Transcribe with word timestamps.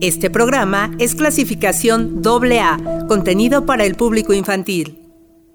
Este 0.00 0.30
programa 0.30 0.90
es 0.98 1.14
clasificación 1.14 2.22
AA, 2.24 3.06
contenido 3.06 3.66
para 3.66 3.84
el 3.84 3.96
público 3.96 4.32
infantil. 4.32 4.98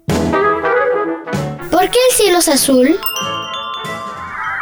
¿Por 0.06 1.90
qué 1.90 1.98
el 2.10 2.16
cielo 2.16 2.38
es 2.38 2.48
azul? 2.48 2.96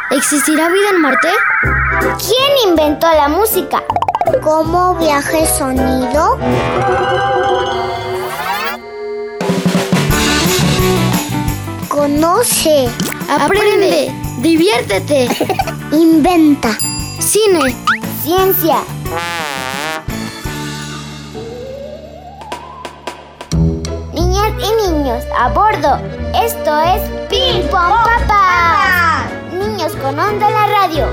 ¿Existirá 0.09 0.69
vida 0.69 0.89
en 0.91 1.01
Marte? 1.01 1.27
¿Quién 2.17 2.71
inventó 2.71 3.05
la 3.13 3.27
música? 3.27 3.83
¿Cómo 4.41 4.95
viaja 4.95 5.37
el 5.37 5.47
sonido? 5.47 6.39
Conoce, 11.89 12.89
Aprende, 13.29 14.11
diviértete, 14.39 15.27
inventa, 15.91 16.75
cine, 17.19 17.75
ciencia. 18.23 18.83
Niñas 24.49 24.71
y 24.71 24.91
niños, 24.91 25.23
a 25.37 25.49
bordo. 25.49 25.99
Esto 26.33 26.79
es 26.79 27.01
Ping 27.29 27.67
Pong 27.69 27.93
Papá. 28.03 29.27
Niños 29.51 29.95
con 29.97 30.19
onda 30.19 30.47
en 30.47 30.53
la 30.53 30.67
radio. 30.67 31.07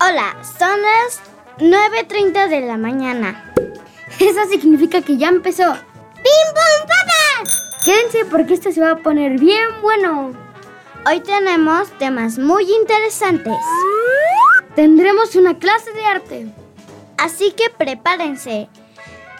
Hola, 0.00 0.36
son 0.58 0.80
las 0.82 1.20
9.30 1.58 2.48
de 2.48 2.60
la 2.62 2.78
mañana. 2.78 3.52
Eso 4.18 4.40
significa 4.50 5.02
que 5.02 5.18
ya 5.18 5.28
empezó. 5.28 5.74
¡Ping 6.14 6.52
Pong 6.54 6.88
Papá! 6.88 7.50
Quédense 7.84 8.24
porque 8.30 8.54
esto 8.54 8.72
se 8.72 8.80
va 8.80 8.92
a 8.92 8.96
poner 8.96 9.38
bien 9.38 9.66
bueno. 9.82 10.47
Hoy 11.08 11.20
tenemos 11.20 11.88
temas 11.98 12.38
muy 12.38 12.70
interesantes. 12.70 13.56
Tendremos 14.74 15.36
una 15.36 15.58
clase 15.58 15.90
de 15.92 16.04
arte. 16.04 16.46
Así 17.16 17.52
que 17.52 17.70
prepárense 17.70 18.68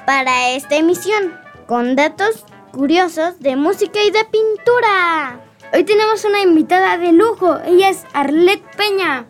para 0.06 0.48
esta 0.52 0.76
emisión 0.76 1.38
con 1.66 1.94
datos 1.94 2.46
curiosos 2.72 3.38
de 3.40 3.56
música 3.56 4.02
y 4.02 4.10
de 4.10 4.24
pintura. 4.24 5.40
Hoy 5.74 5.84
tenemos 5.84 6.24
una 6.24 6.40
invitada 6.40 6.96
de 6.96 7.12
lujo. 7.12 7.58
Ella 7.66 7.90
es 7.90 8.06
Arlette 8.14 8.64
Peña. 8.74 9.26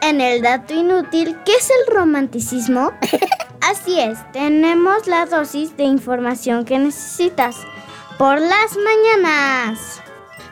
En 0.00 0.22
el 0.22 0.40
dato 0.40 0.72
inútil, 0.72 1.36
¿qué 1.44 1.52
es 1.56 1.68
el 1.68 1.94
romanticismo? 1.94 2.92
Así 3.60 4.00
es, 4.00 4.18
tenemos 4.32 5.06
la 5.06 5.26
dosis 5.26 5.76
de 5.76 5.84
información 5.84 6.64
que 6.64 6.78
necesitas 6.78 7.56
por 8.16 8.40
las 8.40 8.78
mañanas. 8.78 10.00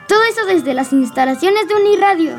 Todo 0.07 0.23
eso 0.23 0.45
desde 0.45 0.73
las 0.73 0.93
instalaciones 0.93 1.67
de 1.67 1.75
Uniradio. 1.75 2.35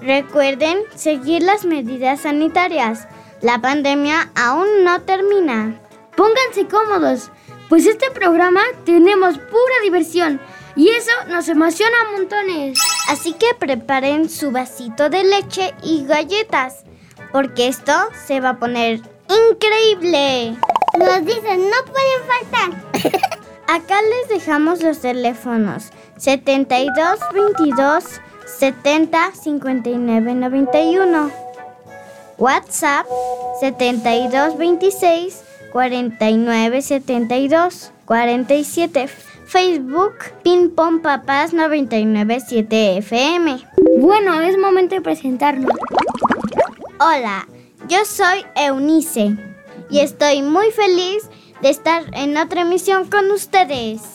Recuerden 0.00 0.78
seguir 0.94 1.42
las 1.42 1.64
medidas 1.64 2.20
sanitarias. 2.20 3.06
La 3.42 3.60
pandemia 3.60 4.30
aún 4.34 4.84
no 4.84 5.02
termina. 5.02 5.80
Pónganse 6.16 6.66
cómodos, 6.66 7.30
pues 7.68 7.86
este 7.86 8.10
programa 8.10 8.62
tenemos 8.84 9.36
pura 9.36 9.74
diversión 9.82 10.40
y 10.76 10.88
eso 10.90 11.10
nos 11.28 11.48
emociona 11.48 11.94
a 12.00 12.16
montones. 12.16 12.78
Así 13.08 13.32
que 13.34 13.54
preparen 13.58 14.30
su 14.30 14.50
vasito 14.50 15.10
de 15.10 15.24
leche 15.24 15.74
y 15.82 16.06
galletas, 16.06 16.84
porque 17.32 17.68
esto 17.68 17.92
se 18.26 18.40
va 18.40 18.50
a 18.50 18.58
poner 18.58 19.00
increíble. 19.50 20.56
Nos 20.98 21.24
dicen, 21.24 21.68
no 21.68 21.92
pueden 21.92 22.72
faltar. 22.92 23.20
Acá 23.68 23.96
les 24.02 24.28
dejamos 24.28 24.82
los 24.82 25.00
teléfonos 25.00 25.90
72 26.16 27.20
22 27.32 28.20
70 28.46 29.32
59 29.32 30.34
91. 30.34 31.30
WhatsApp 32.38 33.06
72 33.60 34.56
26 34.56 35.44
49 35.72 36.82
72 36.82 37.92
47. 38.06 39.08
Facebook 39.46 40.14
Ping 40.42 40.70
Pong 40.70 41.00
Papás 41.00 41.52
997 41.52 42.98
FM. 42.98 43.58
Bueno, 43.98 44.40
es 44.40 44.58
momento 44.58 44.94
de 44.94 45.00
presentarnos. 45.00 45.70
Hola, 46.98 47.46
yo 47.88 48.04
soy 48.04 48.44
Eunice 48.56 49.36
y 49.90 50.00
estoy 50.00 50.42
muy 50.42 50.70
feliz 50.70 51.28
de 51.60 51.70
estar 51.70 52.04
en 52.14 52.36
otra 52.36 52.62
emisión 52.62 53.08
con 53.08 53.30
ustedes. 53.30 54.13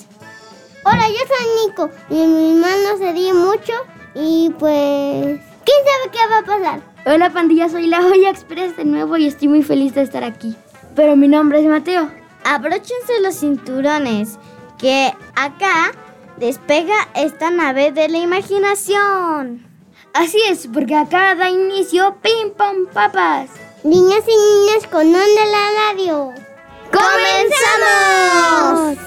Hola, 0.84 1.08
yo 1.10 1.20
soy 1.28 1.46
Nico 1.68 1.90
y 2.10 2.26
mi 2.26 2.54
hermano 2.54 2.98
se 2.98 3.12
ríe 3.12 3.34
mucho 3.34 3.74
y 4.16 4.50
pues... 4.58 5.42
¿Quién 5.66 5.78
sabe 5.86 6.10
qué 6.12 6.20
va 6.30 6.38
a 6.38 6.44
pasar? 6.44 6.80
Hola 7.06 7.30
pandilla, 7.32 7.68
soy 7.68 7.88
la 7.88 8.02
Joya 8.02 8.30
Express 8.30 8.78
de 8.78 8.86
nuevo 8.86 9.18
y 9.18 9.28
estoy 9.28 9.50
muy 9.50 9.62
feliz 9.62 9.94
de 9.94 10.04
estar 10.04 10.24
aquí. 10.24 10.56
Pero 10.96 11.16
mi 11.16 11.28
nombre 11.28 11.60
es 11.60 11.66
Mateo. 11.66 12.10
Abróchense 12.46 13.20
los 13.22 13.36
cinturones, 13.36 14.40
que 14.78 15.14
acá 15.36 15.92
despega 16.38 17.10
esta 17.14 17.52
nave 17.52 17.92
de 17.92 18.08
la 18.08 18.20
imaginación. 18.20 19.68
Así 20.14 20.40
es, 20.50 20.70
porque 20.74 20.96
acá 20.96 21.36
da 21.36 21.50
inicio 21.50 22.16
Ping 22.22 22.52
Pong 22.58 22.88
Papas. 22.94 23.50
Niñas 23.84 24.24
y 24.28 24.32
niños 24.32 24.88
con 24.90 25.08
onda 25.08 25.46
la 25.46 25.72
radio. 25.92 26.34
¡Comenzamos! 26.92 28.98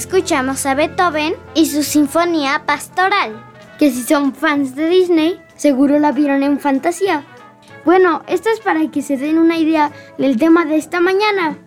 Escuchamos 0.00 0.64
a 0.64 0.74
Beethoven 0.74 1.34
y 1.54 1.66
su 1.66 1.82
sinfonía 1.82 2.62
pastoral. 2.64 3.44
Que 3.78 3.90
si 3.90 4.02
son 4.02 4.34
fans 4.34 4.74
de 4.74 4.88
Disney, 4.88 5.38
seguro 5.56 5.98
la 5.98 6.10
vieron 6.10 6.42
en 6.42 6.58
fantasía. 6.58 7.22
Bueno, 7.84 8.22
esto 8.26 8.48
es 8.48 8.60
para 8.60 8.90
que 8.90 9.02
se 9.02 9.18
den 9.18 9.36
una 9.36 9.58
idea 9.58 9.92
del 10.16 10.38
tema 10.38 10.64
de 10.64 10.78
esta 10.78 11.02
mañana. 11.02 11.58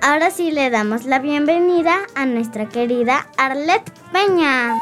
Ahora 0.00 0.30
sí 0.30 0.50
le 0.50 0.70
damos 0.70 1.04
la 1.04 1.18
bienvenida 1.18 1.98
a 2.14 2.24
nuestra 2.24 2.70
querida 2.70 3.26
Arlette 3.36 3.92
Peña. 4.12 4.78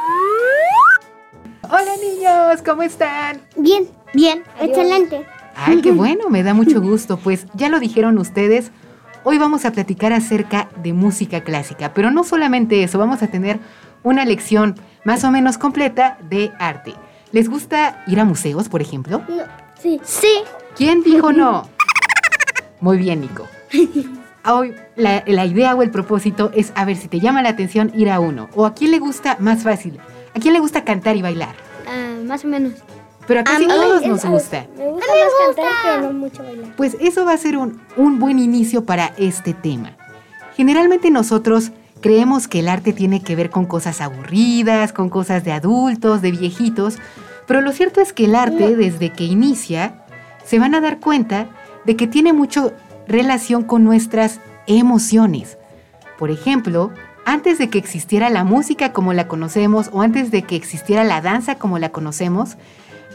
Hola 1.65 1.97
niños, 2.01 2.63
¿cómo 2.65 2.83
están? 2.83 3.41
Bien, 3.57 3.89
bien, 4.15 4.45
excelente. 4.61 5.27
Ay, 5.57 5.83
qué 5.83 5.91
bueno, 5.91 6.31
me 6.31 6.45
da 6.45 6.55
mucho 6.55 6.81
gusto. 6.81 7.17
Pues 7.17 7.47
ya 7.55 7.69
lo 7.69 7.81
dijeron 7.81 8.17
ustedes, 8.19 8.71
hoy 9.25 9.39
vamos 9.39 9.65
a 9.65 9.73
platicar 9.73 10.13
acerca 10.13 10.69
de 10.83 10.93
música 10.93 11.43
clásica, 11.43 11.93
pero 11.95 12.11
no 12.11 12.25
solamente 12.25 12.83
eso, 12.83 12.99
vamos 12.99 13.23
a 13.23 13.29
tener 13.29 13.59
una 14.03 14.25
lección 14.25 14.75
más 15.05 15.25
o 15.25 15.31
menos 15.31 15.59
completa 15.59 16.19
de 16.29 16.53
arte. 16.59 16.95
¿Les 17.33 17.49
gusta 17.49 18.03
ir 18.07 18.21
a 18.21 18.25
museos, 18.25 18.69
por 18.69 18.83
ejemplo? 18.83 19.23
Sí. 19.81 20.01
Sí. 20.05 20.43
¿Quién 20.77 21.03
dijo 21.03 21.33
no? 21.33 21.69
Muy 22.81 22.99
bien, 22.99 23.21
Nico. 23.21 23.47
Hoy 24.45 24.75
la, 24.97 25.23
la 25.27 25.47
idea 25.47 25.75
o 25.75 25.83
el 25.83 25.91
propósito 25.91 26.51
es 26.55 26.73
a 26.75 26.85
ver 26.85 26.97
si 26.97 27.09
te 27.09 27.21
llama 27.21 27.43
la 27.43 27.51
atención 27.51 27.93
ir 27.95 28.11
a 28.11 28.21
uno. 28.21 28.49
O 28.55 28.67
a 28.67 28.75
quién 28.75 28.91
le 28.91 28.99
gusta 28.99 29.37
más 29.39 29.63
fácil. 29.63 29.99
¿A 30.35 30.41
quién 30.41 30.53
le 30.55 30.61
gusta 30.61 30.85
cantar 30.85 31.17
y 31.17 31.23
bailar? 31.23 31.55
Ah, 31.87 32.17
más 32.25 32.45
o 32.45 32.49
menos. 32.49 32.75
Pero 33.27 33.41
a 33.41 33.45
casi 33.45 33.67
mí 33.67 33.69
todos 33.73 34.07
nos 34.07 34.25
a- 34.25 34.29
gusta. 34.29 34.67
Me 34.77 34.89
gusta 34.89 35.07
más 35.13 35.57
cantar, 35.57 35.73
pero 35.85 36.13
no 36.13 36.19
mucho 36.19 36.43
bailar. 36.43 36.77
Pues 36.77 36.97
eso 37.01 37.25
va 37.25 37.33
a 37.33 37.37
ser 37.39 37.57
un, 37.57 37.81
un 37.97 38.19
buen 38.19 38.39
inicio 38.39 38.85
para 38.85 39.13
este 39.17 39.55
tema. 39.55 39.93
Generalmente 40.57 41.11
nosotros 41.11 41.71
creemos 42.01 42.49
que 42.49 42.59
el 42.61 42.69
arte 42.69 42.93
tiene 42.93 43.23
que 43.23 43.37
ver 43.37 43.51
con 43.51 43.65
cosas 43.67 44.01
aburridas, 44.01 44.93
con 44.93 45.09
cosas 45.09 45.45
de 45.45 45.53
adultos, 45.53 46.21
de 46.21 46.33
viejitos, 46.33 46.99
pero 47.47 47.61
lo 47.61 47.73
cierto 47.73 48.01
es 48.01 48.13
que 48.13 48.25
el 48.25 48.35
arte 48.35 48.77
desde 48.77 49.13
que 49.13 49.25
inicia 49.25 50.05
se 50.45 50.59
van 50.59 50.75
a 50.75 50.81
dar 50.81 50.99
cuenta 50.99 51.47
de 51.85 51.97
que 51.97 52.07
tiene 52.07 52.33
mucho 52.33 52.73
relación 53.07 53.63
con 53.63 53.85
nuestras 53.85 54.41
emociones. 54.67 55.59
Por 56.19 56.31
ejemplo, 56.31 56.91
antes 57.25 57.59
de 57.59 57.71
que 57.71 57.79
existiera 57.79 58.31
la 58.31 58.43
música 58.45 58.93
como 58.93 59.13
la 59.13 59.29
conocemos 59.29 59.89
o 59.93 60.03
antes 60.03 60.31
de 60.31 60.43
que 60.43 60.57
existiera 60.57 61.05
la 61.05 61.21
danza 61.21 61.55
como 61.57 61.79
la 61.79 61.91
conocemos, 61.91 62.57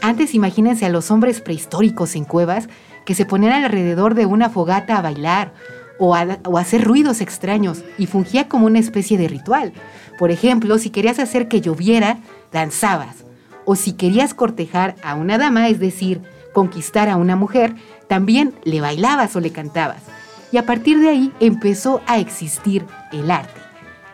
antes 0.02 0.34
imagínense 0.34 0.86
a 0.86 0.90
los 0.90 1.10
hombres 1.10 1.40
prehistóricos 1.40 2.16
en 2.16 2.24
cuevas 2.24 2.68
que 3.04 3.14
se 3.14 3.24
ponían 3.24 3.64
alrededor 3.64 4.14
de 4.14 4.26
una 4.26 4.50
fogata 4.50 4.98
a 4.98 5.02
bailar 5.02 5.52
o 5.98 6.14
a, 6.14 6.38
o 6.44 6.58
a 6.58 6.60
hacer 6.60 6.84
ruidos 6.84 7.20
extraños 7.20 7.82
y 7.96 8.06
fungía 8.06 8.48
como 8.48 8.66
una 8.66 8.78
especie 8.78 9.18
de 9.18 9.28
ritual. 9.28 9.72
Por 10.18 10.30
ejemplo, 10.30 10.78
si 10.78 10.90
querías 10.90 11.18
hacer 11.18 11.48
que 11.48 11.60
lloviera, 11.60 12.18
danzabas. 12.52 13.24
O 13.64 13.76
si 13.76 13.92
querías 13.92 14.34
cortejar 14.34 14.96
a 15.02 15.14
una 15.14 15.38
dama, 15.38 15.68
es 15.68 15.78
decir, 15.78 16.22
conquistar 16.52 17.08
a 17.08 17.16
una 17.16 17.36
mujer, 17.36 17.74
también 18.08 18.54
le 18.64 18.80
bailabas 18.80 19.36
o 19.36 19.40
le 19.40 19.52
cantabas. 19.52 20.02
Y 20.50 20.56
a 20.56 20.64
partir 20.64 20.98
de 20.98 21.08
ahí 21.08 21.32
empezó 21.40 22.00
a 22.06 22.18
existir 22.18 22.84
el 23.12 23.30
arte. 23.30 23.60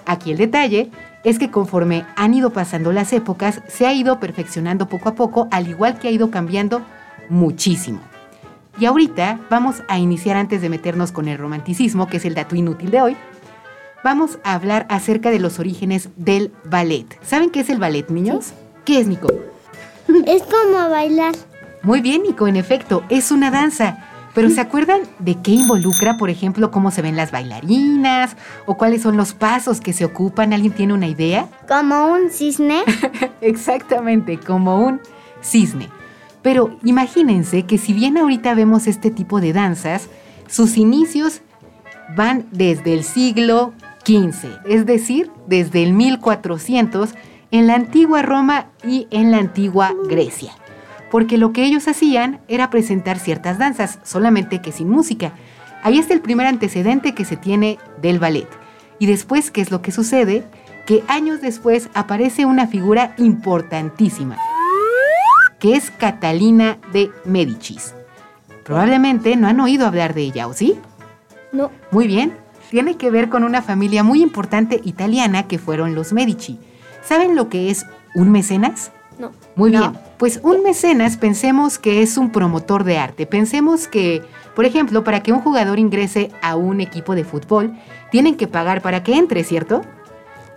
Aquí 0.04 0.32
el 0.32 0.38
detalle 0.38 0.90
es 1.24 1.38
que 1.38 1.50
conforme 1.50 2.04
han 2.16 2.34
ido 2.34 2.50
pasando 2.50 2.92
las 2.92 3.12
épocas, 3.12 3.62
se 3.66 3.86
ha 3.86 3.92
ido 3.92 4.20
perfeccionando 4.20 4.88
poco 4.88 5.08
a 5.08 5.14
poco, 5.14 5.48
al 5.50 5.68
igual 5.68 5.98
que 5.98 6.08
ha 6.08 6.10
ido 6.10 6.30
cambiando 6.30 6.82
muchísimo. 7.28 8.00
Y 8.78 8.86
ahorita 8.86 9.40
vamos 9.50 9.82
a 9.88 9.98
iniciar 9.98 10.36
antes 10.36 10.60
de 10.60 10.68
meternos 10.68 11.12
con 11.12 11.28
el 11.28 11.38
romanticismo, 11.38 12.08
que 12.08 12.18
es 12.18 12.24
el 12.24 12.34
dato 12.34 12.56
inútil 12.56 12.90
de 12.90 13.00
hoy. 13.00 13.16
Vamos 14.02 14.38
a 14.44 14.54
hablar 14.54 14.86
acerca 14.90 15.30
de 15.30 15.38
los 15.38 15.58
orígenes 15.58 16.10
del 16.16 16.52
ballet. 16.64 17.06
¿Saben 17.22 17.50
qué 17.50 17.60
es 17.60 17.70
el 17.70 17.78
ballet, 17.78 18.08
niños? 18.10 18.52
¿Qué 18.84 19.00
es, 19.00 19.06
Nico? 19.06 19.28
Es 20.26 20.42
como 20.42 20.90
bailar. 20.90 21.34
Muy 21.82 22.00
bien, 22.00 22.22
Nico, 22.22 22.46
en 22.46 22.56
efecto, 22.56 23.02
es 23.08 23.30
una 23.30 23.50
danza. 23.50 24.03
Pero 24.34 24.50
¿se 24.50 24.60
acuerdan 24.60 25.00
de 25.20 25.36
qué 25.36 25.52
involucra, 25.52 26.16
por 26.16 26.28
ejemplo, 26.28 26.72
cómo 26.72 26.90
se 26.90 27.02
ven 27.02 27.16
las 27.16 27.30
bailarinas 27.30 28.36
o 28.66 28.76
cuáles 28.76 29.02
son 29.02 29.16
los 29.16 29.32
pasos 29.32 29.80
que 29.80 29.92
se 29.92 30.04
ocupan? 30.04 30.52
¿Alguien 30.52 30.72
tiene 30.72 30.92
una 30.92 31.06
idea? 31.06 31.48
Como 31.68 32.06
un 32.06 32.30
cisne. 32.30 32.82
Exactamente, 33.40 34.38
como 34.38 34.84
un 34.84 35.00
cisne. 35.40 35.88
Pero 36.42 36.76
imagínense 36.82 37.62
que 37.62 37.78
si 37.78 37.92
bien 37.92 38.18
ahorita 38.18 38.54
vemos 38.54 38.88
este 38.88 39.10
tipo 39.10 39.40
de 39.40 39.52
danzas, 39.52 40.08
sus 40.48 40.76
inicios 40.76 41.40
van 42.16 42.46
desde 42.50 42.92
el 42.92 43.04
siglo 43.04 43.72
XV, 44.04 44.48
es 44.66 44.84
decir, 44.84 45.30
desde 45.46 45.82
el 45.82 45.94
1400 45.94 47.14
en 47.50 47.66
la 47.66 47.76
antigua 47.76 48.22
Roma 48.22 48.66
y 48.84 49.06
en 49.10 49.30
la 49.30 49.38
antigua 49.38 49.92
Grecia. 50.08 50.52
Porque 51.14 51.38
lo 51.38 51.52
que 51.52 51.62
ellos 51.62 51.86
hacían 51.86 52.40
era 52.48 52.70
presentar 52.70 53.20
ciertas 53.20 53.56
danzas, 53.56 54.00
solamente 54.02 54.60
que 54.60 54.72
sin 54.72 54.90
música. 54.90 55.30
Ahí 55.84 55.96
está 55.96 56.12
el 56.12 56.20
primer 56.20 56.48
antecedente 56.48 57.14
que 57.14 57.24
se 57.24 57.36
tiene 57.36 57.78
del 58.02 58.18
ballet. 58.18 58.48
Y 58.98 59.06
después, 59.06 59.52
¿qué 59.52 59.60
es 59.60 59.70
lo 59.70 59.80
que 59.80 59.92
sucede? 59.92 60.42
Que 60.86 61.04
años 61.06 61.40
después 61.40 61.88
aparece 61.94 62.46
una 62.46 62.66
figura 62.66 63.14
importantísima, 63.16 64.36
que 65.60 65.76
es 65.76 65.92
Catalina 65.92 66.78
de 66.92 67.12
Médicis. 67.24 67.94
Probablemente 68.64 69.36
no 69.36 69.46
han 69.46 69.60
oído 69.60 69.86
hablar 69.86 70.14
de 70.14 70.22
ella, 70.22 70.48
¿o 70.48 70.52
sí? 70.52 70.80
No. 71.52 71.70
Muy 71.92 72.08
bien, 72.08 72.36
tiene 72.72 72.96
que 72.96 73.12
ver 73.12 73.28
con 73.28 73.44
una 73.44 73.62
familia 73.62 74.02
muy 74.02 74.20
importante 74.20 74.80
italiana 74.82 75.46
que 75.46 75.60
fueron 75.60 75.94
los 75.94 76.12
Medici. 76.12 76.58
¿Saben 77.04 77.36
lo 77.36 77.48
que 77.48 77.70
es 77.70 77.86
un 78.16 78.32
mecenas? 78.32 78.90
No. 79.16 79.30
Muy 79.54 79.70
No. 79.70 79.78
bien, 79.78 80.03
pues 80.18 80.40
un 80.42 80.62
mecenas 80.62 81.16
pensemos 81.16 81.78
que 81.78 82.02
es 82.02 82.16
un 82.16 82.30
promotor 82.30 82.84
de 82.84 82.98
arte. 82.98 83.26
Pensemos 83.26 83.88
que, 83.88 84.22
por 84.54 84.64
ejemplo, 84.64 85.04
para 85.04 85.22
que 85.22 85.32
un 85.32 85.40
jugador 85.40 85.78
ingrese 85.78 86.30
a 86.42 86.56
un 86.56 86.80
equipo 86.80 87.14
de 87.14 87.24
fútbol, 87.24 87.74
tienen 88.10 88.36
que 88.36 88.46
pagar 88.46 88.80
para 88.80 89.02
que 89.02 89.16
entre, 89.16 89.44
¿cierto? 89.44 89.82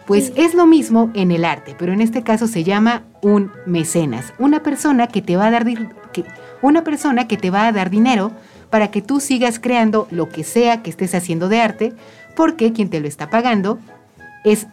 Pues 0.05 0.31
es 0.35 0.53
lo 0.53 0.65
mismo 0.65 1.11
en 1.15 1.31
el 1.31 1.43
arte, 1.43 1.75
pero 1.77 1.91
en 1.91 2.01
este 2.01 2.23
caso 2.23 2.47
se 2.47 2.63
llama 2.63 3.03
un 3.21 3.51
mecenas, 3.65 4.33
una 4.39 4.63
persona 4.63 5.07
que 5.07 5.21
te 5.21 5.35
va 5.35 5.47
a 5.47 5.51
dar 5.51 5.65
que- 6.13 6.23
una 6.61 6.83
persona 6.83 7.27
que 7.27 7.35
te 7.35 7.49
va 7.49 7.67
a 7.67 7.71
dar 7.71 7.89
dinero 7.89 8.31
para 8.69 8.89
que 8.89 9.01
tú 9.01 9.19
sigas 9.19 9.59
creando 9.59 10.07
lo 10.11 10.29
que 10.29 10.43
sea 10.43 10.81
que 10.81 10.89
estés 10.89 11.13
haciendo 11.13 11.49
de 11.49 11.59
arte, 11.61 11.93
porque 12.35 12.71
quien 12.71 12.89
te 12.89 12.99
lo 12.99 13.07
está 13.07 13.29
pagando 13.29 13.79
es 14.45 14.67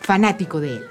fanático 0.00 0.60
de 0.60 0.76
él. 0.76 0.84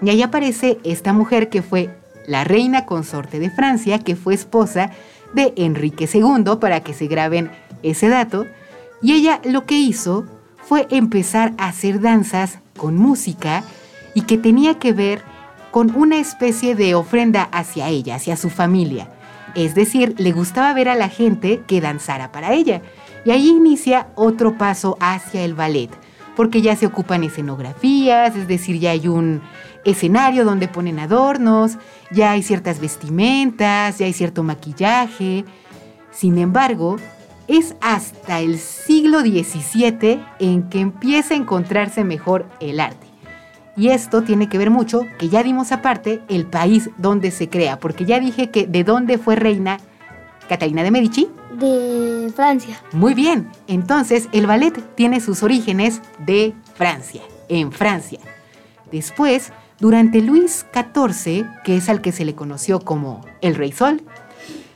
Y 0.00 0.10
ahí 0.10 0.22
aparece 0.22 0.78
esta 0.84 1.12
mujer 1.12 1.48
que 1.48 1.62
fue 1.62 1.90
la 2.26 2.44
reina 2.44 2.86
consorte 2.86 3.38
de 3.38 3.50
Francia, 3.50 3.98
que 3.98 4.16
fue 4.16 4.34
esposa 4.34 4.90
de 5.32 5.52
Enrique 5.56 6.08
II, 6.12 6.56
para 6.60 6.80
que 6.80 6.94
se 6.94 7.06
graben 7.06 7.50
ese 7.82 8.08
dato. 8.08 8.46
Y 9.02 9.12
ella 9.12 9.40
lo 9.44 9.66
que 9.66 9.78
hizo 9.78 10.24
fue 10.56 10.86
empezar 10.90 11.52
a 11.58 11.68
hacer 11.68 12.00
danzas 12.00 12.58
con 12.76 12.96
música 12.96 13.62
y 14.14 14.22
que 14.22 14.38
tenía 14.38 14.78
que 14.78 14.92
ver 14.92 15.22
con 15.70 15.94
una 15.96 16.18
especie 16.18 16.74
de 16.74 16.94
ofrenda 16.94 17.42
hacia 17.42 17.88
ella, 17.88 18.14
hacia 18.14 18.36
su 18.36 18.48
familia. 18.48 19.08
Es 19.54 19.74
decir, 19.74 20.14
le 20.18 20.32
gustaba 20.32 20.72
ver 20.72 20.88
a 20.88 20.94
la 20.94 21.08
gente 21.08 21.62
que 21.66 21.80
danzara 21.80 22.32
para 22.32 22.52
ella. 22.54 22.80
Y 23.24 23.30
ahí 23.30 23.48
inicia 23.48 24.08
otro 24.14 24.56
paso 24.58 24.96
hacia 25.00 25.44
el 25.44 25.54
ballet, 25.54 25.90
porque 26.36 26.62
ya 26.62 26.76
se 26.76 26.86
ocupan 26.86 27.24
escenografías, 27.24 28.36
es 28.36 28.46
decir, 28.48 28.78
ya 28.78 28.90
hay 28.90 29.08
un 29.08 29.42
escenario 29.84 30.44
donde 30.44 30.68
ponen 30.68 30.98
adornos, 30.98 31.78
ya 32.10 32.32
hay 32.32 32.42
ciertas 32.42 32.80
vestimentas, 32.80 33.98
ya 33.98 34.06
hay 34.06 34.12
cierto 34.12 34.42
maquillaje. 34.42 35.44
Sin 36.10 36.38
embargo, 36.38 36.96
es 37.48 37.76
hasta 37.80 38.40
el 38.40 38.58
siglo 38.58 39.20
XVII 39.20 40.24
en 40.38 40.68
que 40.68 40.80
empieza 40.80 41.34
a 41.34 41.36
encontrarse 41.36 42.04
mejor 42.04 42.46
el 42.60 42.80
arte. 42.80 43.06
Y 43.76 43.88
esto 43.88 44.22
tiene 44.22 44.48
que 44.48 44.58
ver 44.58 44.70
mucho, 44.70 45.02
que 45.18 45.28
ya 45.28 45.42
dimos 45.42 45.72
aparte, 45.72 46.22
el 46.28 46.46
país 46.46 46.90
donde 46.96 47.30
se 47.32 47.48
crea, 47.48 47.80
porque 47.80 48.04
ya 48.04 48.20
dije 48.20 48.50
que 48.50 48.66
de 48.66 48.84
dónde 48.84 49.18
fue 49.18 49.34
reina 49.34 49.78
Catalina 50.48 50.82
de 50.82 50.90
Medici. 50.90 51.28
De 51.52 52.32
Francia. 52.34 52.80
Muy 52.92 53.14
bien, 53.14 53.48
entonces 53.66 54.28
el 54.32 54.46
ballet 54.46 54.94
tiene 54.94 55.20
sus 55.20 55.42
orígenes 55.42 56.02
de 56.18 56.54
Francia, 56.74 57.22
en 57.48 57.72
Francia. 57.72 58.20
Después, 58.92 59.52
durante 59.80 60.20
Luis 60.20 60.66
XIV, 60.72 61.46
que 61.64 61.76
es 61.76 61.88
al 61.88 62.00
que 62.00 62.12
se 62.12 62.24
le 62.24 62.34
conoció 62.34 62.80
como 62.80 63.20
el 63.40 63.54
Rey 63.54 63.72
Sol, 63.72 64.02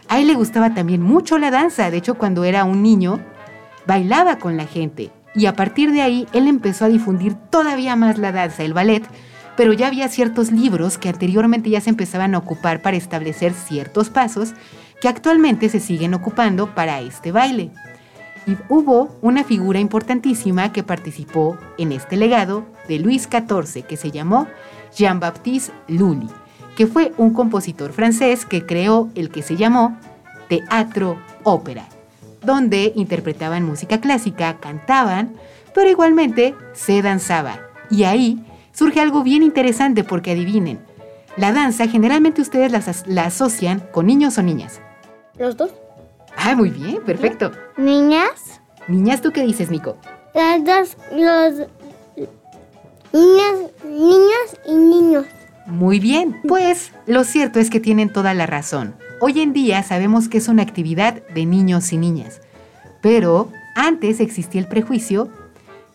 a 0.08 0.18
él 0.18 0.26
le 0.26 0.34
gustaba 0.34 0.74
también 0.74 1.02
mucho 1.02 1.38
la 1.38 1.50
danza. 1.50 1.90
De 1.90 1.98
hecho, 1.98 2.14
cuando 2.14 2.44
era 2.44 2.64
un 2.64 2.82
niño, 2.82 3.20
bailaba 3.86 4.38
con 4.38 4.56
la 4.56 4.66
gente. 4.66 5.10
Y 5.34 5.46
a 5.46 5.54
partir 5.54 5.92
de 5.92 6.02
ahí, 6.02 6.26
él 6.32 6.48
empezó 6.48 6.86
a 6.86 6.88
difundir 6.88 7.34
todavía 7.34 7.94
más 7.94 8.18
la 8.18 8.32
danza, 8.32 8.64
el 8.64 8.72
ballet, 8.72 9.04
pero 9.56 9.72
ya 9.72 9.88
había 9.88 10.08
ciertos 10.08 10.50
libros 10.50 10.98
que 10.98 11.08
anteriormente 11.08 11.70
ya 11.70 11.80
se 11.80 11.90
empezaban 11.90 12.34
a 12.34 12.38
ocupar 12.38 12.80
para 12.80 12.96
establecer 12.96 13.52
ciertos 13.52 14.08
pasos 14.08 14.54
que 15.00 15.08
actualmente 15.08 15.68
se 15.68 15.80
siguen 15.80 16.14
ocupando 16.14 16.74
para 16.74 17.00
este 17.00 17.32
baile. 17.32 17.70
Y 18.46 18.56
hubo 18.68 19.18
una 19.20 19.44
figura 19.44 19.78
importantísima 19.78 20.72
que 20.72 20.82
participó 20.82 21.58
en 21.76 21.92
este 21.92 22.16
legado 22.16 22.64
de 22.88 22.98
Luis 22.98 23.28
XIV 23.30 23.84
que 23.84 23.96
se 23.96 24.10
llamó 24.10 24.48
Jean-Baptiste 24.94 25.72
Lully, 25.88 26.28
que 26.76 26.86
fue 26.86 27.12
un 27.16 27.32
compositor 27.32 27.92
francés 27.92 28.46
que 28.46 28.64
creó 28.64 29.08
el 29.14 29.30
que 29.30 29.42
se 29.42 29.56
llamó 29.56 29.96
Teatro 30.48 31.18
Ópera, 31.42 31.86
donde 32.42 32.92
interpretaban 32.94 33.64
música 33.64 34.00
clásica, 34.00 34.58
cantaban, 34.60 35.34
pero 35.74 35.90
igualmente 35.90 36.54
se 36.72 37.02
danzaba. 37.02 37.60
Y 37.90 38.04
ahí 38.04 38.44
surge 38.72 39.00
algo 39.00 39.22
bien 39.22 39.42
interesante 39.42 40.04
porque 40.04 40.32
adivinen, 40.32 40.78
la 41.38 41.52
danza 41.52 41.86
generalmente 41.86 42.42
ustedes 42.42 42.72
la, 43.06 43.24
asocian 43.24 43.80
con 43.92 44.06
niños 44.06 44.38
o 44.38 44.42
niñas. 44.42 44.80
Los 45.38 45.56
dos. 45.56 45.70
Ah, 46.36 46.56
muy 46.56 46.70
bien, 46.70 47.02
perfecto. 47.04 47.52
¿Niñas? 47.76 48.60
Niñas, 48.88 49.20
¿tú 49.20 49.30
qué 49.32 49.42
dices, 49.42 49.70
Nico? 49.70 49.96
Las 50.34 50.64
dos, 50.64 50.96
los 51.12 51.68
niñas, 53.12 53.70
niñas 53.84 54.60
y 54.66 54.74
niños. 54.74 55.26
Muy 55.66 56.00
bien, 56.00 56.40
pues 56.46 56.92
lo 57.06 57.24
cierto 57.24 57.60
es 57.60 57.70
que 57.70 57.80
tienen 57.80 58.12
toda 58.12 58.34
la 58.34 58.46
razón. 58.46 58.94
Hoy 59.20 59.40
en 59.40 59.52
día 59.52 59.82
sabemos 59.82 60.28
que 60.28 60.38
es 60.38 60.48
una 60.48 60.62
actividad 60.62 61.22
de 61.34 61.44
niños 61.44 61.92
y 61.92 61.98
niñas, 61.98 62.40
pero 63.00 63.50
antes 63.74 64.20
existía 64.20 64.60
el 64.60 64.68
prejuicio 64.68 65.28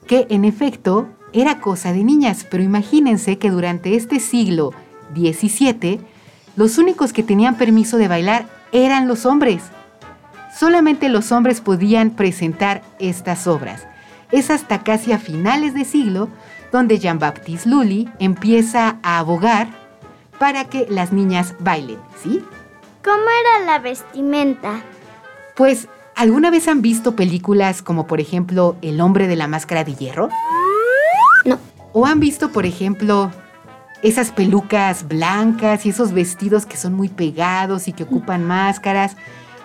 que 0.08 0.28
en 0.30 0.46
efecto 0.46 1.08
era 1.32 1.60
cosa 1.60 1.94
de 1.94 2.04
niñas, 2.04 2.46
pero 2.50 2.64
imagínense 2.64 3.38
que 3.38 3.50
durante 3.50 3.96
este 3.96 4.20
siglo 4.20 4.72
XVII 5.16 6.02
los 6.56 6.78
únicos 6.78 7.14
que 7.14 7.24
tenían 7.24 7.56
permiso 7.58 7.98
de 7.98 8.08
bailar 8.08 8.46
eran 8.72 9.08
los 9.08 9.26
hombres. 9.26 9.64
Solamente 10.56 11.10
los 11.10 11.32
hombres 11.32 11.62
podían 11.62 12.12
presentar 12.12 12.84
estas 13.00 13.48
obras. 13.48 13.88
Es 14.32 14.52
hasta 14.52 14.84
casi 14.84 15.12
a 15.12 15.18
finales 15.18 15.74
de 15.74 15.86
siglo 15.86 16.30
donde 16.74 16.98
Jean-Baptiste 16.98 17.70
Lully 17.70 18.10
empieza 18.18 18.98
a 19.04 19.20
abogar 19.20 19.68
para 20.40 20.66
que 20.66 20.88
las 20.90 21.14
niñas 21.14 21.54
bailen, 21.60 22.00
¿sí? 22.22 22.44
¿Cómo 23.04 23.18
era 23.18 23.66
la 23.66 23.78
vestimenta? 23.80 24.82
Pues, 25.56 25.88
¿alguna 26.16 26.50
vez 26.50 26.68
han 26.68 26.82
visto 26.82 27.16
películas 27.16 27.84
como 27.84 28.08
por 28.08 28.20
ejemplo 28.20 28.76
El 28.82 29.00
hombre 29.02 29.28
de 29.28 29.36
la 29.36 29.48
máscara 29.48 29.84
de 29.84 29.94
hierro? 29.94 30.30
No. 31.46 31.60
¿O 31.94 32.08
han 32.08 32.20
visto 32.20 32.52
por 32.52 32.66
ejemplo 32.66 33.32
esas 34.02 34.32
pelucas 34.32 35.08
blancas 35.08 35.86
y 35.86 35.90
esos 35.90 36.12
vestidos 36.12 36.66
que 36.66 36.76
son 36.76 36.94
muy 36.94 37.08
pegados 37.08 37.88
y 37.88 37.94
que 37.94 38.04
ocupan 38.04 38.46
máscaras. 38.46 39.16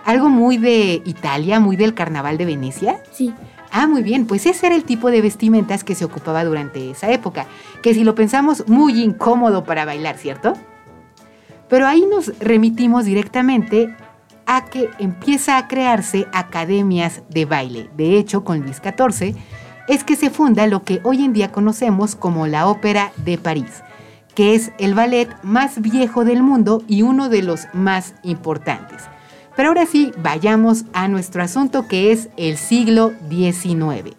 Algo 0.05 0.29
muy 0.29 0.59
de 0.59 1.03
Italia, 1.05 1.59
muy 1.59 1.77
del 1.77 1.95
carnaval 1.95 2.38
de 2.38 2.45
Venecia. 2.45 3.03
Sí. 3.12 3.35
Ah, 3.80 3.87
muy 3.87 4.02
bien, 4.02 4.26
pues 4.26 4.44
ese 4.44 4.66
era 4.66 4.75
el 4.75 4.82
tipo 4.82 5.08
de 5.08 5.20
vestimentas 5.20 5.85
que 5.85 5.94
se 5.94 6.04
ocupaba 6.04 6.44
durante 6.44 6.90
esa 6.90 7.12
época, 7.12 7.47
que 7.80 7.94
si 7.94 8.02
lo 8.02 8.16
pensamos, 8.16 8.66
muy 8.66 9.00
incómodo 9.00 9.62
para 9.62 9.85
bailar, 9.85 10.18
¿cierto? 10.18 10.54
Pero 11.68 11.87
ahí 11.87 12.04
nos 12.04 12.37
remitimos 12.40 13.04
directamente 13.04 13.94
a 14.47 14.64
que 14.64 14.90
empieza 14.99 15.56
a 15.56 15.68
crearse 15.68 16.26
academias 16.32 17.23
de 17.30 17.44
baile. 17.44 17.88
De 17.97 18.18
hecho, 18.18 18.42
con 18.42 18.62
Luis 18.62 18.82
XIV 18.82 19.37
es 19.87 20.02
que 20.02 20.16
se 20.16 20.30
funda 20.30 20.66
lo 20.66 20.82
que 20.82 21.00
hoy 21.04 21.25
en 21.25 21.32
día 21.32 21.52
conocemos 21.52 22.16
como 22.16 22.49
la 22.49 22.66
Ópera 22.66 23.12
de 23.18 23.38
París 23.38 23.85
que 24.35 24.54
es 24.54 24.70
el 24.78 24.94
ballet 24.94 25.28
más 25.42 25.80
viejo 25.80 26.25
del 26.25 26.44
mundo 26.44 26.85
y 26.87 27.02
uno 27.02 27.28
de 27.28 27.42
los 27.42 27.66
más 27.73 28.14
importantes. 28.23 29.02
Pero 29.59 29.71
ahora 29.71 29.87
sí, 29.87 30.12
vayamos 30.23 30.85
a 30.93 31.09
nuestro 31.09 31.43
asunto 31.43 31.88
que 31.88 32.12
es 32.12 32.29
el 32.37 32.59
siglo 32.59 33.12
XIX, 33.29 34.15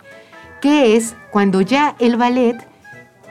que 0.60 0.98
es 0.98 1.16
cuando 1.32 1.62
ya 1.62 1.96
el 2.00 2.18
ballet 2.18 2.58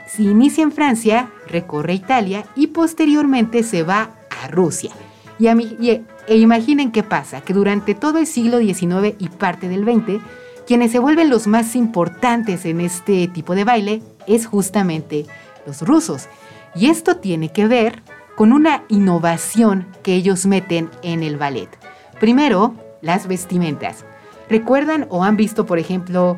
se 0.07 0.23
inicia 0.23 0.63
en 0.63 0.71
Francia, 0.71 1.29
recorre 1.47 1.93
Italia 1.93 2.45
y 2.55 2.65
posteriormente 2.65 3.61
se 3.61 3.83
va 3.83 4.09
a 4.41 4.47
Rusia. 4.47 4.89
Y, 5.37 5.45
e, 5.49 6.03
e 6.27 6.37
imaginen 6.37 6.91
qué 6.91 7.03
pasa, 7.03 7.41
que 7.41 7.53
durante 7.53 7.93
todo 7.93 8.17
el 8.17 8.25
siglo 8.25 8.57
XIX 8.57 9.13
y 9.19 9.29
parte 9.29 9.69
del 9.69 9.83
XX, 9.83 10.19
quienes 10.65 10.91
se 10.91 10.97
vuelven 10.97 11.29
los 11.29 11.45
más 11.45 11.75
importantes 11.75 12.65
en 12.65 12.81
este 12.81 13.27
tipo 13.27 13.53
de 13.53 13.65
baile 13.65 14.01
es 14.25 14.47
justamente 14.47 15.27
los 15.67 15.83
rusos. 15.83 16.27
Y 16.73 16.87
esto 16.87 17.17
tiene 17.17 17.51
que 17.51 17.67
ver 17.67 18.01
con 18.35 18.51
una 18.51 18.83
innovación 18.87 19.85
que 20.01 20.15
ellos 20.15 20.47
meten 20.47 20.89
en 21.03 21.21
el 21.21 21.37
ballet. 21.37 21.69
Primero, 22.19 22.75
las 23.01 23.27
vestimentas. 23.27 24.05
¿Recuerdan 24.49 25.05
o 25.09 25.23
han 25.23 25.37
visto, 25.37 25.65
por 25.65 25.79
ejemplo, 25.79 26.37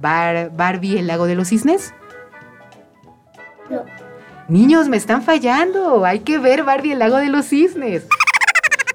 Barbie, 0.00 0.98
el 0.98 1.06
lago 1.06 1.26
de 1.26 1.34
los 1.34 1.48
cisnes? 1.48 1.92
No. 3.70 3.82
Niños, 4.48 4.88
me 4.88 4.96
están 4.96 5.22
fallando. 5.22 6.04
Hay 6.04 6.20
que 6.20 6.38
ver 6.38 6.64
Barbie, 6.64 6.92
el 6.92 7.00
lago 7.00 7.16
de 7.16 7.28
los 7.28 7.46
cisnes. 7.46 8.06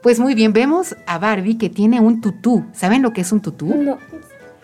Pues 0.02 0.20
muy 0.20 0.34
bien, 0.34 0.52
vemos 0.52 0.96
a 1.06 1.20
Barbie 1.20 1.58
que 1.58 1.70
tiene 1.70 2.00
un 2.00 2.22
tutú. 2.22 2.66
¿Saben 2.74 3.02
lo 3.02 3.14
que 3.14 3.22
es 3.22 3.32
un 3.32 3.42
tutú? 3.42 3.74
No. 3.74 4.00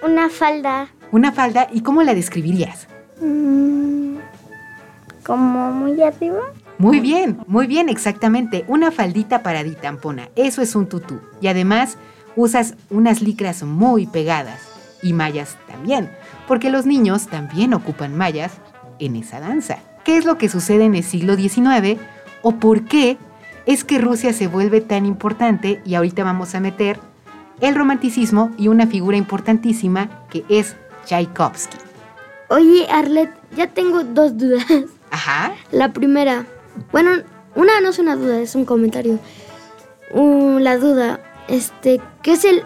Una 0.03 0.29
falda. 0.29 0.89
Una 1.11 1.31
falda, 1.31 1.67
¿y 1.71 1.81
cómo 1.81 2.03
la 2.03 2.13
describirías? 2.13 2.87
Mm, 3.21 4.17
como 5.23 5.71
muy 5.71 6.01
arriba. 6.01 6.41
Muy 6.79 7.01
bien, 7.01 7.39
muy 7.45 7.67
bien, 7.67 7.89
exactamente. 7.89 8.63
Una 8.69 8.89
faldita 8.89 9.43
paradita, 9.43 9.89
Ampona. 9.89 10.29
Eso 10.37 10.61
es 10.61 10.75
un 10.75 10.87
tutú. 10.87 11.19
Y 11.41 11.47
además 11.47 11.97
usas 12.37 12.75
unas 12.89 13.21
licras 13.21 13.63
muy 13.63 14.07
pegadas. 14.07 14.61
Y 15.01 15.11
mallas 15.11 15.57
también. 15.67 16.09
Porque 16.47 16.69
los 16.69 16.85
niños 16.85 17.27
también 17.27 17.73
ocupan 17.73 18.15
mallas 18.15 18.53
en 18.97 19.17
esa 19.17 19.41
danza. 19.41 19.79
¿Qué 20.05 20.15
es 20.15 20.23
lo 20.23 20.37
que 20.37 20.47
sucede 20.47 20.85
en 20.85 20.95
el 20.95 21.03
siglo 21.03 21.35
XIX? 21.35 21.99
¿O 22.43 22.53
por 22.55 22.85
qué 22.85 23.17
es 23.65 23.83
que 23.83 23.99
Rusia 23.99 24.31
se 24.31 24.47
vuelve 24.47 24.79
tan 24.79 25.05
importante? 25.05 25.81
Y 25.85 25.95
ahorita 25.95 26.23
vamos 26.23 26.55
a 26.55 26.61
meter 26.61 26.97
el 27.59 27.75
romanticismo 27.75 28.51
y 28.57 28.69
una 28.69 28.87
figura 28.87 29.17
importantísima 29.17 30.09
que 30.29 30.45
es 30.47 30.77
Tchaikovsky. 31.05 31.77
Oye, 32.47 32.87
Arlet, 32.89 33.31
ya 33.57 33.67
tengo 33.67 34.05
dos 34.05 34.37
dudas. 34.37 34.65
Ajá. 35.11 35.51
La 35.71 35.91
primera, 35.91 36.45
bueno, 36.91 37.11
una 37.55 37.81
no 37.81 37.89
es 37.89 37.99
una 37.99 38.15
duda, 38.15 38.39
es 38.39 38.55
un 38.55 38.65
comentario. 38.65 39.19
Uh, 40.13 40.59
la 40.59 40.77
duda, 40.77 41.19
este, 41.47 42.01
¿qué 42.21 42.33
es 42.33 42.45
el, 42.45 42.63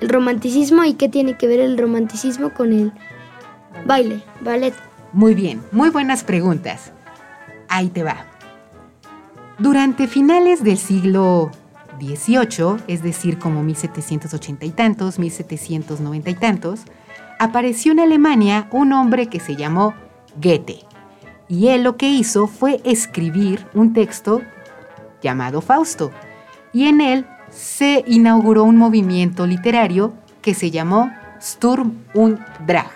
el, 0.00 0.08
romanticismo 0.08 0.84
y 0.84 0.94
qué 0.94 1.08
tiene 1.08 1.36
que 1.36 1.46
ver 1.46 1.60
el 1.60 1.78
romanticismo 1.78 2.50
con 2.50 2.72
el 2.72 2.92
baile, 3.86 4.22
ballet? 4.40 4.74
Muy 5.12 5.34
bien, 5.34 5.62
muy 5.72 5.90
buenas 5.90 6.24
preguntas. 6.24 6.92
Ahí 7.68 7.88
te 7.88 8.02
va. 8.02 8.26
Durante 9.58 10.08
finales 10.08 10.64
del 10.64 10.78
siglo 10.78 11.50
XVIII, 12.00 12.82
es 12.88 13.02
decir, 13.02 13.38
como 13.38 13.62
1780 13.62 14.66
y 14.66 14.70
tantos, 14.70 15.18
1790 15.18 16.30
y 16.30 16.34
tantos, 16.34 16.80
apareció 17.38 17.92
en 17.92 18.00
Alemania 18.00 18.68
un 18.72 18.92
hombre 18.92 19.28
que 19.28 19.40
se 19.40 19.56
llamó 19.56 19.94
Goethe. 20.36 20.80
Y 21.48 21.68
él 21.68 21.82
lo 21.82 21.96
que 21.96 22.08
hizo 22.08 22.46
fue 22.46 22.80
escribir 22.84 23.66
un 23.74 23.92
texto 23.92 24.40
llamado 25.22 25.60
Fausto. 25.60 26.10
Y 26.72 26.86
en 26.86 27.00
él 27.00 27.26
se 27.50 28.04
inauguró 28.06 28.64
un 28.64 28.76
movimiento 28.76 29.46
literario 29.46 30.12
que 30.42 30.54
se 30.54 30.70
llamó 30.70 31.10
Sturm 31.40 31.94
und 32.14 32.38
Drang, 32.66 32.88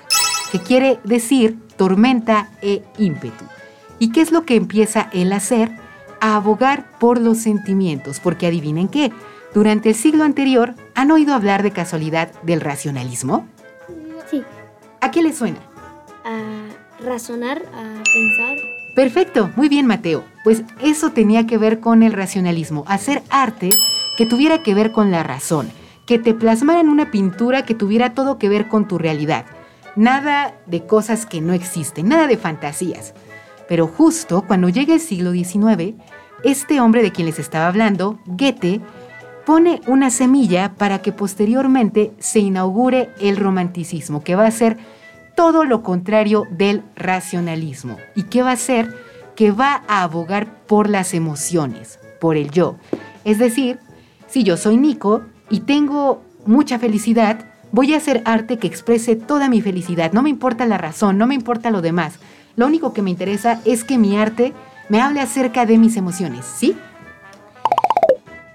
que 0.51 0.61
quiere 0.61 0.99
decir 1.05 1.59
tormenta 1.77 2.51
e 2.63 2.83
ímpetu. 2.99 3.45
¿Y 3.99 4.11
qué 4.13 4.21
es 4.21 4.33
lo 4.33 4.45
que 4.45 4.57
empieza 4.57 5.09
él 5.13 5.33
a 5.33 5.37
hacer? 5.37 5.71
A 6.21 6.37
abogar 6.37 6.99
por 6.99 7.21
los 7.21 7.39
sentimientos, 7.39 8.21
porque 8.21 8.47
adivinen 8.47 8.89
qué, 8.89 9.13
durante 9.55 9.91
el 9.91 9.95
siglo 9.95 10.25
anterior, 10.25 10.75
¿han 10.95 11.11
oído 11.11 11.35
hablar 11.35 11.63
de 11.63 11.71
casualidad 11.71 12.33
del 12.43 12.61
racionalismo? 12.61 13.47
Sí. 14.31 14.43
¿A 15.01 15.11
qué 15.11 15.23
le 15.23 15.33
suena? 15.33 15.59
A 16.25 16.68
razonar, 17.05 17.63
a 17.75 18.03
pensar. 18.13 18.57
Perfecto, 18.95 19.51
muy 19.57 19.69
bien 19.69 19.87
Mateo. 19.87 20.25
Pues 20.45 20.63
eso 20.83 21.11
tenía 21.13 21.47
que 21.47 21.59
ver 21.59 21.81
con 21.81 22.03
el 22.03 22.13
racionalismo, 22.13 22.85
hacer 22.87 23.23
arte 23.31 23.71
que 24.17 24.27
tuviera 24.27 24.63
que 24.63 24.75
ver 24.75 24.93
con 24.93 25.11
la 25.11 25.23
razón, 25.23 25.71
que 26.07 26.19
te 26.19 26.35
plasmara 26.35 26.81
en 26.81 26.89
una 26.89 27.11
pintura 27.11 27.65
que 27.65 27.75
tuviera 27.75 28.15
todo 28.15 28.39
que 28.39 28.49
ver 28.49 28.69
con 28.69 28.89
tu 28.89 28.99
realidad. 28.99 29.47
Nada 29.95 30.55
de 30.67 30.87
cosas 30.87 31.27
que 31.27 31.41
no 31.41 31.53
existen, 31.53 32.09
nada 32.09 32.27
de 32.27 32.37
fantasías. 32.37 33.15
Pero 33.69 33.87
justo 33.87 34.43
cuando 34.47 34.69
llega 34.69 34.95
el 34.95 35.01
siglo 35.01 35.33
XIX, 35.33 35.95
este 36.43 36.81
hombre 36.81 37.03
de 37.03 37.13
quien 37.13 37.27
les 37.27 37.39
estaba 37.39 37.69
hablando, 37.69 38.19
Goethe, 38.27 38.81
pone 39.45 39.81
una 39.87 40.11
semilla 40.11 40.75
para 40.77 41.01
que 41.01 41.13
posteriormente 41.13 42.13
se 42.19 42.41
inaugure 42.41 43.11
el 43.21 43.37
romanticismo, 43.37 44.23
que 44.23 44.35
va 44.35 44.47
a 44.47 44.51
ser 44.51 44.79
todo 45.39 45.63
lo 45.63 45.85
contrario 45.85 46.49
del 46.51 46.83
racionalismo. 46.97 47.97
¿Y 48.17 48.25
qué 48.25 48.43
va 48.43 48.51
a 48.51 48.55
hacer? 48.55 48.93
Que 49.37 49.53
va 49.53 49.85
a 49.87 50.03
abogar 50.03 50.67
por 50.67 50.91
las 50.91 51.15
emociones, 51.15 52.01
por 52.21 52.37
el 52.37 52.51
yo. 52.51 52.75
Es 53.23 53.39
decir, 53.39 53.79
si 54.27 54.43
yo 54.43 54.57
soy 54.57 54.77
Nico 54.77 55.23
y 55.49 55.61
tengo 55.61 56.23
mucha 56.45 56.81
felicidad, 56.81 57.45
voy 57.71 57.95
a 57.95 57.99
hacer 57.99 58.21
arte 58.25 58.59
que 58.59 58.67
exprese 58.67 59.15
toda 59.15 59.49
mi 59.49 59.63
felicidad. 59.63 60.13
No 60.13 60.25
me 60.25 60.29
importa 60.29 60.67
la 60.67 60.77
razón, 60.77 61.19
no 61.19 61.29
me 61.29 61.37
importa 61.37 61.71
lo 61.71 61.83
demás. 61.83 62.19
Lo 62.57 62.67
único 62.67 62.93
que 62.93 63.03
me 63.03 63.11
interesa 63.11 63.61
es 63.65 63.85
que 63.85 63.97
mi 63.97 64.19
arte 64.19 64.55
me 64.89 65.01
hable 65.01 65.21
acerca 65.21 65.67
de 65.67 65.79
mis 65.79 65.97
emociones, 65.97 66.47
¿sí? 66.47 66.77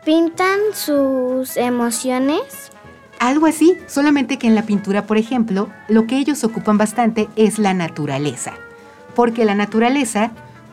¿Pintan 0.04 0.60
sus 0.74 1.56
emociones? 1.56 2.74
Algo 3.20 3.46
así, 3.46 3.78
solamente 3.88 4.38
que 4.38 4.48
en 4.48 4.56
la 4.56 4.64
pintura, 4.64 5.06
por 5.06 5.18
ejemplo, 5.18 5.70
lo 5.88 6.08
que 6.08 6.18
ellos 6.18 6.44
ocupan 6.44 6.78
bastante 6.78 7.30
es 7.36 7.58
la 7.60 7.74
naturaleza, 7.74 8.54
porque 9.16 9.46
la 9.46 9.56
naturaleza 9.56 10.32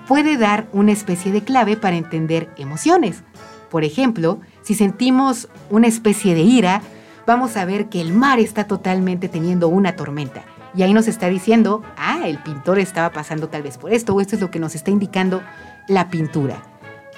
puede 0.08 0.36
dar 0.36 0.66
una 0.72 0.92
especie 0.92 1.30
de 1.30 1.42
clave 1.42 1.76
para 1.76 1.96
entender 1.96 2.50
emociones. 2.56 3.22
Por 3.70 3.84
ejemplo, 3.84 4.40
si 4.62 4.74
sentimos 4.74 5.48
una 5.70 5.86
especie 5.86 6.34
de 6.34 6.40
ira, 6.40 6.82
vamos 7.26 7.56
a 7.56 7.64
ver 7.64 7.88
que 7.88 8.00
el 8.00 8.12
mar 8.12 8.40
está 8.40 8.64
totalmente 8.64 9.28
teniendo 9.28 9.68
una 9.68 9.94
tormenta. 9.94 10.42
Y 10.74 10.82
ahí 10.82 10.92
nos 10.92 11.06
está 11.06 11.28
diciendo, 11.28 11.82
ah, 11.96 12.22
el 12.26 12.38
pintor 12.38 12.78
estaba 12.80 13.10
pasando 13.10 13.48
tal 13.48 13.62
vez 13.62 13.78
por 13.78 13.92
esto, 13.92 14.14
o 14.14 14.20
esto 14.20 14.34
es 14.34 14.40
lo 14.40 14.50
que 14.50 14.58
nos 14.58 14.74
está 14.74 14.90
indicando 14.90 15.42
la 15.86 16.08
pintura. 16.08 16.62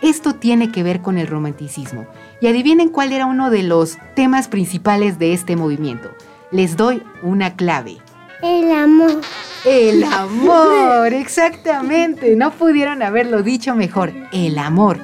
Esto 0.02 0.35
tiene 0.35 0.70
que 0.70 0.82
ver 0.82 1.00
con 1.00 1.16
el 1.16 1.26
romanticismo. 1.26 2.06
Y 2.42 2.48
adivinen 2.48 2.88
cuál 2.88 3.12
era 3.12 3.26
uno 3.26 3.50
de 3.50 3.62
los 3.62 3.98
temas 4.16 4.48
principales 4.48 5.16
de 5.20 5.33
este 5.33 5.55
movimiento. 5.55 6.11
Les 6.50 6.76
doy 6.76 7.00
una 7.22 7.55
clave. 7.55 7.98
El 8.42 8.72
amor. 8.72 9.20
El 9.64 10.02
amor, 10.02 11.12
exactamente. 11.12 12.35
No 12.35 12.50
pudieron 12.50 13.00
haberlo 13.00 13.44
dicho 13.44 13.76
mejor. 13.76 14.12
El 14.33 14.59
amor. 14.59 14.98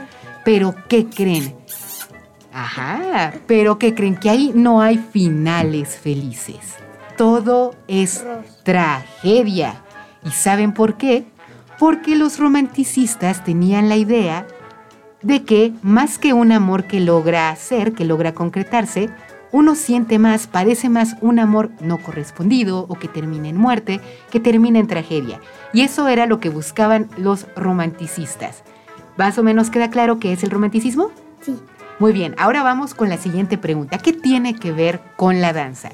Pero 0.44 0.74
¿qué 0.88 1.06
creen? 1.06 1.54
Ajá, 2.52 3.34
pero 3.46 3.78
¿qué 3.78 3.94
creen? 3.94 4.16
Que 4.16 4.30
ahí 4.30 4.50
no 4.52 4.82
hay 4.82 4.98
finales 4.98 5.96
felices. 5.96 6.74
Todo 7.16 7.76
es 7.86 8.26
tragedia. 8.64 9.84
¿Y 10.24 10.30
saben 10.30 10.74
por 10.74 10.96
qué? 10.96 11.24
Porque 11.78 12.16
los 12.16 12.40
romanticistas 12.40 13.44
tenían 13.44 13.88
la 13.88 13.94
idea 13.94 14.44
de 15.22 15.44
que 15.44 15.72
más 15.82 16.18
que 16.18 16.32
un 16.32 16.52
amor 16.52 16.84
que 16.84 17.00
logra 17.00 17.50
hacer, 17.50 17.92
que 17.92 18.04
logra 18.04 18.34
concretarse, 18.34 19.10
uno 19.50 19.74
siente 19.74 20.18
más, 20.18 20.46
parece 20.46 20.88
más 20.88 21.16
un 21.20 21.38
amor 21.38 21.70
no 21.80 21.98
correspondido 21.98 22.86
o 22.88 22.94
que 22.94 23.08
termina 23.08 23.48
en 23.48 23.56
muerte, 23.56 24.00
que 24.30 24.40
termina 24.40 24.78
en 24.78 24.86
tragedia. 24.86 25.40
Y 25.72 25.82
eso 25.82 26.08
era 26.08 26.26
lo 26.26 26.38
que 26.38 26.50
buscaban 26.50 27.08
los 27.16 27.46
romanticistas. 27.56 28.62
¿Más 29.16 29.38
o 29.38 29.42
menos 29.42 29.70
queda 29.70 29.90
claro 29.90 30.18
qué 30.18 30.32
es 30.32 30.44
el 30.44 30.50
romanticismo? 30.50 31.10
Sí. 31.40 31.56
Muy 31.98 32.12
bien, 32.12 32.34
ahora 32.38 32.62
vamos 32.62 32.94
con 32.94 33.08
la 33.08 33.16
siguiente 33.16 33.58
pregunta. 33.58 33.98
¿Qué 33.98 34.12
tiene 34.12 34.54
que 34.54 34.70
ver 34.70 35.00
con 35.16 35.40
la 35.40 35.52
danza? 35.52 35.90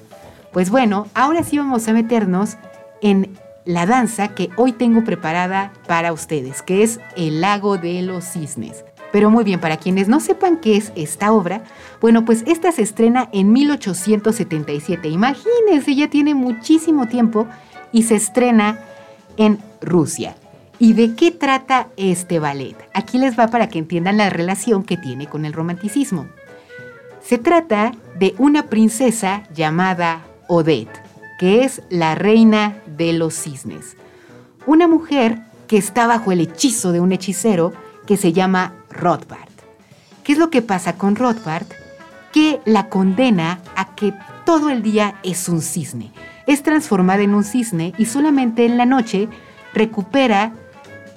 Pues 0.53 0.69
bueno, 0.69 1.07
ahora 1.15 1.43
sí 1.43 1.57
vamos 1.57 1.89
a 1.89 1.95
meternos 1.95 2.59
en 3.01 3.39
la 3.65 3.87
danza 3.87 4.29
que 4.29 4.51
hoy 4.57 4.73
tengo 4.73 5.05
preparada 5.05 5.73
para 5.87 6.13
ustedes, 6.13 6.61
que 6.61 6.83
es 6.83 7.01
El 7.17 7.41
lago 7.41 7.79
de 7.79 8.03
los 8.03 8.25
cisnes. 8.25 8.85
Pero 9.15 9.31
muy 9.31 9.45
bien, 9.45 9.61
para 9.61 9.77
quienes 9.77 10.09
no 10.09 10.19
sepan 10.19 10.57
qué 10.57 10.77
es 10.77 10.91
esta 10.97 11.31
obra, 11.31 11.63
bueno, 12.01 12.25
pues 12.25 12.43
esta 12.49 12.73
se 12.73 12.83
estrena 12.83 13.29
en 13.31 13.53
1877. 13.53 15.09
Imagínense, 15.09 15.95
ya 15.95 16.11
tiene 16.11 16.35
muchísimo 16.35 17.07
tiempo 17.07 17.47
y 17.93 18.03
se 18.03 18.17
estrena 18.17 18.81
en 19.37 19.61
Rusia. 19.81 20.35
¿Y 20.81 20.95
de 20.95 21.15
qué 21.15 21.31
trata 21.31 21.91
este 21.97 22.41
ballet? 22.41 22.75
Aquí 22.93 23.19
les 23.19 23.39
va 23.39 23.47
para 23.47 23.69
que 23.69 23.79
entiendan 23.79 24.17
la 24.17 24.31
relación 24.31 24.83
que 24.83 24.97
tiene 24.97 25.29
con 25.29 25.45
el 25.45 25.53
romanticismo. 25.53 26.27
Se 27.23 27.39
trata 27.39 27.93
de 28.19 28.35
una 28.39 28.67
princesa 28.67 29.45
llamada 29.55 30.25
Odette, 30.49 31.01
que 31.39 31.63
es 31.63 31.83
la 31.89 32.17
reina 32.17 32.79
de 32.87 33.13
los 33.13 33.35
cisnes. 33.35 33.97
Una 34.67 34.89
mujer 34.89 35.39
que 35.69 35.77
está 35.77 36.09
bajo 36.09 36.33
el 36.33 36.41
hechizo 36.41 36.91
de 36.91 36.99
un 36.99 37.13
hechicero 37.13 37.73
que 38.09 38.17
se 38.17 38.33
llama 38.33 38.75
Rothbard. 38.95 39.51
¿Qué 40.23 40.33
es 40.33 40.39
lo 40.39 40.51
que 40.51 40.63
pasa 40.63 40.97
con 40.97 41.17
Rothbard? 41.17 41.67
Que 42.33 42.61
la 42.65 42.89
condena 42.89 43.61
a 43.77 43.95
que 43.95 44.15
todo 44.47 44.71
el 44.71 44.83
día 44.83 45.17
es 45.23 45.49
un 45.49 45.61
cisne. 45.61 46.13
Es 46.47 46.63
transformada 46.63 47.23
en 47.23 47.35
un 47.35 47.45
cisne 47.45 47.93
y 47.99 48.07
solamente 48.07 48.65
en 48.65 48.77
la 48.77 48.87
noche 48.87 49.29
recupera 49.73 50.53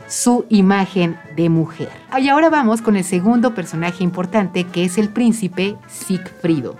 su 0.08 0.46
imagen 0.50 1.18
de 1.36 1.50
mujer. 1.50 1.90
Y 2.20 2.30
ahora 2.30 2.50
vamos 2.50 2.82
con 2.82 2.96
el 2.96 3.04
segundo 3.04 3.54
personaje 3.54 4.04
importante 4.04 4.66
que 4.66 4.86
es 4.86 4.98
el 4.98 5.10
príncipe 5.10 5.76
Siegfriedo. 5.88 6.76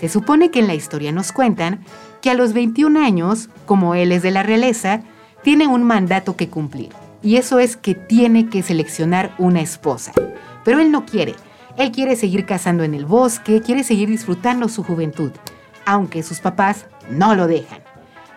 Se 0.00 0.08
supone 0.08 0.50
que 0.50 0.60
en 0.60 0.66
la 0.66 0.74
historia 0.74 1.12
nos 1.12 1.32
cuentan 1.32 1.80
que 2.20 2.30
a 2.30 2.34
los 2.34 2.52
21 2.52 3.00
años, 3.00 3.48
como 3.66 3.94
él 3.94 4.12
es 4.12 4.22
de 4.22 4.30
la 4.30 4.42
realeza, 4.42 5.00
tiene 5.42 5.66
un 5.66 5.84
mandato 5.84 6.36
que 6.36 6.48
cumplir 6.48 6.90
y 7.22 7.36
eso 7.36 7.58
es 7.58 7.76
que 7.76 7.94
tiene 7.94 8.48
que 8.48 8.62
seleccionar 8.62 9.34
una 9.38 9.60
esposa. 9.60 10.12
Pero 10.64 10.80
él 10.80 10.90
no 10.90 11.04
quiere. 11.04 11.34
Él 11.76 11.92
quiere 11.92 12.16
seguir 12.16 12.44
cazando 12.44 12.82
en 12.82 12.94
el 12.94 13.06
bosque, 13.06 13.62
quiere 13.62 13.84
seguir 13.84 14.08
disfrutando 14.08 14.68
su 14.68 14.82
juventud, 14.82 15.30
aunque 15.84 16.22
sus 16.22 16.40
papás 16.40 16.86
no 17.10 17.34
lo 17.34 17.46
dejan. 17.46 17.80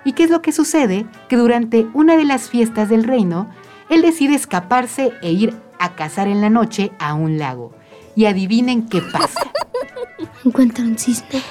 ¿Y 0.06 0.13
qué 0.13 0.24
es 0.24 0.30
lo 0.30 0.41
que 0.41 0.52
sucede? 0.52 1.06
Que 1.28 1.38
durante 1.38 1.88
una 1.94 2.17
de 2.17 2.26
las 2.26 2.50
fiestas 2.50 2.89
del 2.89 3.04
reino, 3.04 3.50
él 3.89 4.02
decide 4.02 4.36
escaparse 4.36 5.12
e 5.22 5.32
ir 5.32 5.56
a 5.80 5.96
cazar 5.96 6.28
en 6.28 6.41
la 6.41 6.50
noche 6.50 6.91
a 7.00 7.13
un 7.13 7.38
lago. 7.38 7.74
Y 8.15 8.26
adivinen 8.26 8.88
qué 8.88 9.02
pasa. 9.02 9.52
Encuentra 10.46 10.84
un 10.84 10.98
cisne. 10.98 11.41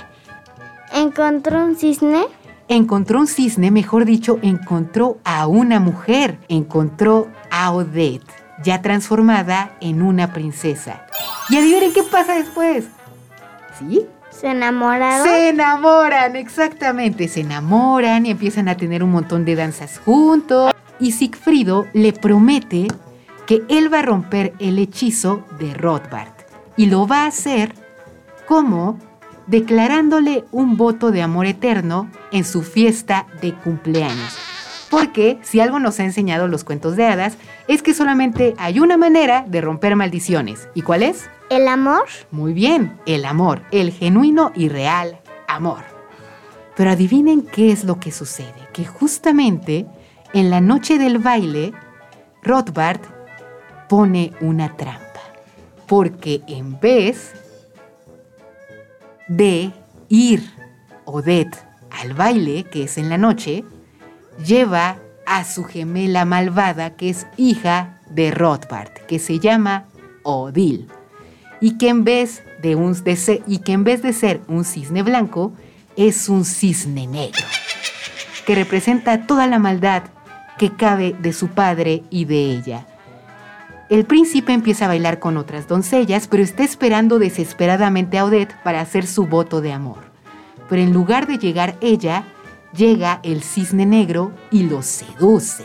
¿Encontró 0.93 1.65
un 1.65 1.77
cisne? 1.77 2.27
Encontró 2.77 3.21
un 3.21 3.27
cisne, 3.27 3.71
mejor 3.71 4.05
dicho, 4.05 4.39
encontró 4.43 5.19
a 5.25 5.47
una 5.47 5.81
mujer, 5.81 6.39
encontró 6.49 7.29
a 7.51 7.73
Odette, 7.73 8.25
ya 8.63 8.81
transformada 8.81 9.77
en 9.81 10.03
una 10.03 10.33
princesa. 10.33 11.05
Y 11.49 11.57
adivinen 11.57 11.93
qué 11.93 12.05
pasa 12.05 12.35
después. 12.35 12.87
¿Sí? 13.79 14.07
¿Se 14.31 14.49
enamoraron? 14.49 15.27
Se 15.27 15.49
enamoran, 15.49 16.37
exactamente. 16.37 17.27
Se 17.27 17.41
enamoran 17.41 18.25
y 18.25 18.31
empiezan 18.31 18.69
a 18.69 18.77
tener 18.77 19.03
un 19.03 19.11
montón 19.11 19.45
de 19.45 19.57
danzas 19.57 19.99
juntos. 19.99 20.73
Y 21.01 21.13
Sigfrido 21.13 21.87
le 21.93 22.13
promete 22.13 22.87
que 23.47 23.65
él 23.69 23.93
va 23.93 23.99
a 23.99 24.03
romper 24.03 24.55
el 24.61 24.79
hechizo 24.79 25.45
de 25.59 25.75
Rothbard. 25.75 26.33
Y 26.77 26.87
lo 26.87 27.09
va 27.09 27.25
a 27.25 27.27
hacer 27.27 27.75
como 28.47 28.99
declarándole 29.51 30.45
un 30.53 30.77
voto 30.77 31.11
de 31.11 31.23
amor 31.23 31.47
eterno 31.47 32.09
en 32.31 32.45
su 32.45 32.63
fiesta 32.63 33.27
de 33.43 33.53
cumpleaños. 33.53 34.39
Porque 34.91 35.39
si 35.43 35.61
algo 35.61 35.79
nos 35.79 35.99
ha 36.01 36.05
enseñado 36.05 36.49
los 36.49 36.65
cuentos 36.65 36.97
de 36.97 37.07
hadas, 37.07 37.37
es 37.69 37.83
que 37.83 37.95
solamente 37.95 38.55
hay 38.59 38.81
una 38.81 38.97
manera 38.97 39.45
de 39.47 39.61
romper 39.61 39.97
maldiciones. 39.97 40.69
¿Y 40.75 40.83
cuál 40.83 41.03
es? 41.03 41.29
¿El 41.49 41.69
amor? 41.69 42.07
Muy 42.31 42.53
bien, 42.53 42.99
el 43.07 43.25
amor, 43.25 43.63
el 43.73 43.93
genuino 43.93 44.53
y 44.55 44.69
real 44.69 45.21
amor. 45.49 45.83
Pero 46.77 46.91
adivinen 46.91 47.43
qué 47.43 47.73
es 47.73 47.85
lo 47.85 47.99
que 47.99 48.13
sucede, 48.13 48.69
que 48.73 48.85
justamente 48.85 49.87
en 50.33 50.51
la 50.51 50.61
noche 50.61 50.99
del 50.99 51.19
baile, 51.19 51.73
Rothbard 52.43 53.01
pone 53.89 54.33
una 54.41 54.77
trampa. 54.77 55.21
Porque 55.87 56.43
en 56.47 56.79
vez 56.79 57.35
de 59.31 59.71
ir 60.09 60.43
Odette 61.05 61.57
al 61.91 62.15
baile, 62.15 62.65
que 62.65 62.85
es 62.85 62.99
en 62.99 63.09
la 63.09 63.17
noche, 63.17 63.65
lleva 64.45 64.99
a 65.25 65.45
su 65.45 65.65
gemela 65.65 66.25
malvada, 66.25 66.97
que 66.97 67.11
es 67.11 67.27
hija 67.37 68.01
de 68.11 68.33
Rothbard, 68.33 68.93
que 69.07 69.21
se 69.21 69.39
llama 69.39 69.87
Odile, 70.25 70.87
y 71.61 71.79
que 71.79 71.89
en 71.89 72.03
vez 72.03 72.43
de, 72.61 72.75
un, 72.75 72.97
y 73.47 73.59
que 73.59 73.73
en 73.73 73.85
vez 73.85 74.03
de 74.03 74.13
ser 74.13 74.41
un 74.49 74.65
cisne 74.65 75.03
blanco, 75.03 75.53
es 75.97 76.29
un 76.29 76.45
cisne 76.45 77.07
negro, 77.07 77.45
que 78.47 78.57
representa 78.57 79.27
toda 79.27 79.47
la 79.47 79.61
maldad 79.61 80.03
que 80.59 80.75
cabe 80.75 81.15
de 81.21 81.33
su 81.33 81.49
padre 81.49 82.03
y 82.11 82.25
de 82.25 82.53
ella. 82.53 82.87
El 83.91 84.05
príncipe 84.05 84.53
empieza 84.53 84.85
a 84.85 84.89
bailar 84.89 85.19
con 85.19 85.37
otras 85.37 85.67
doncellas, 85.67 86.29
pero 86.29 86.45
está 86.45 86.63
esperando 86.63 87.19
desesperadamente 87.19 88.19
a 88.19 88.25
Odette 88.25 88.55
para 88.63 88.81
hacer 88.81 89.05
su 89.05 89.27
voto 89.27 89.61
de 89.61 89.73
amor. 89.73 89.99
Pero 90.69 90.81
en 90.81 90.93
lugar 90.93 91.27
de 91.27 91.39
llegar 91.39 91.77
ella, 91.81 92.23
llega 92.73 93.19
el 93.25 93.43
cisne 93.43 93.87
negro 93.87 94.31
y 94.53 94.63
lo 94.63 94.83
seduce. 94.83 95.65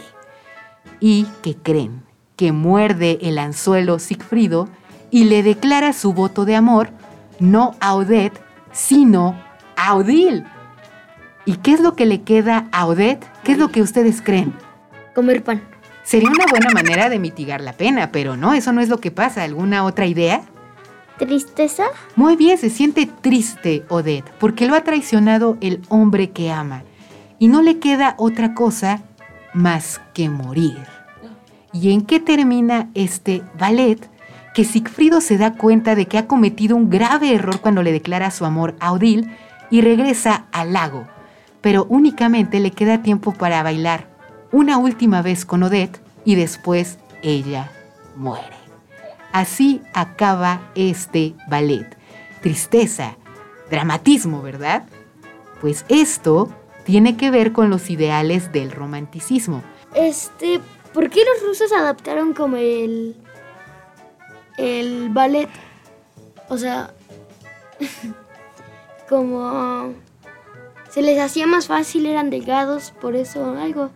¿Y 0.99 1.27
qué 1.43 1.55
creen? 1.55 2.01
Que 2.35 2.51
muerde 2.51 3.19
el 3.21 3.37
anzuelo 3.37 3.99
Sigfrido 3.99 4.69
y 5.11 5.25
le 5.25 5.43
declara 5.43 5.93
su 5.93 6.11
voto 6.11 6.45
de 6.45 6.55
amor 6.55 6.89
no 7.39 7.75
a 7.79 7.93
Odette, 7.93 8.41
sino 8.71 9.39
a 9.77 9.93
Odile. 9.93 10.45
¿Y 11.45 11.57
qué 11.57 11.73
es 11.73 11.79
lo 11.79 11.95
que 11.95 12.07
le 12.07 12.23
queda 12.23 12.69
a 12.71 12.87
Odette? 12.87 13.23
¿Qué 13.43 13.51
es 13.51 13.59
lo 13.59 13.69
que 13.69 13.83
ustedes 13.83 14.19
creen? 14.23 14.51
Comer 15.13 15.43
pan. 15.43 15.74
Sería 16.05 16.29
una 16.29 16.45
buena 16.45 16.69
manera 16.69 17.09
de 17.09 17.17
mitigar 17.17 17.61
la 17.61 17.73
pena, 17.73 18.11
pero 18.11 18.37
no, 18.37 18.53
eso 18.53 18.71
no 18.71 18.79
es 18.79 18.89
lo 18.89 18.99
que 18.99 19.09
pasa. 19.09 19.41
¿Alguna 19.41 19.83
otra 19.83 20.05
idea? 20.05 20.43
¿Tristeza? 21.17 21.85
Muy 22.15 22.35
bien, 22.35 22.59
se 22.59 22.69
siente 22.69 23.09
triste 23.21 23.83
Odette, 23.89 24.29
porque 24.39 24.67
lo 24.67 24.75
ha 24.75 24.83
traicionado 24.83 25.57
el 25.61 25.81
hombre 25.89 26.29
que 26.29 26.51
ama. 26.51 26.83
Y 27.39 27.47
no 27.47 27.63
le 27.63 27.79
queda 27.79 28.13
otra 28.19 28.53
cosa 28.53 29.01
más 29.55 29.99
que 30.13 30.29
morir. 30.29 30.77
¿Y 31.73 31.91
en 31.91 32.01
qué 32.01 32.19
termina 32.19 32.91
este 32.93 33.41
ballet? 33.57 34.07
Que 34.53 34.63
Sigfrido 34.63 35.21
se 35.21 35.39
da 35.39 35.53
cuenta 35.53 35.95
de 35.95 36.05
que 36.05 36.19
ha 36.19 36.27
cometido 36.27 36.75
un 36.75 36.91
grave 36.91 37.33
error 37.33 37.61
cuando 37.61 37.81
le 37.81 37.91
declara 37.91 38.29
su 38.29 38.45
amor 38.45 38.75
a 38.79 38.91
Odile 38.91 39.27
y 39.71 39.81
regresa 39.81 40.45
al 40.51 40.73
lago, 40.73 41.07
pero 41.61 41.87
únicamente 41.89 42.59
le 42.59 42.69
queda 42.69 43.01
tiempo 43.01 43.33
para 43.33 43.63
bailar 43.63 44.14
una 44.55 44.77
última 44.77 45.21
vez 45.21 45.43
con 45.43 45.63
Odette 45.63 45.99
y 46.23 46.35
después 46.35 46.97
ella 47.21 47.69
muere. 48.15 48.55
Así 49.33 49.81
acaba 49.93 50.71
este 50.75 51.35
ballet. 51.49 51.97
Tristeza, 52.41 53.17
dramatismo, 53.69 54.41
¿verdad? 54.41 54.85
Pues 55.59 55.83
esto 55.89 56.47
tiene 56.85 57.17
que 57.17 57.31
ver 57.31 57.51
con 57.51 57.69
los 57.69 57.89
ideales 57.89 58.53
del 58.53 58.71
romanticismo. 58.71 59.61
Este, 59.93 60.61
¿por 60.93 61.09
qué 61.09 61.19
los 61.25 61.49
rusos 61.49 61.73
adaptaron 61.73 62.33
como 62.33 62.55
el 62.55 63.17
el 64.57 65.09
ballet? 65.09 65.49
O 66.47 66.57
sea, 66.57 66.93
como 69.09 69.93
se 70.89 71.01
les 71.01 71.19
hacía 71.19 71.45
más 71.45 71.67
fácil, 71.67 72.05
eran 72.05 72.29
delgados, 72.29 72.91
por 73.01 73.17
eso 73.17 73.57
algo. 73.59 73.91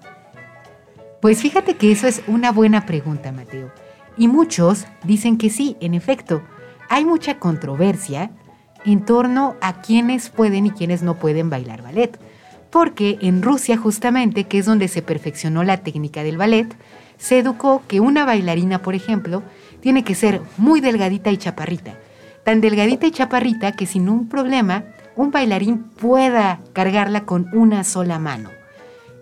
Pues 1.21 1.41
fíjate 1.41 1.75
que 1.75 1.91
eso 1.91 2.07
es 2.07 2.21
una 2.27 2.51
buena 2.51 2.85
pregunta, 2.85 3.31
Mateo. 3.31 3.71
Y 4.17 4.27
muchos 4.27 4.85
dicen 5.03 5.37
que 5.37 5.49
sí, 5.49 5.75
en 5.81 5.93
efecto, 5.93 6.41
hay 6.89 7.03
mucha 7.03 7.39
controversia 7.39 8.31
en 8.85 9.03
torno 9.03 9.55
a 9.61 9.81
quienes 9.81 10.29
pueden 10.29 10.65
y 10.65 10.71
quienes 10.71 11.03
no 11.03 11.15
pueden 11.15 11.49
bailar 11.49 11.81
ballet. 11.81 12.17
Porque 12.69 13.17
en 13.21 13.41
Rusia 13.41 13.77
justamente, 13.77 14.45
que 14.45 14.59
es 14.59 14.65
donde 14.65 14.87
se 14.87 15.01
perfeccionó 15.01 15.63
la 15.63 15.77
técnica 15.77 16.23
del 16.23 16.37
ballet, 16.37 16.73
se 17.17 17.39
educó 17.39 17.83
que 17.87 17.99
una 17.99 18.23
bailarina, 18.23 18.81
por 18.81 18.95
ejemplo, 18.95 19.43
tiene 19.81 20.03
que 20.03 20.15
ser 20.15 20.41
muy 20.57 20.79
delgadita 20.79 21.31
y 21.31 21.37
chaparrita. 21.37 21.95
Tan 22.45 22.61
delgadita 22.61 23.07
y 23.07 23.11
chaparrita 23.11 23.73
que 23.73 23.85
sin 23.85 24.07
un 24.07 24.29
problema 24.29 24.85
un 25.17 25.31
bailarín 25.31 25.83
pueda 25.83 26.61
cargarla 26.71 27.25
con 27.25 27.49
una 27.51 27.83
sola 27.83 28.19
mano. 28.19 28.58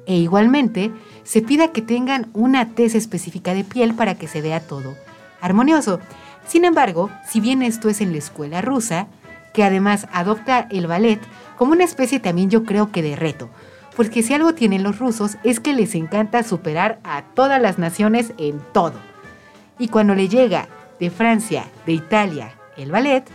E 0.08 0.16
igualmente, 0.16 0.92
se 1.24 1.42
pida 1.42 1.72
que 1.72 1.84
tengan 1.84 2.30
una 2.34 2.70
tez 2.70 2.96
específica 2.96 3.54
de 3.54 3.64
piel 3.64 3.94
para 3.94 4.16
que 4.16 4.28
se 4.28 4.42
vea 4.42 4.62
todo 4.62 4.96
armonioso. 5.42 6.00
Sin 6.48 6.66
embargo, 6.66 7.10
si 7.28 7.40
bien 7.40 7.62
esto 7.62 7.90
es 7.90 8.02
en 8.02 8.12
la 8.12 8.18
escuela 8.18 8.62
rusa, 8.62 9.08
que 9.54 9.64
además 9.64 10.08
adopta 10.12 10.68
el 10.70 10.88
ballet 10.88 11.20
como 11.58 11.72
una 11.72 11.84
especie 11.84 12.20
también 12.20 12.50
yo 12.50 12.64
creo 12.64 12.92
que 12.92 13.02
de 13.02 13.16
reto, 13.16 13.50
porque 13.96 14.22
si 14.22 14.34
algo 14.34 14.54
tienen 14.54 14.84
los 14.84 15.00
rusos 15.00 15.38
es 15.44 15.60
que 15.60 15.74
les 15.74 15.96
encanta 15.96 16.44
superar 16.44 17.00
a 17.04 17.24
todas 17.34 17.62
las 17.62 17.78
naciones 17.80 18.34
en 18.38 18.62
todo. 18.72 18.94
Y 19.80 19.88
cuando 19.88 20.16
le 20.16 20.28
llega 20.28 20.68
de 21.00 21.10
Francia, 21.10 21.66
de 21.86 21.94
Italia, 21.94 22.54
el 22.78 22.92
ballet, 22.92 23.26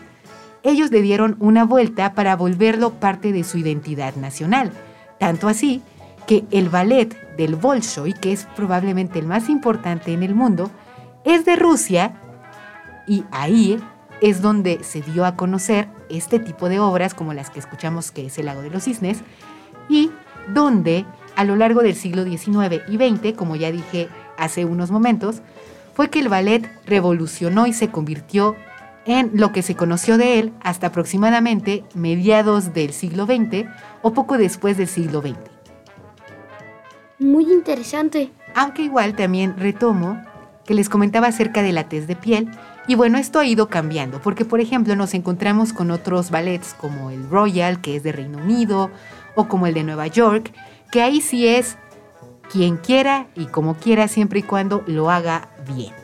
ellos 0.63 0.91
le 0.91 1.03
dieron 1.03 1.37
una 1.41 1.65
vuelta 1.65 2.15
para 2.15 2.37
volverlo 2.37 2.93
parte 2.95 3.33
de 3.33 3.43
su 3.43 3.59
identidad 3.59 4.15
nacional. 4.15 4.71
Tanto 5.19 5.49
así 5.49 5.83
que 6.27 6.45
el 6.51 6.69
ballet 6.69 7.37
del 7.37 7.57
Bolshoi, 7.57 8.13
que 8.13 8.33
es 8.33 8.47
probablemente 8.57 9.19
el 9.19 9.27
más 9.27 9.49
importante 9.49 10.13
en 10.13 10.23
el 10.23 10.35
mundo, 10.35 10.71
es 11.25 11.45
de 11.45 11.57
Rusia 11.57 12.15
y 13.07 13.25
ahí 13.31 13.81
es 14.21 14.41
donde 14.41 14.85
se 14.85 15.03
dio 15.03 15.25
a 15.25 15.37
conocer 15.37 15.89
este 16.09 16.39
tipo 16.39 16.69
de 16.69 16.79
obras 16.79 17.15
como 17.15 17.35
las 17.35 17.51
que 17.51 17.59
escuchamos 17.59 18.11
que 18.11 18.27
es 18.27 18.39
El 18.39 18.47
lago 18.47 18.63
de 18.63 18.71
los 18.71 18.85
cisnes 18.85 19.19
y 19.89 20.11
donde 20.49 21.05
a 21.37 21.45
lo 21.45 21.57
largo 21.57 21.83
del 21.83 21.97
siglo 21.97 22.25
XIX 22.25 22.83
y 22.89 22.97
XX, 22.97 23.37
como 23.37 23.57
ya 23.57 23.73
dije 23.73 24.09
hace 24.39 24.65
unos 24.65 24.91
momentos, 24.91 25.43
fue 25.95 26.11
que 26.11 26.21
el 26.21 26.29
ballet 26.29 26.69
revolucionó 26.87 27.67
y 27.67 27.73
se 27.73 27.89
convirtió 27.89 28.57
en 29.05 29.31
lo 29.35 29.53
que 29.53 29.63
se 29.63 29.75
conoció 29.75 30.17
de 30.19 30.39
él 30.39 30.53
hasta 30.63 30.89
aproximadamente 30.89 31.85
mediados 31.95 32.73
del 32.73 32.93
siglo 32.93 33.27
XX 33.27 33.67
o 34.03 34.13
poco 34.13 34.39
después 34.39 34.77
del 34.77 34.89
siglo 34.89 35.21
XX. 35.21 35.52
Muy 37.23 37.45
interesante. 37.53 38.31
Aunque 38.55 38.83
igual 38.83 39.15
también 39.15 39.57
retomo 39.57 40.21
que 40.65 40.75
les 40.75 40.89
comentaba 40.89 41.29
acerca 41.29 41.63
de 41.63 41.73
la 41.73 41.89
tez 41.89 42.07
de 42.07 42.17
piel. 42.17 42.51
Y 42.87 42.95
bueno, 42.95 43.19
esto 43.19 43.39
ha 43.39 43.47
ido 43.47 43.69
cambiando, 43.69 44.21
porque 44.21 44.45
por 44.45 44.61
ejemplo 44.61 44.97
nos 44.97 45.15
encontramos 45.15 45.73
con 45.73 45.91
otros 45.91 46.31
ballets 46.31 46.75
como 46.75 47.11
el 47.11 47.29
Royal, 47.29 47.81
que 47.81 47.97
es 47.97 48.03
de 48.03 48.13
Reino 48.13 48.39
Unido, 48.39 48.91
o 49.35 49.49
como 49.49 49.67
el 49.67 49.75
de 49.75 49.85
Nueva 49.85 50.09
York, 50.09 50.53
que 50.91 51.03
ahí 51.03 51.21
sí 51.21 51.47
es 51.47 51.77
quien 52.51 52.77
quiera 52.77 53.29
y 53.35 53.47
como 53.47 53.77
quiera 53.77 54.09
siempre 54.09 54.41
y 54.41 54.43
cuando 54.43 54.83
lo 54.87 55.11
haga 55.11 55.49
bien. 55.75 55.95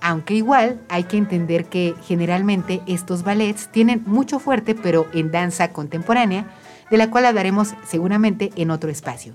Aunque 0.00 0.34
igual 0.34 0.80
hay 0.88 1.04
que 1.04 1.18
entender 1.18 1.66
que 1.66 1.94
generalmente 2.06 2.80
estos 2.86 3.22
ballets 3.22 3.70
tienen 3.70 4.02
mucho 4.06 4.38
fuerte, 4.38 4.74
pero 4.74 5.06
en 5.12 5.30
danza 5.30 5.72
contemporánea, 5.72 6.46
de 6.90 6.96
la 6.96 7.10
cual 7.10 7.26
hablaremos 7.26 7.74
seguramente 7.86 8.50
en 8.56 8.70
otro 8.70 8.90
espacio. 8.90 9.34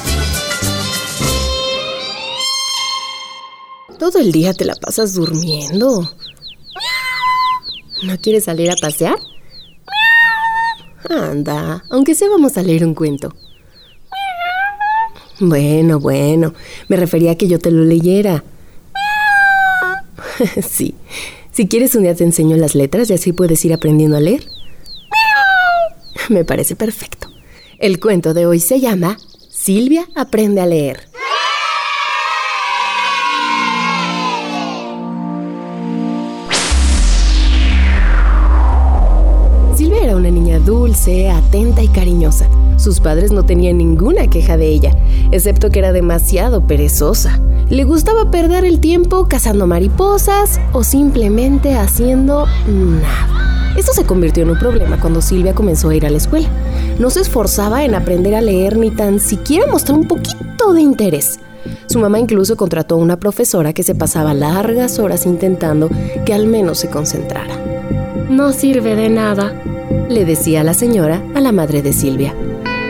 Todo 4.01 4.17
el 4.17 4.31
día 4.31 4.51
te 4.55 4.65
la 4.65 4.73
pasas 4.73 5.13
durmiendo. 5.13 6.11
¿No 8.01 8.17
quieres 8.19 8.45
salir 8.45 8.71
a 8.71 8.75
pasear? 8.75 9.13
Anda, 11.07 11.83
aunque 11.91 12.15
sea 12.15 12.27
vamos 12.27 12.57
a 12.57 12.63
leer 12.63 12.83
un 12.83 12.95
cuento. 12.95 13.31
Bueno, 15.39 15.99
bueno, 15.99 16.55
me 16.87 16.95
refería 16.95 17.33
a 17.33 17.35
que 17.35 17.47
yo 17.47 17.59
te 17.59 17.69
lo 17.69 17.83
leyera. 17.83 18.43
sí, 20.67 20.95
si 21.51 21.67
quieres 21.67 21.93
un 21.93 22.01
día 22.01 22.15
te 22.15 22.23
enseño 22.23 22.57
las 22.57 22.73
letras 22.73 23.07
y 23.11 23.13
así 23.13 23.33
puedes 23.33 23.63
ir 23.65 23.71
aprendiendo 23.71 24.17
a 24.17 24.19
leer. 24.19 24.43
Me 26.27 26.43
parece 26.43 26.75
perfecto. 26.75 27.27
El 27.77 27.99
cuento 27.99 28.33
de 28.33 28.47
hoy 28.47 28.61
se 28.61 28.79
llama 28.79 29.19
Silvia 29.47 30.07
aprende 30.15 30.59
a 30.59 30.65
leer. 30.65 31.10
Atenta 41.07 41.81
y 41.81 41.87
cariñosa. 41.87 42.47
Sus 42.77 42.99
padres 42.99 43.31
no 43.31 43.43
tenían 43.43 43.77
ninguna 43.77 44.27
queja 44.27 44.57
de 44.57 44.67
ella, 44.67 44.95
excepto 45.31 45.69
que 45.69 45.79
era 45.79 45.91
demasiado 45.91 46.67
perezosa. 46.67 47.39
Le 47.69 47.83
gustaba 47.85 48.29
perder 48.29 48.65
el 48.65 48.79
tiempo 48.79 49.27
cazando 49.27 49.65
mariposas 49.65 50.59
o 50.73 50.83
simplemente 50.83 51.73
haciendo 51.75 52.45
nada. 52.67 53.73
Esto 53.77 53.93
se 53.93 54.05
convirtió 54.05 54.43
en 54.43 54.51
un 54.51 54.59
problema 54.59 54.99
cuando 54.99 55.21
Silvia 55.21 55.55
comenzó 55.55 55.89
a 55.89 55.95
ir 55.95 56.05
a 56.05 56.09
la 56.09 56.17
escuela. 56.17 56.49
No 56.99 57.09
se 57.09 57.21
esforzaba 57.21 57.83
en 57.83 57.95
aprender 57.95 58.35
a 58.35 58.41
leer 58.41 58.77
ni 58.77 58.91
tan 58.91 59.19
siquiera 59.19 59.71
mostrar 59.71 59.97
un 59.97 60.07
poquito 60.07 60.73
de 60.73 60.81
interés. 60.81 61.39
Su 61.87 61.99
mamá 61.99 62.19
incluso 62.19 62.57
contrató 62.57 62.95
a 62.95 62.99
una 62.99 63.17
profesora 63.17 63.73
que 63.73 63.83
se 63.83 63.95
pasaba 63.95 64.33
largas 64.33 64.99
horas 64.99 65.25
intentando 65.25 65.89
que 66.25 66.33
al 66.33 66.47
menos 66.47 66.79
se 66.79 66.89
concentrara. 66.89 67.55
No 68.29 68.51
sirve 68.53 68.95
de 68.95 69.09
nada, 69.09 69.53
le 70.09 70.25
decía 70.25 70.63
la 70.63 70.73
señora 70.73 71.21
a 71.35 71.41
la 71.41 71.51
madre 71.51 71.81
de 71.81 71.93
Silvia. 71.93 72.35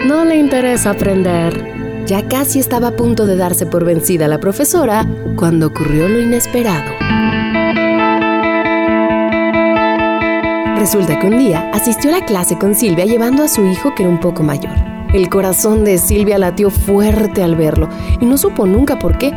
No 0.08 0.26
le 0.26 0.38
interesa 0.38 0.92
aprender. 0.92 2.06
Ya 2.08 2.28
casi 2.28 2.60
estaba 2.60 2.90
a 2.90 2.96
punto 2.96 3.26
de 3.26 3.36
darse 3.36 3.66
por 3.66 3.86
vencida 3.86 4.28
la 4.28 4.40
profesora 4.40 5.08
cuando 5.36 5.68
ocurrió 5.68 6.10
lo 6.10 6.20
inesperado. 6.20 6.92
Resulta 10.78 11.20
que 11.20 11.28
un 11.28 11.38
día 11.38 11.70
asistió 11.74 12.10
a 12.10 12.20
la 12.20 12.26
clase 12.26 12.58
con 12.58 12.74
Silvia 12.74 13.06
llevando 13.06 13.44
a 13.44 13.48
su 13.48 13.64
hijo 13.66 13.94
que 13.96 14.02
era 14.02 14.12
un 14.12 14.20
poco 14.20 14.42
mayor. 14.42 14.74
El 15.14 15.30
corazón 15.30 15.84
de 15.84 16.00
Silvia 16.00 16.40
latió 16.40 16.72
fuerte 16.72 17.44
al 17.44 17.56
verlo 17.56 17.88
y 18.20 18.26
no 18.26 18.38
supo 18.38 18.66
nunca 18.66 18.98
por 18.98 19.18
qué. 19.18 19.32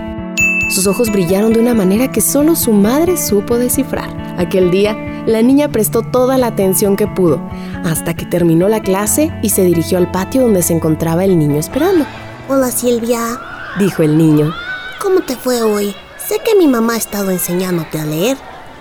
Sus 0.71 0.87
ojos 0.87 1.13
brillaron 1.13 1.53
de 1.53 1.61
una 1.61 1.75
manera 1.75 2.11
que 2.11 2.21
solo 2.21 2.57
su 2.57 2.73
madre 2.73 3.19
supo 3.19 3.59
descifrar. 3.59 4.09
Aquel 4.39 4.71
día, 4.71 4.97
la 5.27 5.41
niña 5.43 5.69
prestó 5.69 6.03
toda 6.03 6.37
la 6.39 6.49
atención 6.49 6.97
que 6.97 7.07
pudo, 7.07 7.41
hasta 7.85 8.15
que 8.15 8.27
terminó 8.27 8.69
la 8.69 8.81
clase 8.81 9.33
y 9.43 9.51
se 9.51 9.65
dirigió 9.65 9.99
al 9.99 10.11
patio 10.11 10.43
donde 10.43 10.63
se 10.63 10.75
encontraba 10.75 11.25
el 11.25 11.39
niño 11.39 11.59
esperando. 11.59 12.05
Hola 12.49 12.71
Silvia, 12.71 13.41
dijo 13.79 14.03
el 14.03 14.19
niño. 14.19 14.53
¿Cómo 15.01 15.21
te 15.21 15.37
fue 15.37 15.63
hoy? 15.63 15.95
Sé 16.19 16.41
que 16.45 16.55
mi 16.55 16.69
mamá 16.69 16.95
ha 16.95 16.99
estado 16.99 17.31
enseñándote 17.31 17.99
a 17.99 18.05
leer, 18.05 18.37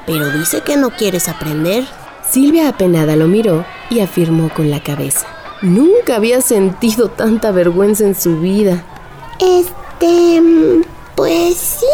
pero 0.05 0.29
dice 0.31 0.61
que 0.61 0.77
no 0.77 0.91
quieres 0.91 1.29
aprender. 1.29 1.85
Silvia 2.29 2.69
apenada 2.69 3.15
lo 3.15 3.27
miró 3.27 3.65
y 3.89 3.99
afirmó 3.99 4.49
con 4.49 4.69
la 4.69 4.81
cabeza. 4.81 5.27
Nunca 5.61 6.17
había 6.17 6.41
sentido 6.41 7.09
tanta 7.09 7.51
vergüenza 7.51 8.03
en 8.03 8.15
su 8.15 8.39
vida. 8.39 8.83
Este... 9.39 10.41
pues 11.15 11.55
sí. 11.55 11.85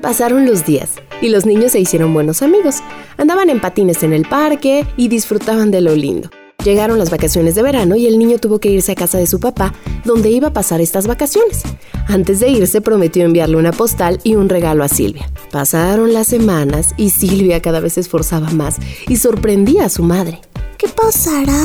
Pasaron 0.00 0.46
los 0.46 0.64
días 0.64 0.90
y 1.20 1.28
los 1.28 1.46
niños 1.46 1.72
se 1.72 1.80
hicieron 1.80 2.14
buenos 2.14 2.42
amigos. 2.42 2.76
Andaban 3.16 3.50
en 3.50 3.60
patines 3.60 4.02
en 4.02 4.12
el 4.12 4.26
parque 4.26 4.86
y 4.96 5.08
disfrutaban 5.08 5.70
de 5.70 5.80
lo 5.80 5.94
lindo. 5.94 6.30
Llegaron 6.64 6.98
las 6.98 7.10
vacaciones 7.10 7.54
de 7.54 7.62
verano 7.62 7.94
y 7.94 8.06
el 8.08 8.18
niño 8.18 8.38
tuvo 8.38 8.58
que 8.58 8.68
irse 8.68 8.92
a 8.92 8.96
casa 8.96 9.16
de 9.16 9.28
su 9.28 9.38
papá, 9.38 9.72
donde 10.04 10.30
iba 10.30 10.48
a 10.48 10.52
pasar 10.52 10.80
estas 10.80 11.06
vacaciones. 11.06 11.62
Antes 12.08 12.40
de 12.40 12.48
irse 12.48 12.80
prometió 12.80 13.24
enviarle 13.24 13.56
una 13.56 13.70
postal 13.70 14.18
y 14.24 14.34
un 14.34 14.48
regalo 14.48 14.82
a 14.82 14.88
Silvia. 14.88 15.30
Pasaron 15.52 16.12
las 16.12 16.26
semanas 16.26 16.94
y 16.96 17.10
Silvia 17.10 17.62
cada 17.62 17.78
vez 17.78 17.92
se 17.92 18.00
esforzaba 18.00 18.50
más 18.50 18.78
y 19.06 19.16
sorprendía 19.16 19.84
a 19.84 19.88
su 19.88 20.02
madre. 20.02 20.40
¿Qué 20.78 20.88
pasará? 20.88 21.62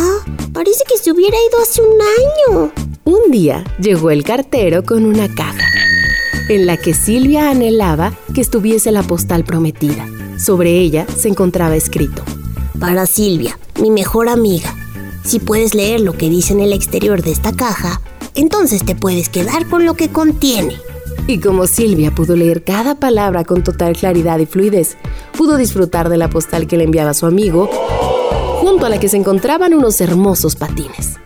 Parece 0.54 0.84
que 0.88 0.98
se 0.98 1.12
hubiera 1.12 1.38
ido 1.50 1.62
hace 1.62 1.82
un 1.82 1.98
año. 2.02 2.72
Un 3.04 3.32
día 3.32 3.64
llegó 3.80 4.12
el 4.12 4.24
cartero 4.24 4.84
con 4.84 5.06
una 5.06 5.28
caja, 5.28 5.66
en 6.50 6.66
la 6.66 6.78
que 6.78 6.94
Silvia 6.94 7.50
anhelaba 7.50 8.14
que 8.34 8.42
estuviese 8.42 8.92
la 8.92 9.04
postal 9.04 9.44
prometida. 9.44 10.08
Sobre 10.38 10.78
ella 10.78 11.06
se 11.16 11.30
encontraba 11.30 11.76
escrito. 11.76 12.24
Para 12.80 13.06
Silvia, 13.06 13.58
mi 13.82 13.92
mejor 13.92 14.30
amiga. 14.30 14.76
Si 15.24 15.40
puedes 15.40 15.74
leer 15.74 16.02
lo 16.02 16.14
que 16.14 16.30
dice 16.30 16.54
en 16.54 16.60
el 16.60 16.74
exterior 16.74 17.22
de 17.22 17.32
esta 17.32 17.54
caja, 17.54 18.02
entonces 18.36 18.84
te 18.84 18.96
puedes 18.96 19.30
quedar 19.30 19.68
con 19.68 19.86
lo 19.86 19.94
que 19.94 20.10
contiene. 20.10 20.76
Y 21.28 21.40
como 21.40 21.68
Silvia 21.68 22.14
pudo 22.14 22.36
leer 22.36 22.64
cada 22.64 22.96
palabra 22.96 23.46
con 23.46 23.64
total 23.64 23.96
claridad 23.96 24.40
y 24.40 24.46
fluidez, 24.46 24.98
pudo 25.38 25.56
disfrutar 25.56 26.10
de 26.10 26.18
la 26.18 26.30
postal 26.30 26.68
que 26.68 26.76
le 26.76 26.84
enviaba 26.84 27.14
su 27.14 27.26
amigo, 27.26 27.70
junto 28.60 28.86
a 28.86 28.90
la 28.90 29.00
que 29.00 29.08
se 29.08 29.18
encontraban 29.18 29.74
unos 29.74 30.02
hermosos 30.02 30.56
patines. 30.56 31.23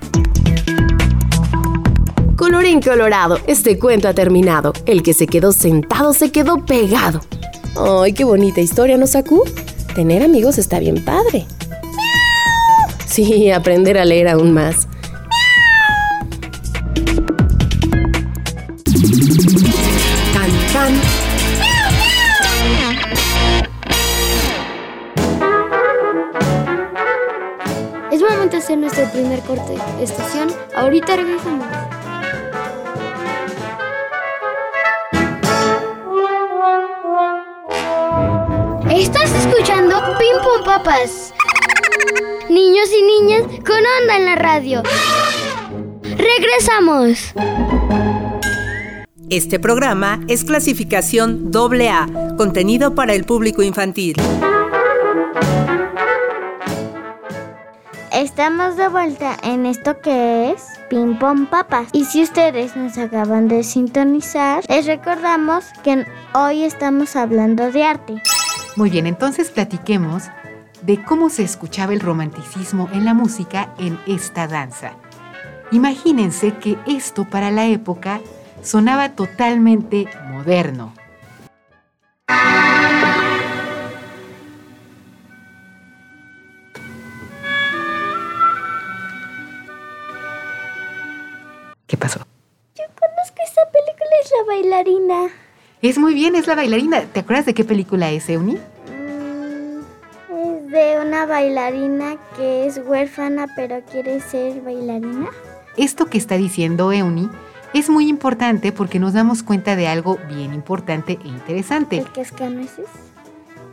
Colorín 2.38 2.82
colorado, 2.82 3.39
este 3.47 3.80
cuento 3.80 4.08
ha 4.08 4.13
terminado. 4.13 4.71
El 4.86 5.02
que 5.02 5.15
se 5.15 5.26
quedó 5.26 5.52
sentado 5.52 6.13
se 6.13 6.32
quedó 6.32 6.63
pegado. 6.63 7.21
¡Ay, 7.76 8.13
qué 8.13 8.23
bonita 8.23 8.62
historia, 8.62 8.95
¿no, 8.95 9.08
Saku? 9.08 9.43
Tener 9.95 10.21
amigos 10.21 10.60
está 10.60 10.78
bien 10.78 11.04
padre. 11.04 11.47
Sí, 13.08 13.50
aprender 13.50 13.97
a 13.97 14.06
leer 14.06 14.28
aún 14.28 14.54
más. 14.54 14.88
Es 28.12 28.21
momento 28.21 28.52
de 28.52 28.58
hacer 28.58 28.78
nuestro 28.78 29.06
primer 29.12 29.39
corte 29.39 29.76
estación. 30.00 30.50
Ahorita 30.76 31.15
regresamos. 31.15 31.97
Escuchando 39.68 39.98
Pim 40.18 40.38
Pum 40.42 40.64
Papas. 40.64 41.34
Niños 42.50 42.88
y 42.98 43.04
niñas 43.04 43.44
con 43.66 43.78
onda 43.78 44.16
en 44.16 44.26
la 44.26 44.36
radio. 44.36 44.82
Regresamos. 46.04 47.34
Este 49.30 49.60
programa 49.60 50.22
es 50.30 50.46
clasificación 50.46 51.52
AA, 51.54 52.08
contenido 52.38 52.96
para 52.96 53.14
el 53.14 53.26
público 53.26 53.62
infantil. 53.62 54.16
Estamos 58.14 58.78
de 58.78 58.88
vuelta 58.88 59.36
en 59.44 59.66
esto 59.66 60.00
que 60.00 60.52
es 60.52 60.64
Ping 60.90 61.20
Pong 61.20 61.50
Papas. 61.50 61.90
Y 61.92 62.06
si 62.06 62.24
ustedes 62.24 62.78
nos 62.78 62.98
acaban 62.98 63.50
de 63.50 63.64
sintonizar, 63.64 64.64
les 64.70 64.86
recordamos 64.86 65.66
que 65.84 66.06
hoy 66.34 66.64
estamos 66.64 67.18
hablando 67.18 67.70
de 67.70 67.84
arte. 67.84 68.22
Muy 68.78 68.92
bien, 68.92 69.08
entonces 69.08 69.50
platiquemos 69.50 70.26
de 70.84 71.04
cómo 71.04 71.32
se 71.32 71.42
escuchaba 71.42 71.94
el 71.94 72.00
romanticismo 72.00 72.88
en 72.94 73.06
la 73.06 73.16
música 73.16 73.74
en 73.80 74.00
esta 74.06 74.48
danza. 74.48 74.94
Imagínense 75.72 76.54
que 76.60 76.78
esto 76.86 77.28
para 77.28 77.50
la 77.50 77.66
época 77.66 78.22
sonaba 78.62 79.16
totalmente 79.16 80.08
moderno. 80.30 80.94
¿Qué 91.88 91.98
pasó? 91.98 92.20
Yo 92.76 92.84
conozco 92.94 93.38
esa 93.44 93.62
película, 93.72 94.10
es 94.24 94.32
La 94.32 94.46
Bailarina. 94.46 95.47
Es 95.82 96.00
muy 96.00 96.16
bien, 96.16 96.36
es 96.36 96.48
la 96.48 96.56
bailarina. 96.56 97.02
¿Te 97.02 97.20
acuerdas 97.20 97.46
de 97.46 97.54
qué 97.54 97.63
película 97.63 98.10
es, 98.10 98.28
Euni? 98.30 98.54
Mm, 98.54 99.80
es 100.32 100.72
de 100.72 101.00
una 101.06 101.28
bailarina 101.28 102.18
que 102.36 102.66
es 102.66 102.82
huérfana 102.84 103.48
pero 103.56 103.82
quiere 103.92 104.20
ser 104.20 104.62
bailarina. 104.62 105.30
Esto 105.78 106.08
que 106.08 106.18
está 106.18 106.36
diciendo 106.36 106.92
Euni 106.92 107.30
es 107.76 107.90
muy 107.90 108.10
importante 108.10 108.72
porque 108.72 108.98
nos 108.98 109.13
damos 109.13 109.44
cuenta 109.44 109.76
de 109.76 109.88
algo 109.88 110.18
bien 110.28 110.56
importante 110.56 111.20
e 111.24 111.28
interesante. 111.28 111.98
¿El 111.98 112.12
cascanueces? 112.12 112.88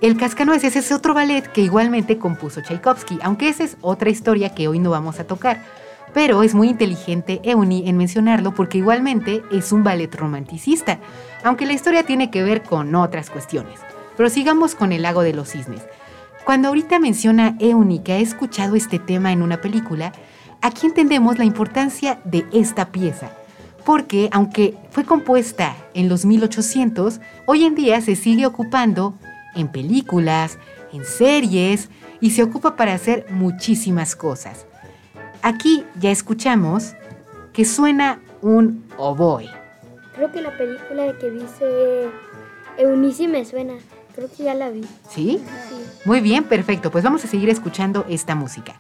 El 0.03 0.19
Cascanueces 0.19 0.77
es 0.77 0.93
otro 0.93 1.15
ballet 1.15 1.51
que 1.51 1.63
igualmente 1.63 2.19
compuso 2.19 2.61
Tchaikovsky, 2.61 3.21
aunque 3.23 3.49
esa 3.49 3.65
es 3.65 3.79
otra 3.81 4.11
historia 4.11 4.55
que 4.55 4.69
hoy 4.69 4.79
no 4.79 4.91
vamos 4.91 5.19
a 5.19 5.25
tocar. 5.25 5.63
Pero 6.15 6.45
es 6.45 6.55
muy 6.55 6.69
inteligente 6.69 7.41
Euni 7.43 7.89
en 7.89 7.97
mencionarlo 7.97 8.55
porque 8.55 8.79
igualmente 8.79 9.43
es 9.51 9.73
un 9.73 9.83
ballet 9.83 10.15
romanticista, 10.15 11.01
aunque 11.43 11.67
la 11.67 11.73
historia 11.73 12.05
tiene 12.05 12.31
que 12.31 12.45
ver 12.45 12.63
con 12.63 12.95
otras 12.95 13.31
cuestiones. 13.31 13.81
Pero 14.17 14.31
sigamos 14.31 14.77
con 14.77 14.93
el 14.93 15.03
lago 15.03 15.23
de 15.23 15.35
los 15.35 15.51
cisnes. 15.51 15.83
Cuando 16.45 16.69
ahorita 16.69 17.01
menciona 17.01 17.57
Euni 17.59 17.99
que 17.99 18.13
ha 18.13 18.19
escuchado 18.19 18.77
este 18.77 19.01
tema 19.01 19.33
en 19.33 19.43
una 19.43 19.61
película, 19.61 20.13
aquí 20.61 20.87
entendemos 20.87 21.37
la 21.37 21.45
importancia 21.45 22.21
de 22.25 22.47
esta 22.53 22.93
pieza. 22.93 23.31
Porque 23.85 24.29
aunque 24.31 24.77
fue 24.91 25.05
compuesta 25.05 25.75
en 25.95 26.09
los 26.09 26.25
1800, 26.25 27.21
hoy 27.47 27.65
en 27.65 27.75
día 27.75 28.01
se 28.01 28.15
sigue 28.15 28.47
ocupando 28.47 29.19
en 29.57 29.69
películas, 29.69 30.59
en 30.93 31.05
series 31.05 31.91
y 32.21 32.31
se 32.31 32.45
ocupa 32.45 32.77
para 32.77 32.95
hacer 32.95 33.27
muchísimas 33.31 34.15
cosas. 34.15 34.67
Aquí 35.45 35.85
ya 36.01 36.11
escuchamos 36.11 36.95
que 37.53 37.67
suena 37.67 38.19
un 38.41 38.83
oboe. 38.97 39.51
Creo 40.15 40.33
que 40.33 40.41
la 40.41 40.57
película 40.57 41.19
que 41.19 41.31
dice 41.31 42.09
Eunice 42.79 43.29
me 43.29 43.45
suena. 43.45 43.75
Creo 44.15 44.31
que 44.35 44.45
ya 44.45 44.55
la 44.55 44.71
vi. 44.71 44.87
¿Sí? 45.11 45.45
Sí. 45.69 45.85
Muy 46.07 46.23
bien, 46.23 46.45
perfecto. 46.45 46.91
Pues 46.91 47.05
vamos 47.05 47.27
a 47.27 47.29
seguir 47.29 47.51
escuchando 47.51 48.07
esta 48.09 48.35
música. 48.35 48.77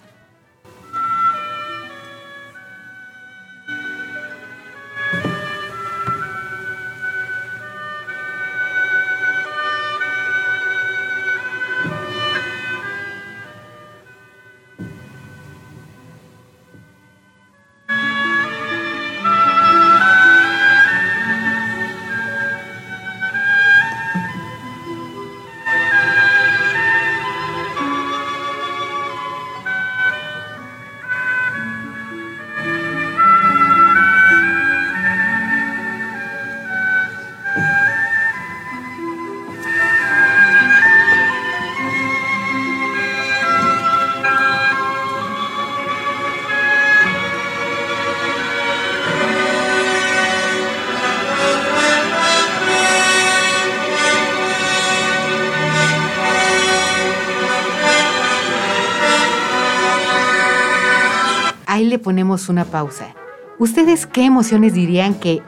Ponemos 62.04 62.48
una 62.48 62.64
pausa. 62.66 63.14
¿Ustedes 63.58 64.06
qué 64.06 64.24
emociones 64.24 64.74
dirían 64.74 65.14
que 65.14 65.42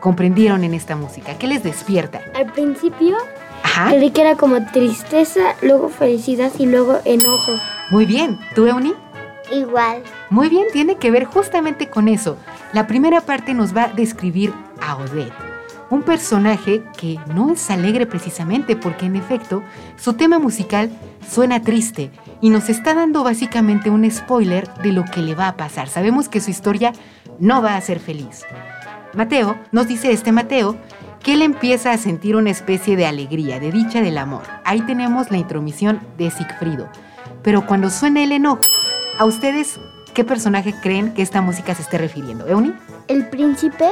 comprendieron 0.00 0.64
en 0.64 0.72
esta 0.72 0.96
música? 0.96 1.36
¿Qué 1.36 1.46
les 1.46 1.62
despierta? 1.62 2.22
Al 2.34 2.50
principio 2.52 3.16
Ajá. 3.62 3.88
creí 3.90 4.10
que 4.10 4.22
era 4.22 4.36
como 4.36 4.64
tristeza, 4.70 5.54
luego 5.60 5.90
felicidad 5.90 6.52
y 6.58 6.66
luego 6.66 7.00
enojo. 7.04 7.52
Muy 7.90 8.06
bien. 8.06 8.38
¿Tú, 8.54 8.66
Euni? 8.66 8.94
Igual. 9.52 10.02
Muy 10.30 10.48
bien, 10.48 10.64
tiene 10.72 10.96
que 10.96 11.10
ver 11.10 11.24
justamente 11.24 11.88
con 11.88 12.08
eso. 12.08 12.36
La 12.72 12.86
primera 12.86 13.20
parte 13.20 13.52
nos 13.54 13.76
va 13.76 13.84
a 13.84 13.88
describir 13.92 14.52
a 14.80 14.96
Odette, 14.96 15.32
un 15.90 16.02
personaje 16.02 16.82
que 16.96 17.18
no 17.34 17.52
es 17.52 17.70
alegre 17.70 18.06
precisamente 18.06 18.76
porque 18.76 19.06
en 19.06 19.16
efecto 19.16 19.62
su 19.96 20.14
tema 20.14 20.38
musical 20.38 20.90
suena 21.28 21.60
triste 21.60 22.10
y 22.40 22.50
nos 22.50 22.68
está 22.68 22.94
dando 22.94 23.24
básicamente 23.24 23.90
un 23.90 24.10
spoiler 24.10 24.72
de 24.82 24.92
lo 24.92 25.04
que 25.04 25.22
le 25.22 25.34
va 25.34 25.48
a 25.48 25.56
pasar. 25.56 25.88
Sabemos 25.88 26.28
que 26.28 26.40
su 26.40 26.50
historia 26.50 26.92
no 27.38 27.62
va 27.62 27.76
a 27.76 27.80
ser 27.80 28.00
feliz. 28.00 28.44
Mateo, 29.14 29.58
nos 29.72 29.88
dice 29.88 30.12
este 30.12 30.32
Mateo, 30.32 30.76
que 31.22 31.32
él 31.32 31.42
empieza 31.42 31.90
a 31.90 31.98
sentir 31.98 32.36
una 32.36 32.50
especie 32.50 32.96
de 32.96 33.06
alegría, 33.06 33.58
de 33.58 33.72
dicha 33.72 34.00
del 34.00 34.18
amor. 34.18 34.42
Ahí 34.64 34.80
tenemos 34.82 35.30
la 35.30 35.38
intromisión 35.38 36.00
de 36.18 36.30
Sigfrido. 36.30 36.88
Pero 37.42 37.66
cuando 37.66 37.90
suena 37.90 38.22
el 38.22 38.32
enojo, 38.32 38.60
¿a 39.18 39.24
ustedes 39.24 39.80
qué 40.14 40.24
personaje 40.24 40.74
creen 40.82 41.14
que 41.14 41.22
esta 41.22 41.40
música 41.40 41.74
se 41.74 41.82
esté 41.82 41.98
refiriendo? 41.98 42.46
¿Euni? 42.46 42.72
El 43.08 43.28
príncipe, 43.28 43.88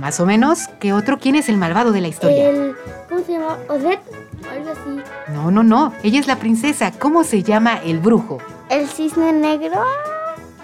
Más 0.00 0.20
o 0.20 0.26
menos, 0.26 0.68
¿qué 0.80 0.92
otro? 0.92 1.18
¿Quién 1.18 1.34
es 1.34 1.48
el 1.48 1.56
malvado 1.56 1.92
de 1.92 2.00
la 2.00 2.08
historia? 2.08 2.50
el... 2.50 2.74
¿Cómo 3.08 3.24
se 3.24 3.32
llama? 3.32 3.58
Odette, 3.68 4.02
algo 4.50 4.70
así. 4.70 5.32
No, 5.32 5.50
no, 5.50 5.62
no. 5.62 5.92
Ella 6.02 6.20
es 6.20 6.26
la 6.26 6.36
princesa. 6.36 6.92
¿Cómo 6.98 7.24
se 7.24 7.42
llama 7.42 7.78
el 7.84 7.98
brujo? 7.98 8.38
El 8.70 8.88
cisne 8.88 9.32
negro. 9.32 9.82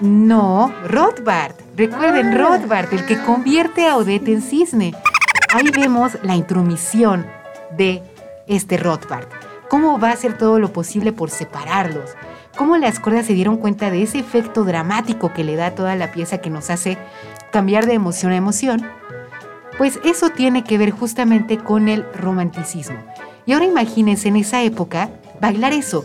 No, 0.01 0.73
Rothbard. 0.87 1.55
Recuerden, 1.77 2.37
Rothbard, 2.37 2.93
el 2.93 3.07
que 3.07 3.23
convierte 3.23 3.87
a 3.87 3.97
Odette 3.97 4.29
en 4.29 4.43
cisne. 4.43 4.95
Ahí 5.55 5.71
vemos 5.75 6.19
la 6.23 6.37
intromisión 6.37 7.27
de 7.77 8.03
este 8.47 8.77
Rothbard. 8.77 9.27
Cómo 9.69 9.99
va 9.99 10.11
a 10.11 10.15
hacer 10.15 10.37
todo 10.37 10.59
lo 10.59 10.73
posible 10.73 11.13
por 11.13 11.31
separarlos. 11.31 12.11
Cómo 12.57 12.77
las 12.77 12.99
cuerdas 12.99 13.27
se 13.27 13.35
dieron 13.35 13.57
cuenta 13.57 13.91
de 13.91 14.03
ese 14.03 14.19
efecto 14.19 14.65
dramático 14.65 15.33
que 15.33 15.45
le 15.45 15.57
da 15.57 15.75
toda 15.75 15.95
la 15.97 16.13
pieza 16.13 16.39
que 16.39 16.51
nos 16.51 16.71
hace 16.71 16.99
cambiar 17.53 17.87
de 17.87 17.95
emoción 17.95 18.33
a 18.33 18.37
emoción. 18.37 19.00
Pues 19.81 19.99
eso 20.05 20.29
tiene 20.29 20.63
que 20.63 20.77
ver 20.77 20.91
justamente 20.91 21.57
con 21.57 21.89
el 21.89 22.05
romanticismo. 22.13 22.99
Y 23.47 23.55
ahora 23.55 23.65
imagínense 23.65 24.29
en 24.29 24.37
esa 24.37 24.63
época 24.63 25.09
bailar 25.41 25.73
eso. 25.73 26.05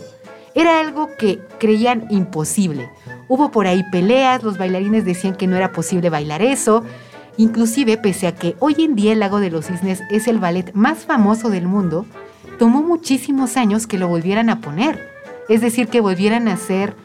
Era 0.54 0.80
algo 0.80 1.10
que 1.18 1.40
creían 1.58 2.06
imposible. 2.08 2.88
Hubo 3.28 3.50
por 3.50 3.66
ahí 3.66 3.84
peleas, 3.92 4.42
los 4.42 4.56
bailarines 4.56 5.04
decían 5.04 5.34
que 5.34 5.46
no 5.46 5.56
era 5.56 5.72
posible 5.72 6.08
bailar 6.08 6.40
eso. 6.40 6.84
Inclusive, 7.36 7.98
pese 7.98 8.26
a 8.28 8.34
que 8.34 8.56
hoy 8.60 8.76
en 8.78 8.94
día 8.94 9.12
el 9.12 9.20
Lago 9.20 9.40
de 9.40 9.50
los 9.50 9.66
Cisnes 9.66 10.02
es 10.08 10.26
el 10.26 10.38
ballet 10.38 10.72
más 10.72 11.04
famoso 11.04 11.50
del 11.50 11.66
mundo, 11.66 12.06
tomó 12.58 12.82
muchísimos 12.82 13.58
años 13.58 13.86
que 13.86 13.98
lo 13.98 14.08
volvieran 14.08 14.48
a 14.48 14.62
poner. 14.62 15.06
Es 15.50 15.60
decir, 15.60 15.88
que 15.88 16.00
volvieran 16.00 16.48
a 16.48 16.54
hacer 16.54 16.96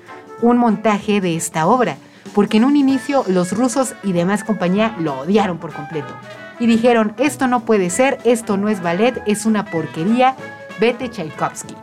un 0.41 0.55
montaje 0.55 1.19
de 1.19 1.35
esta 1.35 1.67
obra, 1.67 1.97
porque 2.33 2.55
en 2.55 2.63
un 2.63 2.77
inicio 2.77 3.25
los 3.27 3.51
rusos 3.51 3.93
y 4.03 4.13
demás 4.13 4.45
compañía 4.45 4.95
lo 5.01 5.19
odiaron 5.19 5.57
por 5.57 5.73
completo. 5.73 6.13
Y 6.61 6.67
dijeron, 6.67 7.15
esto 7.17 7.47
no 7.47 7.61
puede 7.61 7.89
ser, 7.89 8.19
esto 8.23 8.55
no 8.55 8.69
es 8.69 8.83
ballet, 8.83 9.19
es 9.25 9.47
una 9.47 9.65
porquería, 9.65 10.35
vete 10.79 11.09
Tchaikovsky. 11.09 11.75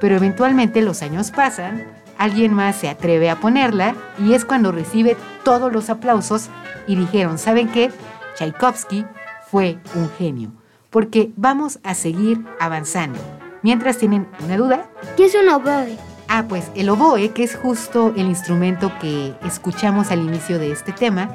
Pero 0.00 0.14
eventualmente 0.14 0.80
los 0.80 1.02
años 1.02 1.32
pasan, 1.32 1.84
alguien 2.18 2.54
más 2.54 2.76
se 2.76 2.88
atreve 2.88 3.30
a 3.30 3.40
ponerla 3.40 3.96
y 4.20 4.34
es 4.34 4.44
cuando 4.44 4.70
recibe 4.70 5.16
todos 5.42 5.72
los 5.72 5.90
aplausos 5.90 6.50
y 6.86 6.94
dijeron, 6.94 7.36
¿saben 7.36 7.68
qué? 7.68 7.90
Tchaikovsky 8.36 9.04
fue 9.50 9.78
un 9.96 10.08
genio, 10.16 10.52
porque 10.88 11.32
vamos 11.34 11.80
a 11.82 11.94
seguir 11.94 12.44
avanzando. 12.60 13.18
Mientras 13.62 13.98
tienen 13.98 14.28
una 14.44 14.56
duda, 14.56 14.88
¿Qué 15.16 15.24
es 15.24 15.34
un 15.34 15.48
oboe? 15.48 15.98
Ah, 16.28 16.44
pues 16.48 16.70
el 16.76 16.88
oboe, 16.90 17.30
que 17.30 17.42
es 17.42 17.56
justo 17.56 18.12
el 18.16 18.26
instrumento 18.26 18.92
que 19.00 19.34
escuchamos 19.44 20.12
al 20.12 20.20
inicio 20.20 20.60
de 20.60 20.70
este 20.70 20.92
tema, 20.92 21.28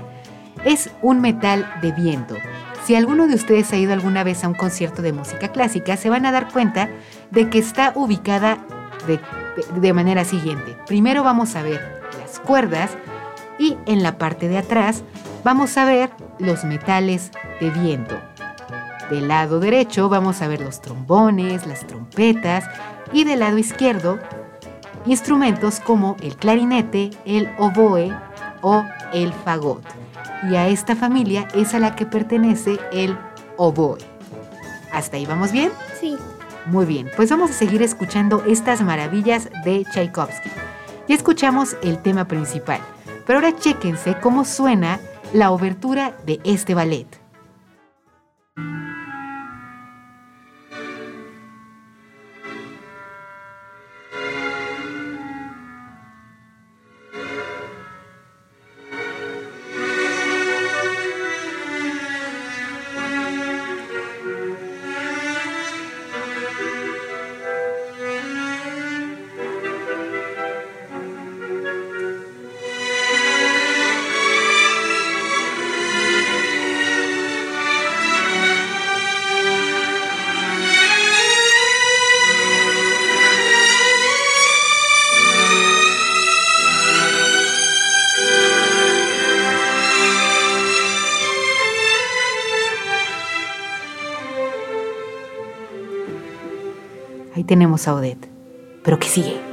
es 0.63 0.89
un 1.01 1.19
metal 1.19 1.69
de 1.81 1.91
viento. 1.91 2.35
Si 2.87 2.95
alguno 2.95 3.27
de 3.27 3.35
ustedes 3.35 3.73
ha 3.73 3.75
ido 3.75 3.91
alguna 3.91 4.23
vez 4.23 4.45
a 4.45 4.47
un 4.47 4.53
concierto 4.53 5.01
de 5.01 5.11
música 5.11 5.51
clásica, 5.51 5.97
se 5.97 6.09
van 6.09 6.25
a 6.25 6.31
dar 6.31 6.49
cuenta 6.53 6.89
de 7.31 7.49
que 7.49 7.59
está 7.59 7.91
ubicada 7.95 8.65
de, 9.75 9.91
manera 9.93 10.23
siguiente. 10.23 10.77
Primero 10.87 11.21
vamos 11.21 11.57
a 11.57 11.63
ver 11.63 11.81
las 12.17 12.39
cuerdas 12.39 12.91
y 13.59 13.75
en 13.87 14.03
la 14.03 14.17
parte 14.17 14.47
de 14.47 14.57
atrás 14.57 15.03
vamos 15.43 15.77
a 15.77 15.83
ver 15.83 16.11
los 16.39 16.63
metales 16.63 17.31
de 17.59 17.71
viento. 17.71 18.17
Del 19.09 19.27
lado 19.27 19.59
derecho 19.59 20.07
vamos 20.07 20.41
a 20.41 20.47
ver 20.47 20.61
los 20.61 20.79
trombones, 20.79 21.67
las 21.67 21.85
trompetas 21.85 22.63
y 23.11 23.25
del 23.25 23.39
lado 23.39 23.57
izquierdo 23.57 24.17
instrumentos 25.05 25.81
como 25.81 26.15
el 26.21 26.37
clarinete, 26.37 27.09
el 27.25 27.49
oboe 27.57 28.15
o 28.61 28.85
el 29.11 29.33
fagot. 29.33 30.06
Y 30.43 30.55
a 30.55 30.67
esta 30.67 30.95
familia 30.95 31.47
es 31.53 31.73
a 31.73 31.79
la 31.79 31.95
que 31.95 32.05
pertenece 32.05 32.79
el 32.91 33.17
oboe. 33.57 33.97
¿Hasta 34.91 35.17
ahí 35.17 35.25
vamos 35.25 35.51
bien? 35.51 35.71
Sí. 35.99 36.15
Muy 36.65 36.85
bien, 36.85 37.09
pues 37.15 37.29
vamos 37.29 37.51
a 37.51 37.53
seguir 37.53 37.81
escuchando 37.81 38.43
estas 38.45 38.81
maravillas 38.81 39.49
de 39.63 39.85
Tchaikovsky. 39.85 40.49
Ya 41.07 41.15
escuchamos 41.15 41.77
el 41.81 41.99
tema 41.99 42.25
principal, 42.25 42.81
pero 43.25 43.39
ahora 43.39 43.55
chéquense 43.55 44.19
cómo 44.19 44.43
suena 44.43 44.99
la 45.33 45.51
obertura 45.51 46.17
de 46.25 46.41
este 46.43 46.73
ballet. 46.73 47.07
Tenemos 97.47 97.87
a 97.87 97.95
Odette. 97.95 98.29
¿Pero 98.83 98.99
qué 98.99 99.07
sigue? 99.07 99.46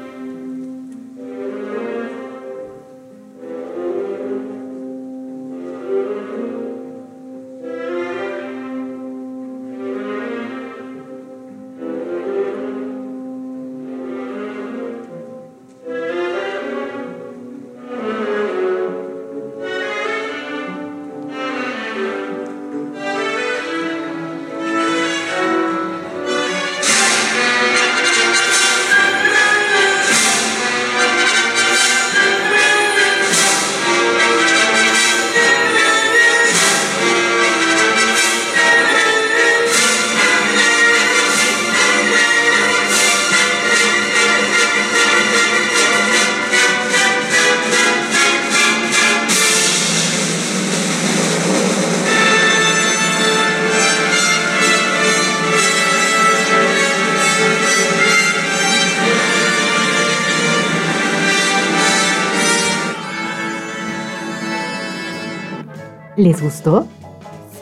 ¿Les 66.34 66.42
gustó? 66.42 66.88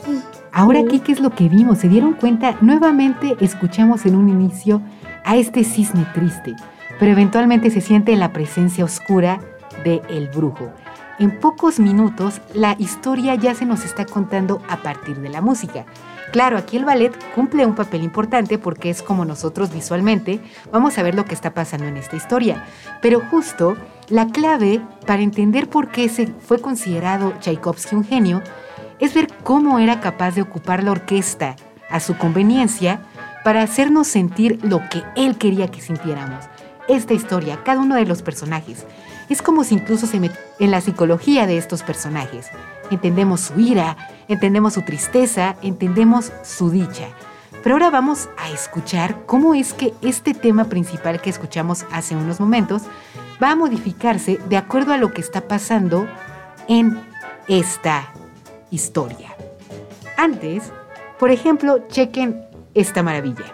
Sí. 0.03 0.19
Ahora 0.51 0.79
aquí, 0.79 0.99
¿qué 0.99 1.11
es 1.11 1.19
lo 1.19 1.29
que 1.29 1.47
vimos? 1.47 1.77
¿Se 1.77 1.87
dieron 1.87 2.13
cuenta? 2.13 2.57
Nuevamente 2.61 3.35
escuchamos 3.39 4.07
en 4.07 4.15
un 4.15 4.29
inicio 4.29 4.81
a 5.23 5.35
este 5.35 5.63
cisne 5.63 6.07
triste, 6.15 6.55
pero 6.99 7.11
eventualmente 7.11 7.69
se 7.69 7.81
siente 7.81 8.15
la 8.15 8.33
presencia 8.33 8.83
oscura 8.83 9.39
de 9.83 10.01
el 10.09 10.27
brujo. 10.29 10.71
En 11.19 11.39
pocos 11.39 11.79
minutos 11.79 12.41
la 12.55 12.75
historia 12.79 13.35
ya 13.35 13.53
se 13.53 13.65
nos 13.65 13.85
está 13.85 14.05
contando 14.05 14.59
a 14.67 14.77
partir 14.77 15.17
de 15.17 15.29
la 15.29 15.41
música. 15.41 15.85
Claro, 16.31 16.57
aquí 16.57 16.77
el 16.77 16.85
ballet 16.85 17.13
cumple 17.35 17.67
un 17.67 17.75
papel 17.75 18.01
importante 18.01 18.57
porque 18.57 18.89
es 18.89 19.03
como 19.03 19.23
nosotros 19.23 19.71
visualmente 19.71 20.39
vamos 20.71 20.97
a 20.97 21.03
ver 21.03 21.13
lo 21.13 21.25
que 21.25 21.35
está 21.35 21.53
pasando 21.53 21.85
en 21.85 21.95
esta 21.95 22.15
historia. 22.15 22.65
Pero 23.03 23.21
justo 23.29 23.77
la 24.09 24.25
clave 24.25 24.81
para 25.05 25.21
entender 25.21 25.69
por 25.69 25.89
qué 25.89 26.09
se 26.09 26.25
fue 26.25 26.59
considerado 26.59 27.33
Tchaikovsky 27.39 27.95
un 27.95 28.03
genio 28.03 28.41
es 28.99 29.13
ver 29.13 29.27
cómo 29.43 29.79
era 29.79 29.99
capaz 29.99 30.35
de 30.35 30.41
ocupar 30.41 30.83
la 30.83 30.91
orquesta 30.91 31.55
a 31.89 31.99
su 31.99 32.17
conveniencia 32.17 33.01
para 33.43 33.61
hacernos 33.61 34.07
sentir 34.07 34.59
lo 34.63 34.79
que 34.89 35.03
él 35.15 35.37
quería 35.37 35.69
que 35.69 35.81
sintiéramos. 35.81 36.45
Esta 36.87 37.13
historia, 37.13 37.63
cada 37.63 37.81
uno 37.81 37.95
de 37.95 38.05
los 38.05 38.21
personajes, 38.21 38.85
es 39.29 39.41
como 39.41 39.63
si 39.63 39.75
incluso 39.75 40.07
se 40.07 40.19
metiera 40.19 40.43
en 40.59 40.71
la 40.71 40.81
psicología 40.81 41.47
de 41.47 41.57
estos 41.57 41.83
personajes. 41.83 42.47
Entendemos 42.91 43.41
su 43.41 43.59
ira, 43.59 43.97
entendemos 44.27 44.73
su 44.73 44.81
tristeza, 44.81 45.55
entendemos 45.61 46.31
su 46.43 46.69
dicha. 46.69 47.07
Pero 47.63 47.75
ahora 47.75 47.89
vamos 47.89 48.29
a 48.37 48.49
escuchar 48.49 49.25
cómo 49.25 49.55
es 49.55 49.73
que 49.73 49.93
este 50.01 50.33
tema 50.33 50.65
principal 50.65 51.21
que 51.21 51.29
escuchamos 51.29 51.85
hace 51.91 52.15
unos 52.15 52.39
momentos 52.39 52.83
va 53.41 53.51
a 53.51 53.55
modificarse 53.55 54.39
de 54.49 54.57
acuerdo 54.57 54.93
a 54.93 54.97
lo 54.97 55.13
que 55.13 55.21
está 55.21 55.47
pasando 55.47 56.07
en 56.67 56.99
esta 57.47 58.11
historia. 58.73 59.35
Antes, 60.17 60.71
por 61.19 61.29
ejemplo, 61.29 61.87
chequen 61.89 62.43
esta 62.73 63.03
maravilla. 63.03 63.53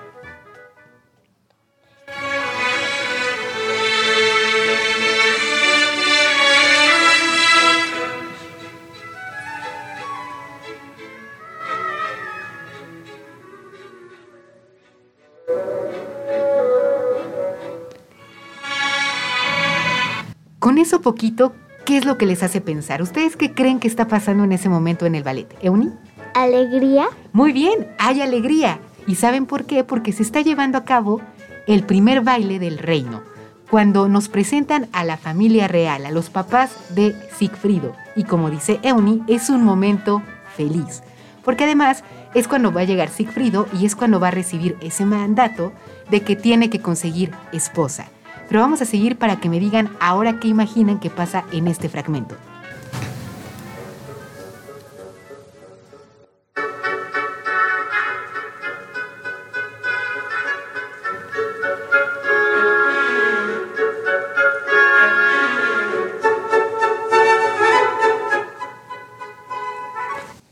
Con 20.59 20.77
eso 20.77 21.01
poquito, 21.01 21.53
¿qué 21.89 21.97
es 21.97 22.05
lo 22.05 22.19
que 22.19 22.27
les 22.27 22.43
hace 22.43 22.61
pensar? 22.61 23.01
¿Ustedes 23.01 23.35
qué 23.35 23.55
creen 23.55 23.79
que 23.79 23.87
está 23.87 24.07
pasando 24.07 24.43
en 24.43 24.51
ese 24.51 24.69
momento 24.69 25.07
en 25.07 25.15
el 25.15 25.23
ballet? 25.23 25.47
¿Euni? 25.63 25.89
Alegría. 26.35 27.07
Muy 27.33 27.51
bien, 27.51 27.87
hay 27.97 28.21
alegría. 28.21 28.77
¿Y 29.07 29.15
saben 29.15 29.47
por 29.47 29.65
qué? 29.65 29.83
Porque 29.83 30.11
se 30.11 30.21
está 30.21 30.41
llevando 30.41 30.77
a 30.77 30.85
cabo 30.85 31.19
el 31.65 31.81
primer 31.81 32.21
baile 32.21 32.59
del 32.59 32.77
reino, 32.77 33.23
cuando 33.71 34.07
nos 34.07 34.29
presentan 34.29 34.87
a 34.93 35.03
la 35.03 35.17
familia 35.17 35.67
real, 35.67 36.05
a 36.05 36.11
los 36.11 36.29
papás 36.29 36.75
de 36.93 37.15
Sigfrido. 37.35 37.95
Y 38.15 38.23
como 38.23 38.51
dice 38.51 38.79
Euni, 38.83 39.23
es 39.25 39.49
un 39.49 39.63
momento 39.63 40.21
feliz, 40.55 41.01
porque 41.43 41.63
además 41.63 42.03
es 42.35 42.47
cuando 42.47 42.71
va 42.71 42.81
a 42.81 42.83
llegar 42.83 43.09
Sigfrido 43.09 43.67
y 43.73 43.87
es 43.87 43.95
cuando 43.95 44.19
va 44.19 44.27
a 44.27 44.31
recibir 44.31 44.77
ese 44.81 45.05
mandato 45.05 45.73
de 46.11 46.21
que 46.21 46.35
tiene 46.35 46.69
que 46.69 46.81
conseguir 46.81 47.31
esposa. 47.51 48.11
Pero 48.49 48.61
vamos 48.61 48.81
a 48.81 48.85
seguir 48.85 49.15
para 49.17 49.39
que 49.39 49.47
me 49.47 49.59
digan 49.59 49.91
ahora 49.99 50.39
qué 50.39 50.47
imaginan 50.47 50.99
que 50.99 51.11
pasa 51.11 51.45
en 51.51 51.67
este 51.67 51.87
fragmento. 51.87 52.35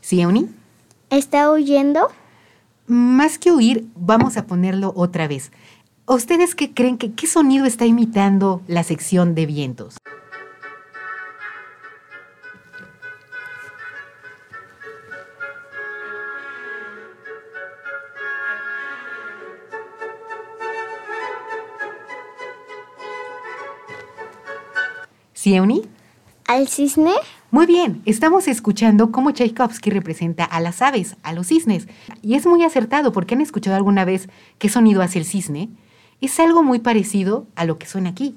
¿Sí, 0.00 0.22
Euni? 0.22 0.48
¿Está 1.10 1.50
huyendo? 1.50 2.08
Más 2.86 3.38
que 3.38 3.52
huir, 3.52 3.86
vamos 3.94 4.38
a 4.38 4.46
ponerlo 4.46 4.94
otra 4.96 5.28
vez. 5.28 5.52
¿Ustedes 6.10 6.54
qué 6.54 6.72
creen 6.72 6.96
que 6.96 7.12
qué 7.12 7.26
sonido 7.26 7.66
está 7.66 7.84
imitando 7.84 8.62
la 8.66 8.82
sección 8.82 9.34
de 9.34 9.44
vientos? 9.44 9.98
¿Sí, 25.34 25.54
Euni? 25.54 25.82
¿Al 26.46 26.68
cisne? 26.68 27.12
Muy 27.50 27.66
bien, 27.66 28.00
estamos 28.06 28.48
escuchando 28.48 29.12
cómo 29.12 29.32
Tchaikovsky 29.32 29.90
representa 29.90 30.44
a 30.44 30.60
las 30.60 30.80
aves, 30.80 31.18
a 31.22 31.34
los 31.34 31.48
cisnes. 31.48 31.86
Y 32.22 32.34
es 32.34 32.46
muy 32.46 32.64
acertado 32.64 33.12
porque 33.12 33.34
han 33.34 33.42
escuchado 33.42 33.76
alguna 33.76 34.06
vez 34.06 34.30
qué 34.56 34.70
sonido 34.70 35.02
hace 35.02 35.18
el 35.18 35.26
cisne. 35.26 35.68
Es 36.20 36.40
algo 36.40 36.62
muy 36.64 36.80
parecido 36.80 37.46
a 37.54 37.64
lo 37.64 37.78
que 37.78 37.86
suena 37.86 38.10
aquí. 38.10 38.36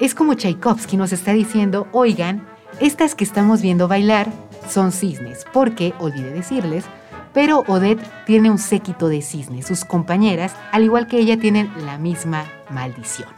Es 0.00 0.14
como 0.14 0.34
Tchaikovsky 0.34 0.96
nos 0.96 1.12
está 1.12 1.32
diciendo, 1.32 1.88
oigan, 1.92 2.46
estas 2.80 3.14
que 3.14 3.24
estamos 3.24 3.62
viendo 3.62 3.88
bailar 3.88 4.28
son 4.68 4.92
cisnes, 4.92 5.44
porque, 5.52 5.92
olvidé 5.98 6.30
decirles, 6.30 6.84
pero 7.34 7.64
Odette 7.66 8.02
tiene 8.24 8.50
un 8.50 8.58
séquito 8.58 9.08
de 9.08 9.22
cisnes. 9.22 9.66
Sus 9.66 9.84
compañeras, 9.84 10.54
al 10.72 10.84
igual 10.84 11.06
que 11.06 11.18
ella, 11.18 11.38
tienen 11.38 11.70
la 11.84 11.98
misma 11.98 12.44
maldición. 12.70 13.28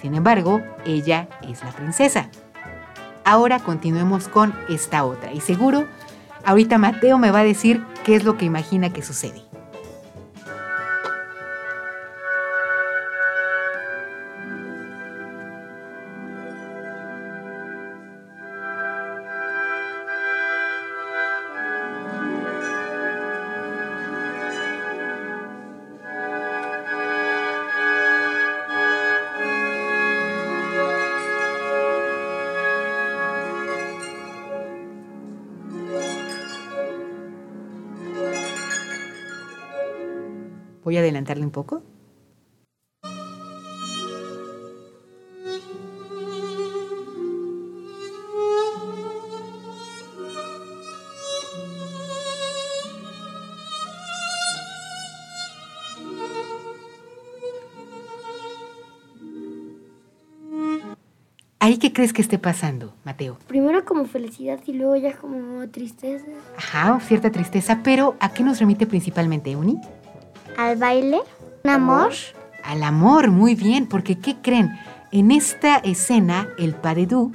Sin 0.00 0.14
embargo, 0.14 0.60
ella 0.84 1.28
es 1.42 1.62
la 1.62 1.70
princesa. 1.72 2.30
Ahora 3.24 3.58
continuemos 3.58 4.28
con 4.28 4.54
esta 4.68 5.04
otra. 5.04 5.32
Y 5.32 5.40
seguro, 5.40 5.86
ahorita 6.44 6.78
Mateo 6.78 7.18
me 7.18 7.30
va 7.30 7.40
a 7.40 7.44
decir 7.44 7.82
qué 8.04 8.16
es 8.16 8.24
lo 8.24 8.36
que 8.36 8.44
imagina 8.44 8.92
que 8.92 9.02
sucede. 9.02 9.42
Voy 40.84 40.98
a 40.98 41.00
adelantarle 41.00 41.44
un 41.44 41.50
poco. 41.50 41.82
¿Ahí 61.60 61.78
qué 61.78 61.94
crees 61.94 62.12
que 62.12 62.20
esté 62.20 62.38
pasando, 62.38 62.94
Mateo? 63.04 63.38
Primero 63.48 63.86
como 63.86 64.04
felicidad 64.04 64.60
y 64.66 64.74
luego 64.74 64.96
ya 64.96 65.16
como 65.16 65.66
tristeza. 65.70 66.26
Ajá, 66.58 67.00
cierta 67.00 67.30
tristeza, 67.30 67.80
pero 67.82 68.16
¿a 68.20 68.34
qué 68.34 68.42
nos 68.42 68.60
remite 68.60 68.86
principalmente, 68.86 69.50
Euni? 69.52 69.80
¿Al 70.64 70.78
baile? 70.78 71.20
¿Un 71.62 71.70
amor? 71.70 72.12
Al 72.62 72.82
amor, 72.84 73.30
muy 73.30 73.54
bien, 73.54 73.86
porque 73.86 74.18
¿qué 74.18 74.36
creen? 74.40 74.70
En 75.12 75.30
esta 75.30 75.76
escena, 75.76 76.48
el 76.56 76.74
deux 77.06 77.32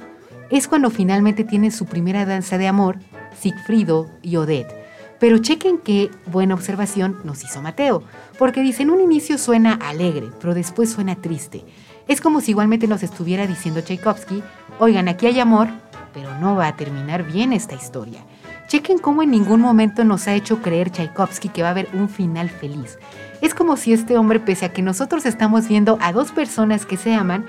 es 0.50 0.66
cuando 0.66 0.90
finalmente 0.90 1.44
tienen 1.44 1.70
su 1.70 1.86
primera 1.86 2.26
danza 2.26 2.58
de 2.58 2.66
amor, 2.66 2.98
Sigfrido 3.38 4.10
y 4.20 4.34
Odette. 4.34 4.74
Pero 5.20 5.38
chequen 5.38 5.78
qué 5.78 6.10
buena 6.26 6.54
observación 6.54 7.20
nos 7.22 7.44
hizo 7.44 7.62
Mateo, 7.62 8.02
porque 8.36 8.62
dice, 8.62 8.84
un 8.84 9.00
inicio 9.00 9.38
suena 9.38 9.74
alegre, 9.74 10.30
pero 10.40 10.52
después 10.52 10.90
suena 10.90 11.14
triste. 11.14 11.64
Es 12.08 12.20
como 12.20 12.40
si 12.40 12.50
igualmente 12.50 12.88
nos 12.88 13.04
estuviera 13.04 13.46
diciendo 13.46 13.80
Tchaikovsky, 13.80 14.42
oigan, 14.80 15.06
aquí 15.06 15.26
hay 15.26 15.38
amor, 15.38 15.68
pero 16.12 16.36
no 16.40 16.56
va 16.56 16.66
a 16.66 16.76
terminar 16.76 17.22
bien 17.22 17.52
esta 17.52 17.76
historia. 17.76 18.24
Chequen 18.70 18.98
cómo 18.98 19.24
en 19.24 19.32
ningún 19.32 19.60
momento 19.60 20.04
nos 20.04 20.28
ha 20.28 20.34
hecho 20.34 20.62
creer 20.62 20.90
Tchaikovsky 20.90 21.48
que 21.48 21.62
va 21.62 21.68
a 21.68 21.70
haber 21.72 21.88
un 21.92 22.08
final 22.08 22.48
feliz. 22.48 23.00
Es 23.40 23.52
como 23.52 23.76
si 23.76 23.92
este 23.92 24.16
hombre, 24.16 24.38
pese 24.38 24.64
a 24.64 24.72
que 24.72 24.80
nosotros 24.80 25.26
estamos 25.26 25.66
viendo 25.66 25.98
a 26.00 26.12
dos 26.12 26.30
personas 26.30 26.86
que 26.86 26.96
se 26.96 27.12
aman, 27.12 27.46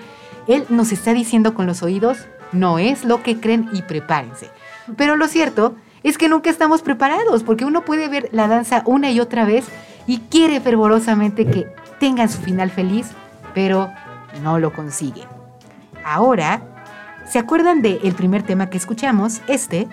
él 0.48 0.66
nos 0.70 0.92
está 0.92 1.14
diciendo 1.14 1.54
con 1.54 1.68
los 1.68 1.84
oídos, 1.84 2.26
no 2.52 2.80
es 2.80 3.06
lo 3.06 3.22
que 3.22 3.40
creen 3.40 3.70
y 3.72 3.84
prepárense. 3.84 4.50
Pero 4.98 5.16
lo 5.16 5.28
cierto 5.28 5.76
es 6.02 6.18
que 6.18 6.28
nunca 6.28 6.50
estamos 6.50 6.82
preparados, 6.82 7.44
porque 7.44 7.66
uno 7.66 7.86
puede 7.86 8.08
ver 8.08 8.30
la 8.32 8.48
danza 8.48 8.82
una 8.88 9.12
y 9.12 9.20
otra 9.20 9.46
vez 9.46 9.68
y 10.08 10.22
quiere 10.22 10.60
fervorosamente 10.60 11.46
que 11.46 11.68
tengan 12.00 12.30
su 12.30 12.42
final 12.42 12.72
feliz, 12.72 13.12
pero 13.54 13.92
no 14.42 14.58
lo 14.58 14.74
consiguen. 14.74 15.28
Ahora, 16.04 16.64
¿se 17.30 17.38
acuerdan 17.38 17.84
del 17.84 18.16
primer 18.16 18.42
tema 18.42 18.72
que 18.72 18.78
escuchamos? 18.78 19.42
Este. 19.46 19.88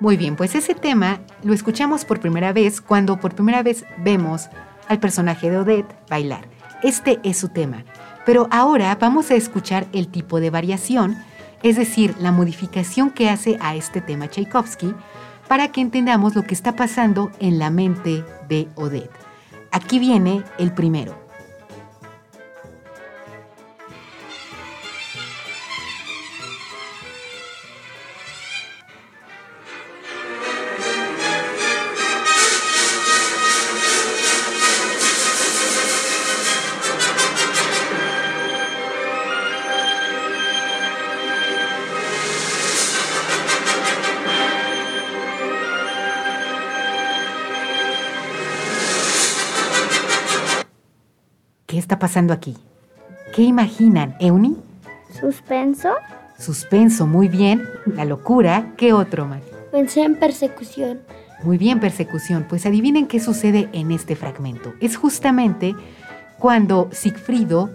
Muy 0.00 0.16
bien, 0.16 0.34
pues 0.34 0.54
ese 0.54 0.74
tema 0.74 1.20
lo 1.42 1.52
escuchamos 1.52 2.06
por 2.06 2.20
primera 2.20 2.54
vez 2.54 2.80
cuando 2.80 3.20
por 3.20 3.34
primera 3.34 3.62
vez 3.62 3.84
vemos 3.98 4.48
al 4.88 4.98
personaje 4.98 5.50
de 5.50 5.58
Odette 5.58 5.94
bailar. 6.08 6.48
Este 6.82 7.20
es 7.22 7.36
su 7.36 7.50
tema. 7.50 7.84
Pero 8.24 8.48
ahora 8.50 8.96
vamos 8.98 9.30
a 9.30 9.34
escuchar 9.34 9.86
el 9.92 10.08
tipo 10.08 10.40
de 10.40 10.48
variación, 10.48 11.18
es 11.62 11.76
decir, 11.76 12.14
la 12.18 12.32
modificación 12.32 13.10
que 13.10 13.28
hace 13.28 13.58
a 13.60 13.76
este 13.76 14.00
tema 14.00 14.28
Tchaikovsky 14.28 14.94
para 15.48 15.68
que 15.68 15.82
entendamos 15.82 16.34
lo 16.34 16.44
que 16.44 16.54
está 16.54 16.76
pasando 16.76 17.30
en 17.38 17.58
la 17.58 17.68
mente 17.68 18.24
de 18.48 18.68
Odette. 18.76 19.10
Aquí 19.70 19.98
viene 19.98 20.44
el 20.58 20.72
primero. 20.72 21.19
Está 51.80 51.98
pasando 51.98 52.32
aquí? 52.32 52.56
¿Qué 53.34 53.42
imaginan, 53.42 54.16
Euni? 54.20 54.56
¿Suspenso? 55.18 55.90
Suspenso, 56.38 57.06
muy 57.06 57.28
bien. 57.28 57.68
La 57.86 58.04
locura, 58.04 58.72
¿qué 58.76 58.92
otro, 58.92 59.26
Mari? 59.26 59.42
Pensé 59.72 60.02
en 60.02 60.16
persecución. 60.16 61.00
Muy 61.42 61.58
bien, 61.58 61.80
persecución. 61.80 62.46
Pues 62.48 62.66
adivinen 62.66 63.06
qué 63.06 63.20
sucede 63.20 63.68
en 63.72 63.90
este 63.90 64.16
fragmento. 64.16 64.74
Es 64.80 64.96
justamente 64.96 65.74
cuando 66.38 66.88
Sigfrido 66.92 67.70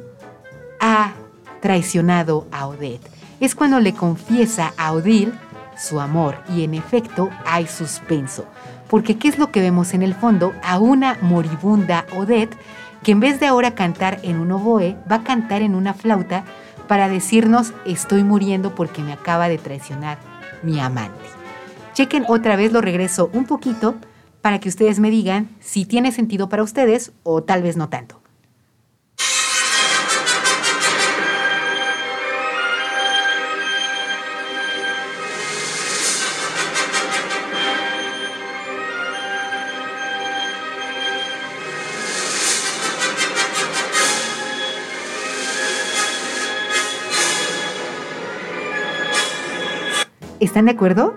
ha 0.79 1.13
traicionado 1.61 2.47
a 2.51 2.67
Odette. 2.67 3.09
Es 3.39 3.55
cuando 3.55 3.79
le 3.79 3.93
confiesa 3.93 4.73
a 4.77 4.93
Odile 4.93 5.31
su 5.77 5.99
amor 5.99 6.37
y 6.49 6.63
en 6.63 6.73
efecto 6.73 7.29
hay 7.45 7.67
suspenso. 7.67 8.45
Porque 8.89 9.17
¿qué 9.17 9.27
es 9.27 9.37
lo 9.37 9.51
que 9.51 9.61
vemos 9.61 9.93
en 9.93 10.03
el 10.03 10.13
fondo? 10.13 10.53
A 10.63 10.79
una 10.79 11.17
moribunda 11.21 12.05
Odette 12.15 12.55
que 13.05 13.11
en 13.11 13.19
vez 13.19 13.39
de 13.39 13.45
ahora 13.45 13.75
cantar 13.75 14.17
en 14.23 14.39
un 14.39 14.51
oboe, 14.51 14.97
va 15.09 15.17
a 15.17 15.23
cantar 15.23 15.61
en 15.61 15.75
una 15.75 15.93
flauta 15.93 16.43
para 16.87 17.07
decirnos 17.07 17.71
estoy 17.85 18.23
muriendo 18.23 18.73
porque 18.73 19.03
me 19.03 19.13
acaba 19.13 19.47
de 19.47 19.59
traicionar 19.59 20.17
mi 20.63 20.79
amante. 20.79 21.23
Chequen 21.93 22.25
otra 22.27 22.55
vez, 22.55 22.71
lo 22.71 22.81
regreso 22.81 23.29
un 23.31 23.45
poquito 23.45 23.93
para 24.41 24.59
que 24.59 24.69
ustedes 24.69 24.99
me 24.99 25.11
digan 25.11 25.49
si 25.59 25.85
tiene 25.85 26.11
sentido 26.11 26.49
para 26.49 26.63
ustedes 26.63 27.11
o 27.21 27.43
tal 27.43 27.61
vez 27.61 27.77
no 27.77 27.89
tanto. 27.89 28.24
¿Están 50.45 50.65
de 50.65 50.71
acuerdo? 50.71 51.15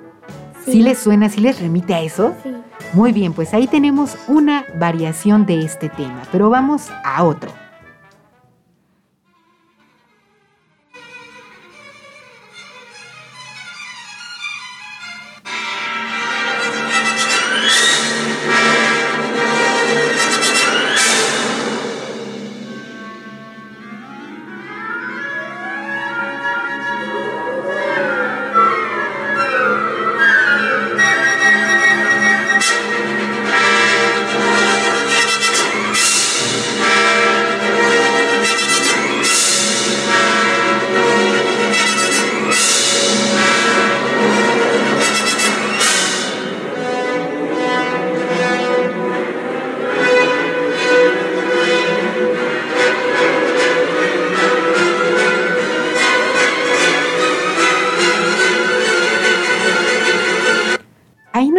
Sí. 0.65 0.83
les 0.83 0.99
suena? 0.99 1.29
¿Sí 1.29 1.41
les 1.41 1.61
remite 1.61 1.95
a 1.95 2.01
eso? 2.01 2.35
Sí. 2.43 2.51
Muy 2.95 3.13
bien, 3.13 3.35
pues 3.35 3.53
ahí 3.53 3.67
tenemos 3.67 4.17
una 4.27 4.65
variación 4.79 5.45
de 5.45 5.61
este 5.61 5.91
tema, 5.91 6.23
pero 6.33 6.49
vamos 6.49 6.91
a 7.05 7.23
otro. 7.25 7.51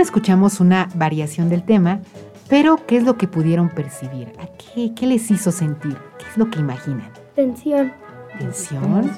Escuchamos 0.10 0.60
una 0.60 0.90
variación 0.96 1.50
del 1.50 1.62
tema, 1.62 2.00
pero 2.50 2.84
¿qué 2.88 2.98
es 2.98 3.04
lo 3.04 3.16
que 3.16 3.28
pudieron 3.28 3.70
percibir? 3.70 4.34
¿A 4.40 4.48
qué, 4.48 4.92
qué 4.96 5.06
les 5.06 5.30
hizo 5.30 5.52
sentir? 5.52 5.96
¿Qué 6.18 6.26
es 6.32 6.36
lo 6.36 6.50
que 6.50 6.58
imaginan? 6.58 7.12
Tensión. 7.36 7.94
¿Tensión? 8.40 9.12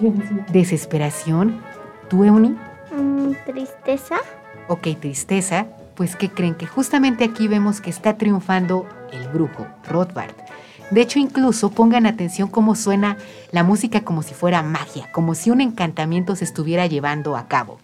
¿Desesperación? 0.51 1.61
¿Tú, 2.09 2.25
Euni? 2.25 2.57
Mm, 2.93 3.31
tristeza. 3.45 4.17
Ok, 4.67 4.89
tristeza. 4.99 5.67
Pues, 5.95 6.17
¿qué 6.17 6.29
creen? 6.29 6.55
Que 6.55 6.67
justamente 6.67 7.23
aquí 7.23 7.47
vemos 7.47 7.79
que 7.79 7.89
está 7.89 8.17
triunfando 8.17 8.85
el 9.13 9.29
brujo, 9.29 9.65
Rothbard. 9.87 10.35
De 10.89 10.99
hecho, 10.99 11.19
incluso 11.19 11.71
pongan 11.71 12.05
atención 12.05 12.49
cómo 12.49 12.75
suena 12.75 13.15
la 13.51 13.63
música 13.63 14.01
como 14.01 14.23
si 14.23 14.33
fuera 14.33 14.61
magia, 14.61 15.09
como 15.13 15.35
si 15.35 15.51
un 15.51 15.61
encantamiento 15.61 16.35
se 16.35 16.43
estuviera 16.43 16.85
llevando 16.85 17.37
a 17.37 17.47
cabo. 17.47 17.79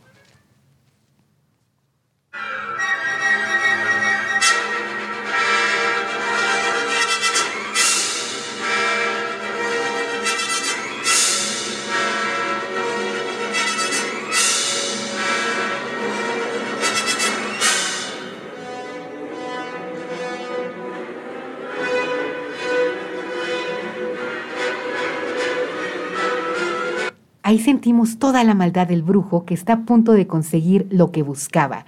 Ahí 27.47 27.59
sentimos 27.59 28.19
toda 28.19 28.43
la 28.43 28.55
maldad 28.55 28.87
del 28.87 29.03
brujo 29.03 29.45
que 29.45 29.53
está 29.53 29.71
a 29.71 29.85
punto 29.85 30.11
de 30.11 30.27
conseguir 30.27 30.85
lo 30.91 31.13
que 31.13 31.21
buscaba, 31.23 31.85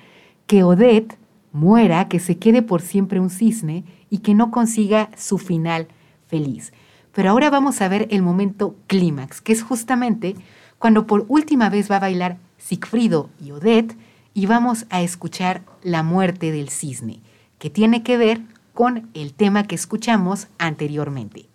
que 0.48 0.64
Odette 0.64 1.18
muera, 1.52 2.08
que 2.08 2.22
se 2.22 2.38
quede 2.38 2.62
por 2.62 2.82
siempre 2.82 3.20
un 3.20 3.30
cisne 3.30 3.84
y 4.10 4.20
que 4.20 4.34
no 4.34 4.52
consiga 4.52 5.10
su 5.18 5.38
final 5.38 5.90
feliz. 6.28 6.72
Pero 7.12 7.32
ahora 7.32 7.50
vamos 7.50 7.82
a 7.82 7.90
ver 7.90 8.08
el 8.10 8.22
momento 8.22 8.78
clímax, 8.88 9.42
que 9.42 9.52
es 9.52 9.62
justamente 9.62 10.38
cuando 10.78 11.06
por 11.06 11.26
última 11.28 11.70
vez 11.70 11.92
va 11.92 11.98
a 11.98 12.08
bailar 12.08 12.38
Sigfrido 12.58 13.30
y 13.44 13.52
Odette 13.52 13.98
y 14.34 14.46
vamos 14.46 14.86
a 14.90 15.02
escuchar 15.02 15.64
la 15.84 16.04
muerte 16.04 16.54
del 16.54 16.70
cisne, 16.70 17.20
que 17.58 17.70
tiene 17.70 18.02
que 18.02 18.16
ver 18.16 18.40
con 18.74 19.10
el 19.14 19.34
tema 19.34 19.64
que 19.64 19.76
escuchamos 19.76 20.48
anteriormente. 20.58 21.49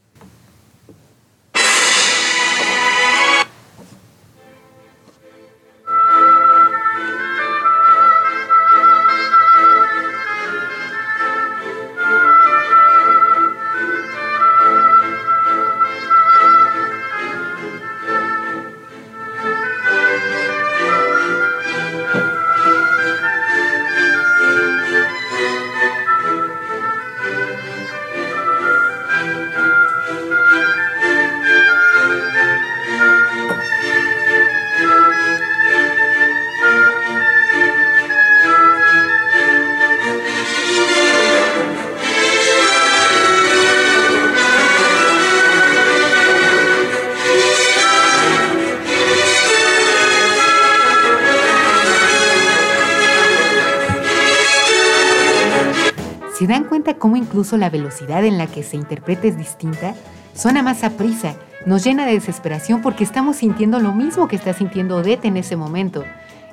Incluso 57.35 57.57
la 57.57 57.68
velocidad 57.68 58.24
en 58.24 58.39
la 58.39 58.47
que 58.47 58.62
se 58.62 58.76
interpreta 58.76 59.26
es 59.26 59.37
distinta? 59.37 59.97
Suena 60.37 60.62
más 60.62 60.85
a 60.85 60.91
prisa, 60.91 61.35
nos 61.66 61.82
llena 61.82 62.07
de 62.07 62.12
desesperación 62.12 62.80
porque 62.80 63.03
estamos 63.03 63.39
sintiendo 63.39 63.80
lo 63.80 63.93
mismo 63.93 64.28
que 64.28 64.37
está 64.37 64.53
sintiendo 64.53 64.99
Odette 64.99 65.24
en 65.24 65.37
ese 65.37 65.57
momento. 65.57 66.05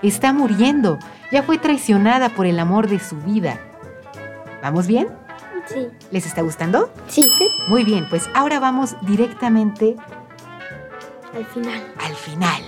Está 0.02 0.34
muriendo, 0.34 0.98
ya 1.32 1.44
fue 1.44 1.60
traicionada 1.60 2.30
por 2.30 2.48
el 2.48 2.58
amor 2.58 2.90
de 2.90 2.98
su 2.98 3.16
vida. 3.18 3.60
¿Vamos 4.64 4.88
bien? 4.88 5.08
Sí. 5.68 5.88
¿Les 6.10 6.26
está 6.26 6.42
gustando? 6.42 6.92
Sí. 7.08 7.30
Muy 7.70 7.84
bien, 7.84 8.08
pues 8.10 8.28
ahora 8.34 8.60
vamos 8.60 8.96
directamente 9.04 9.96
Al 11.36 11.46
final. 11.46 11.80
al 12.04 12.16
final. 12.16 12.64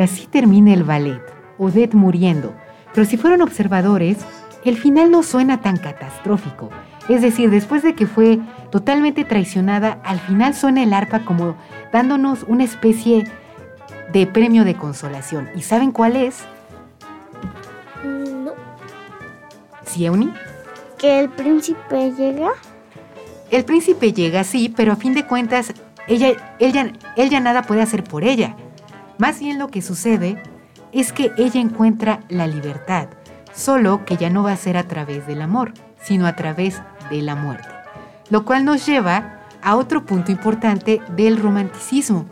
Y 0.00 0.02
así 0.02 0.26
termina 0.26 0.72
el 0.72 0.82
ballet, 0.82 1.20
Odette 1.58 1.92
muriendo. 1.92 2.54
Pero 2.94 3.04
si 3.06 3.18
fueron 3.18 3.42
observadores, 3.42 4.16
el 4.64 4.78
final 4.78 5.10
no 5.10 5.22
suena 5.22 5.60
tan 5.60 5.76
catastrófico. 5.76 6.70
Es 7.10 7.20
decir, 7.20 7.50
después 7.50 7.82
de 7.82 7.94
que 7.94 8.06
fue 8.06 8.38
totalmente 8.70 9.26
traicionada, 9.26 10.00
al 10.02 10.18
final 10.18 10.54
suena 10.54 10.82
el 10.82 10.94
arpa 10.94 11.26
como 11.26 11.54
dándonos 11.92 12.44
una 12.44 12.64
especie 12.64 13.26
de 14.10 14.26
premio 14.26 14.64
de 14.64 14.74
consolación. 14.74 15.50
¿Y 15.54 15.60
saben 15.60 15.92
cuál 15.92 16.16
es? 16.16 16.46
No. 18.02 18.52
¿Sí, 19.84 20.06
Euni? 20.06 20.32
¿Que 20.96 21.20
el 21.20 21.28
príncipe 21.28 22.12
llega? 22.12 22.52
El 23.50 23.66
príncipe 23.66 24.14
llega, 24.14 24.44
sí, 24.44 24.72
pero 24.74 24.92
a 24.92 24.96
fin 24.96 25.12
de 25.12 25.26
cuentas, 25.26 25.74
ella, 26.08 26.56
él, 26.58 26.72
ya, 26.72 26.90
él 27.18 27.28
ya 27.28 27.40
nada 27.40 27.60
puede 27.64 27.82
hacer 27.82 28.02
por 28.02 28.24
ella. 28.24 28.56
Más 29.20 29.38
bien 29.38 29.58
lo 29.58 29.68
que 29.68 29.82
sucede 29.82 30.42
es 30.92 31.12
que 31.12 31.30
ella 31.36 31.60
encuentra 31.60 32.20
la 32.30 32.46
libertad, 32.46 33.08
solo 33.54 34.06
que 34.06 34.16
ya 34.16 34.30
no 34.30 34.42
va 34.42 34.52
a 34.52 34.56
ser 34.56 34.78
a 34.78 34.88
través 34.88 35.26
del 35.26 35.42
amor, 35.42 35.74
sino 36.02 36.26
a 36.26 36.36
través 36.36 36.80
de 37.10 37.20
la 37.20 37.34
muerte. 37.34 37.68
Lo 38.30 38.46
cual 38.46 38.64
nos 38.64 38.86
lleva 38.86 39.40
a 39.60 39.76
otro 39.76 40.06
punto 40.06 40.32
importante 40.32 41.02
del 41.14 41.36
romanticismo, 41.36 42.24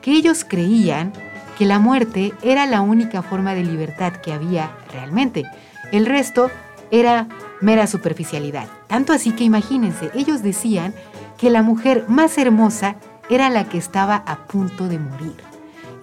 que 0.00 0.12
ellos 0.12 0.44
creían 0.48 1.12
que 1.58 1.66
la 1.66 1.80
muerte 1.80 2.32
era 2.42 2.64
la 2.66 2.80
única 2.80 3.22
forma 3.22 3.54
de 3.54 3.64
libertad 3.64 4.12
que 4.12 4.32
había 4.32 4.70
realmente. 4.92 5.42
El 5.90 6.06
resto 6.06 6.52
era 6.92 7.26
mera 7.60 7.88
superficialidad. 7.88 8.68
Tanto 8.86 9.12
así 9.12 9.32
que 9.32 9.42
imagínense, 9.42 10.12
ellos 10.14 10.44
decían 10.44 10.94
que 11.38 11.50
la 11.50 11.62
mujer 11.62 12.04
más 12.06 12.38
hermosa 12.38 12.94
era 13.28 13.50
la 13.50 13.64
que 13.68 13.78
estaba 13.78 14.14
a 14.14 14.46
punto 14.46 14.86
de 14.86 15.00
morir. 15.00 15.55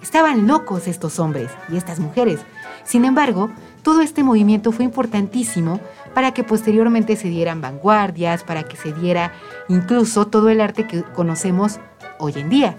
Estaban 0.04 0.46
locos 0.46 0.86
estos 0.86 1.18
hombres 1.18 1.50
y 1.72 1.78
estas 1.78 1.98
mujeres. 1.98 2.40
Sin 2.84 3.06
embargo, 3.06 3.50
todo 3.82 4.02
este 4.02 4.22
movimiento 4.22 4.70
fue 4.70 4.84
importantísimo 4.84 5.80
para 6.12 6.34
que 6.34 6.44
posteriormente 6.44 7.16
se 7.16 7.30
dieran 7.30 7.62
vanguardias, 7.62 8.44
para 8.44 8.64
que 8.64 8.76
se 8.76 8.92
diera 8.92 9.32
incluso 9.66 10.26
todo 10.26 10.50
el 10.50 10.60
arte 10.60 10.86
que 10.86 11.02
conocemos 11.02 11.80
hoy 12.18 12.34
en 12.36 12.50
día. 12.50 12.76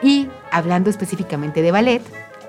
Y 0.00 0.28
hablando 0.52 0.90
específicamente 0.90 1.60
de 1.60 1.72
ballet, 1.72 2.02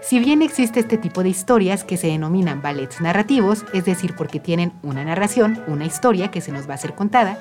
si 0.04 0.20
bien 0.20 0.44
existe 0.44 0.80
este 0.80 1.00
tipo 1.00 1.24
de 1.24 1.30
historias 1.30 1.84
que 1.84 1.98
se 1.98 2.06
denominan 2.06 2.62
ballets 2.62 3.02
narrativos, 3.02 3.66
es 3.74 3.86
decir, 3.86 4.16
porque 4.16 4.40
tienen 4.40 4.72
una 4.84 5.04
narración, 5.04 5.64
una 5.66 5.86
historia 5.86 6.30
que 6.30 6.42
se 6.42 6.52
nos 6.52 6.70
va 6.70 6.76
a 6.76 6.78
ser 6.78 6.94
contada, 6.94 7.40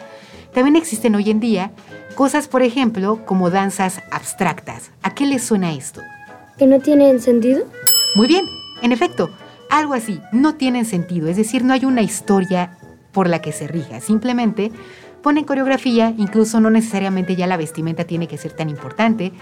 también 0.54 0.76
existen 0.76 1.14
hoy 1.14 1.28
en 1.28 1.40
día 1.40 1.72
cosas, 2.14 2.48
por 2.48 2.62
ejemplo, 2.62 3.26
como 3.26 3.50
danzas 3.50 4.00
abstractas. 4.10 4.92
¿A 5.02 5.14
qué 5.14 5.26
les 5.26 5.44
suena 5.44 5.74
esto? 5.74 6.00
¿Que 6.60 6.66
no 6.66 6.78
tienen 6.78 7.22
sentido? 7.22 7.64
Muy 8.14 8.28
bien, 8.28 8.44
en 8.82 8.92
efecto, 8.92 9.30
algo 9.70 9.94
así, 9.94 10.20
no 10.30 10.56
tienen 10.56 10.84
sentido, 10.84 11.28
es 11.28 11.38
decir, 11.38 11.64
no 11.64 11.72
hay 11.72 11.86
una 11.86 12.02
historia 12.02 12.76
por 13.12 13.30
la 13.30 13.40
que 13.40 13.50
se 13.50 13.66
rija, 13.66 14.02
simplemente 14.02 14.70
ponen 15.22 15.46
coreografía, 15.46 16.12
incluso 16.18 16.60
no 16.60 16.68
necesariamente 16.68 17.34
ya 17.34 17.46
la 17.46 17.56
vestimenta 17.56 18.04
tiene 18.04 18.28
que 18.28 18.36
ser 18.36 18.52
tan 18.52 18.68
importante, 18.68 19.32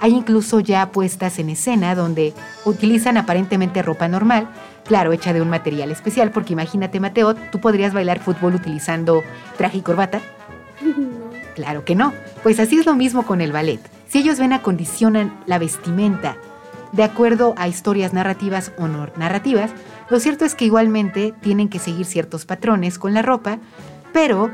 hay 0.00 0.12
incluso 0.12 0.60
ya 0.60 0.92
puestas 0.92 1.38
en 1.38 1.48
escena 1.48 1.94
donde 1.94 2.34
utilizan 2.66 3.16
aparentemente 3.16 3.80
ropa 3.80 4.06
normal, 4.06 4.46
claro, 4.84 5.14
hecha 5.14 5.32
de 5.32 5.40
un 5.40 5.48
material 5.48 5.90
especial, 5.90 6.30
porque 6.30 6.52
imagínate, 6.52 7.00
Mateo, 7.00 7.34
tú 7.34 7.58
podrías 7.58 7.94
bailar 7.94 8.20
fútbol 8.20 8.54
utilizando 8.54 9.22
traje 9.56 9.78
y 9.78 9.80
corbata. 9.80 10.20
Claro 11.56 11.86
que 11.86 11.94
no. 11.94 12.12
Pues 12.42 12.60
así 12.60 12.76
es 12.76 12.84
lo 12.84 12.94
mismo 12.94 13.22
con 13.22 13.40
el 13.40 13.50
ballet. 13.50 13.80
Si 14.08 14.18
ellos 14.18 14.38
ven 14.38 14.52
acondicionan 14.52 15.40
la 15.46 15.58
vestimenta 15.58 16.36
de 16.92 17.02
acuerdo 17.02 17.54
a 17.56 17.68
historias 17.68 18.12
narrativas 18.12 18.72
o 18.78 18.88
no 18.88 19.08
narrativas, 19.16 19.70
lo 20.08 20.20
cierto 20.20 20.44
es 20.44 20.54
que 20.54 20.64
igualmente 20.64 21.34
tienen 21.40 21.68
que 21.68 21.78
seguir 21.78 22.06
ciertos 22.06 22.46
patrones 22.46 22.98
con 22.98 23.14
la 23.14 23.22
ropa, 23.22 23.58
pero 24.12 24.50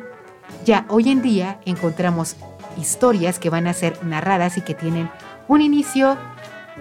ya 0.64 0.86
hoy 0.88 1.10
en 1.10 1.22
día 1.22 1.60
encontramos 1.64 2.36
historias 2.76 3.38
que 3.38 3.50
van 3.50 3.66
a 3.66 3.74
ser 3.74 4.02
narradas 4.04 4.56
y 4.56 4.62
que 4.62 4.74
tienen 4.74 5.10
un 5.48 5.60
inicio, 5.60 6.16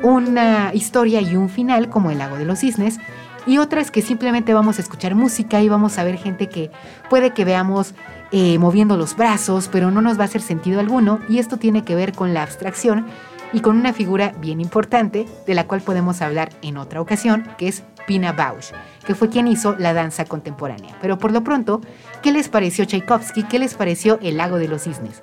una 0.01 0.73
historia 0.73 1.21
y 1.21 1.35
un 1.35 1.49
final, 1.49 1.89
como 1.89 2.11
el 2.11 2.19
lago 2.19 2.37
de 2.37 2.45
los 2.45 2.59
cisnes, 2.59 2.99
y 3.45 3.57
otras 3.57 3.91
que 3.91 4.01
simplemente 4.01 4.53
vamos 4.53 4.77
a 4.77 4.81
escuchar 4.81 5.15
música 5.15 5.61
y 5.61 5.69
vamos 5.69 5.97
a 5.97 6.03
ver 6.03 6.17
gente 6.17 6.47
que 6.47 6.71
puede 7.09 7.31
que 7.31 7.43
veamos 7.43 7.95
eh, 8.31 8.57
moviendo 8.59 8.97
los 8.97 9.15
brazos, 9.15 9.67
pero 9.71 9.91
no 9.91 10.01
nos 10.01 10.17
va 10.17 10.23
a 10.23 10.25
hacer 10.25 10.41
sentido 10.41 10.79
alguno, 10.79 11.19
y 11.27 11.39
esto 11.39 11.57
tiene 11.57 11.83
que 11.83 11.95
ver 11.95 12.13
con 12.13 12.33
la 12.33 12.43
abstracción 12.43 13.07
y 13.53 13.61
con 13.61 13.77
una 13.77 13.93
figura 13.93 14.33
bien 14.39 14.61
importante 14.61 15.25
de 15.45 15.53
la 15.53 15.67
cual 15.67 15.81
podemos 15.81 16.21
hablar 16.21 16.49
en 16.61 16.77
otra 16.77 17.01
ocasión, 17.01 17.47
que 17.57 17.67
es 17.67 17.83
Pina 18.07 18.31
Bausch, 18.31 18.71
que 19.05 19.15
fue 19.15 19.29
quien 19.29 19.47
hizo 19.47 19.75
la 19.77 19.93
danza 19.93 20.25
contemporánea. 20.25 20.97
Pero 21.01 21.17
por 21.17 21.31
lo 21.31 21.43
pronto, 21.43 21.81
¿qué 22.21 22.31
les 22.31 22.49
pareció 22.49 22.85
Tchaikovsky? 22.85 23.43
¿Qué 23.43 23.59
les 23.59 23.73
pareció 23.73 24.19
El 24.21 24.37
lago 24.37 24.57
de 24.57 24.67
los 24.67 24.83
cisnes? 24.83 25.21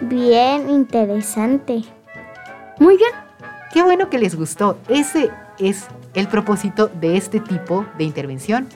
Bien 0.00 0.70
interesante. 0.70 1.84
Muy 2.78 2.96
bien. 2.96 3.10
Qué 3.72 3.82
bueno 3.82 4.08
que 4.08 4.18
les 4.18 4.34
gustó. 4.34 4.78
Ese 4.88 5.30
es 5.58 5.86
el 6.14 6.28
propósito 6.28 6.88
de 6.88 7.16
este 7.16 7.40
tipo 7.40 7.84
de 7.98 8.04
intervención 8.04 8.68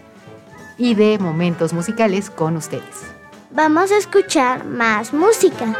y 0.76 0.95
de 0.95 1.18
momentos 1.18 1.72
musicales 1.72 2.28
con 2.28 2.57
ustedes. 2.57 3.12
Vamos 3.51 3.93
a 3.93 3.99
escuchar 3.99 4.64
más 4.64 5.12
música. 5.12 5.76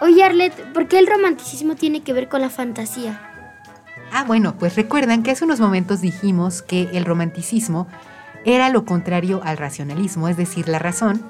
Oye, 0.00 0.24
Arlet, 0.24 0.54
¿por 0.72 0.88
qué 0.88 0.98
el 0.98 1.06
romanticismo 1.06 1.74
tiene 1.74 2.02
que 2.02 2.14
ver 2.14 2.28
con 2.28 2.40
la 2.40 2.48
fantasía? 2.48 3.20
Ah, 4.12 4.24
bueno, 4.24 4.56
pues 4.58 4.74
recuerdan 4.74 5.22
que 5.22 5.30
hace 5.30 5.44
unos 5.44 5.60
momentos 5.60 6.00
dijimos 6.00 6.62
que 6.62 6.88
el 6.92 7.04
romanticismo 7.04 7.86
era 8.44 8.70
lo 8.70 8.86
contrario 8.86 9.42
al 9.44 9.58
racionalismo, 9.58 10.28
es 10.28 10.38
decir, 10.38 10.68
la 10.68 10.78
razón. 10.78 11.22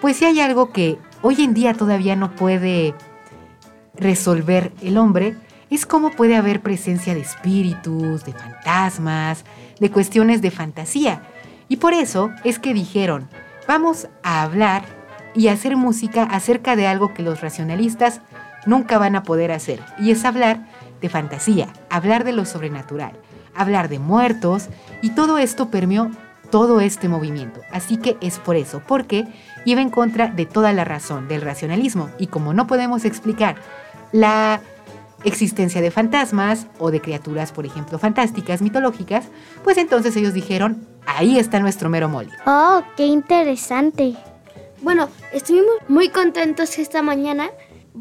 Pues 0.00 0.16
si 0.16 0.24
hay 0.24 0.40
algo 0.40 0.72
que 0.72 0.98
hoy 1.22 1.40
en 1.42 1.54
día 1.54 1.74
todavía 1.74 2.16
no 2.16 2.34
puede 2.34 2.94
resolver 3.94 4.72
el 4.82 4.98
hombre, 4.98 5.36
es 5.70 5.86
cómo 5.86 6.10
puede 6.10 6.36
haber 6.36 6.62
presencia 6.62 7.14
de 7.14 7.20
espíritus, 7.20 8.24
de 8.24 8.32
fantasmas, 8.32 9.44
de 9.78 9.90
cuestiones 9.90 10.42
de 10.42 10.50
fantasía. 10.50 11.22
Y 11.68 11.76
por 11.76 11.94
eso 11.94 12.30
es 12.42 12.58
que 12.58 12.74
dijeron, 12.74 13.28
vamos 13.68 14.08
a 14.24 14.42
hablar 14.42 14.99
y 15.34 15.48
hacer 15.48 15.76
música 15.76 16.24
acerca 16.24 16.76
de 16.76 16.86
algo 16.86 17.14
que 17.14 17.22
los 17.22 17.40
racionalistas 17.40 18.20
nunca 18.66 18.98
van 18.98 19.16
a 19.16 19.22
poder 19.22 19.52
hacer. 19.52 19.80
Y 19.98 20.10
es 20.10 20.24
hablar 20.24 20.66
de 21.00 21.08
fantasía, 21.08 21.68
hablar 21.88 22.24
de 22.24 22.32
lo 22.32 22.44
sobrenatural, 22.44 23.12
hablar 23.54 23.88
de 23.88 23.98
muertos 23.98 24.68
y 25.02 25.10
todo 25.10 25.38
esto 25.38 25.70
permeó 25.70 26.10
todo 26.50 26.80
este 26.80 27.08
movimiento. 27.08 27.60
Así 27.72 27.96
que 27.96 28.16
es 28.20 28.38
por 28.38 28.56
eso, 28.56 28.82
porque 28.86 29.26
iba 29.64 29.80
en 29.80 29.90
contra 29.90 30.28
de 30.28 30.46
toda 30.46 30.72
la 30.72 30.84
razón, 30.84 31.28
del 31.28 31.42
racionalismo. 31.42 32.10
Y 32.18 32.26
como 32.26 32.52
no 32.52 32.66
podemos 32.66 33.04
explicar 33.04 33.56
la 34.12 34.60
existencia 35.24 35.80
de 35.80 35.90
fantasmas 35.90 36.66
o 36.78 36.90
de 36.90 37.00
criaturas, 37.00 37.52
por 37.52 37.66
ejemplo, 37.66 37.98
fantásticas, 37.98 38.62
mitológicas, 38.62 39.26
pues 39.62 39.76
entonces 39.76 40.16
ellos 40.16 40.34
dijeron, 40.34 40.86
ahí 41.06 41.38
está 41.38 41.60
nuestro 41.60 41.88
mero 41.88 42.08
mole. 42.08 42.30
Oh, 42.46 42.82
qué 42.96 43.06
interesante. 43.06 44.16
Bueno, 44.82 45.08
estuvimos 45.32 45.74
muy 45.88 46.08
contentos 46.08 46.78
esta 46.78 47.02
mañana 47.02 47.50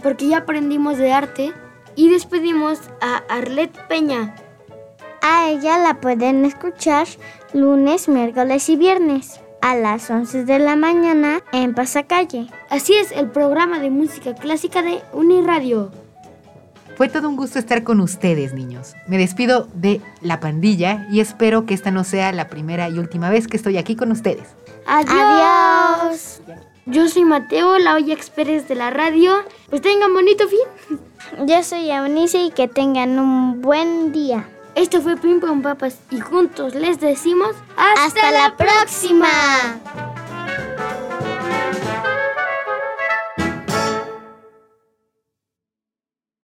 porque 0.02 0.28
ya 0.28 0.38
aprendimos 0.38 0.98
de 0.98 1.12
arte 1.12 1.54
y 1.96 2.10
despedimos 2.10 2.80
a 3.02 3.18
Arlet 3.30 3.72
Peña. 3.88 4.36
A 5.22 5.50
ella 5.50 5.78
la 5.78 6.00
pueden 6.00 6.46
escuchar 6.46 7.08
lunes, 7.54 8.08
miércoles 8.08 8.70
y 8.70 8.78
viernes 8.78 9.42
a 9.62 9.76
las 9.76 10.10
11 10.10 10.46
de 10.46 10.60
la 10.60 10.78
mañana 10.78 11.42
en 11.52 11.76
Pasacalle. 11.76 12.48
Así 12.70 12.94
es, 12.94 13.12
el 13.12 13.30
programa 13.30 13.80
de 13.80 13.90
música 13.90 14.34
clásica 14.34 14.82
de 14.82 15.02
Uniradio. 15.12 15.92
Fue 16.96 17.10
todo 17.10 17.30
un 17.30 17.36
gusto 17.36 17.60
estar 17.60 17.84
con 17.84 18.00
ustedes, 18.02 18.54
niños. 18.54 18.94
Me 19.08 19.18
despido 19.18 19.68
de 19.74 20.02
la 20.22 20.40
pandilla 20.40 21.08
y 21.12 21.20
espero 21.20 21.66
que 21.66 21.74
esta 21.74 21.92
no 21.92 22.04
sea 22.04 22.32
la 22.32 22.48
primera 22.48 22.90
y 22.90 23.00
última 23.00 23.30
vez 23.30 23.48
que 23.48 23.58
estoy 23.58 23.78
aquí 23.78 23.96
con 23.96 24.12
ustedes. 24.12 24.48
Adiós. 24.86 26.42
Yo 26.90 27.08
soy 27.08 27.24
Mateo, 27.24 27.78
la 27.78 27.94
olla 27.94 28.18
Pérez 28.36 28.68
de 28.68 28.74
la 28.74 28.90
radio. 28.90 29.44
Pues 29.70 29.82
tengan 29.82 30.12
bonito 30.12 30.46
fin. 30.48 30.98
Yo 31.46 31.64
soy 31.64 31.92
Eunice 31.92 32.40
y 32.40 32.50
que 32.50 32.68
tengan 32.68 33.20
un 33.20 33.62
buen 33.62 34.12
día. 34.12 34.50
Esto 34.74 35.00
fue 35.00 35.16
Pim 35.16 35.40
Pam 35.40 35.62
Papas 35.62 36.00
y 36.10 36.20
juntos 36.20 36.74
les 36.74 37.00
decimos 37.00 37.56
hasta, 37.78 38.32
la 38.32 38.58
próxima. 38.58 39.28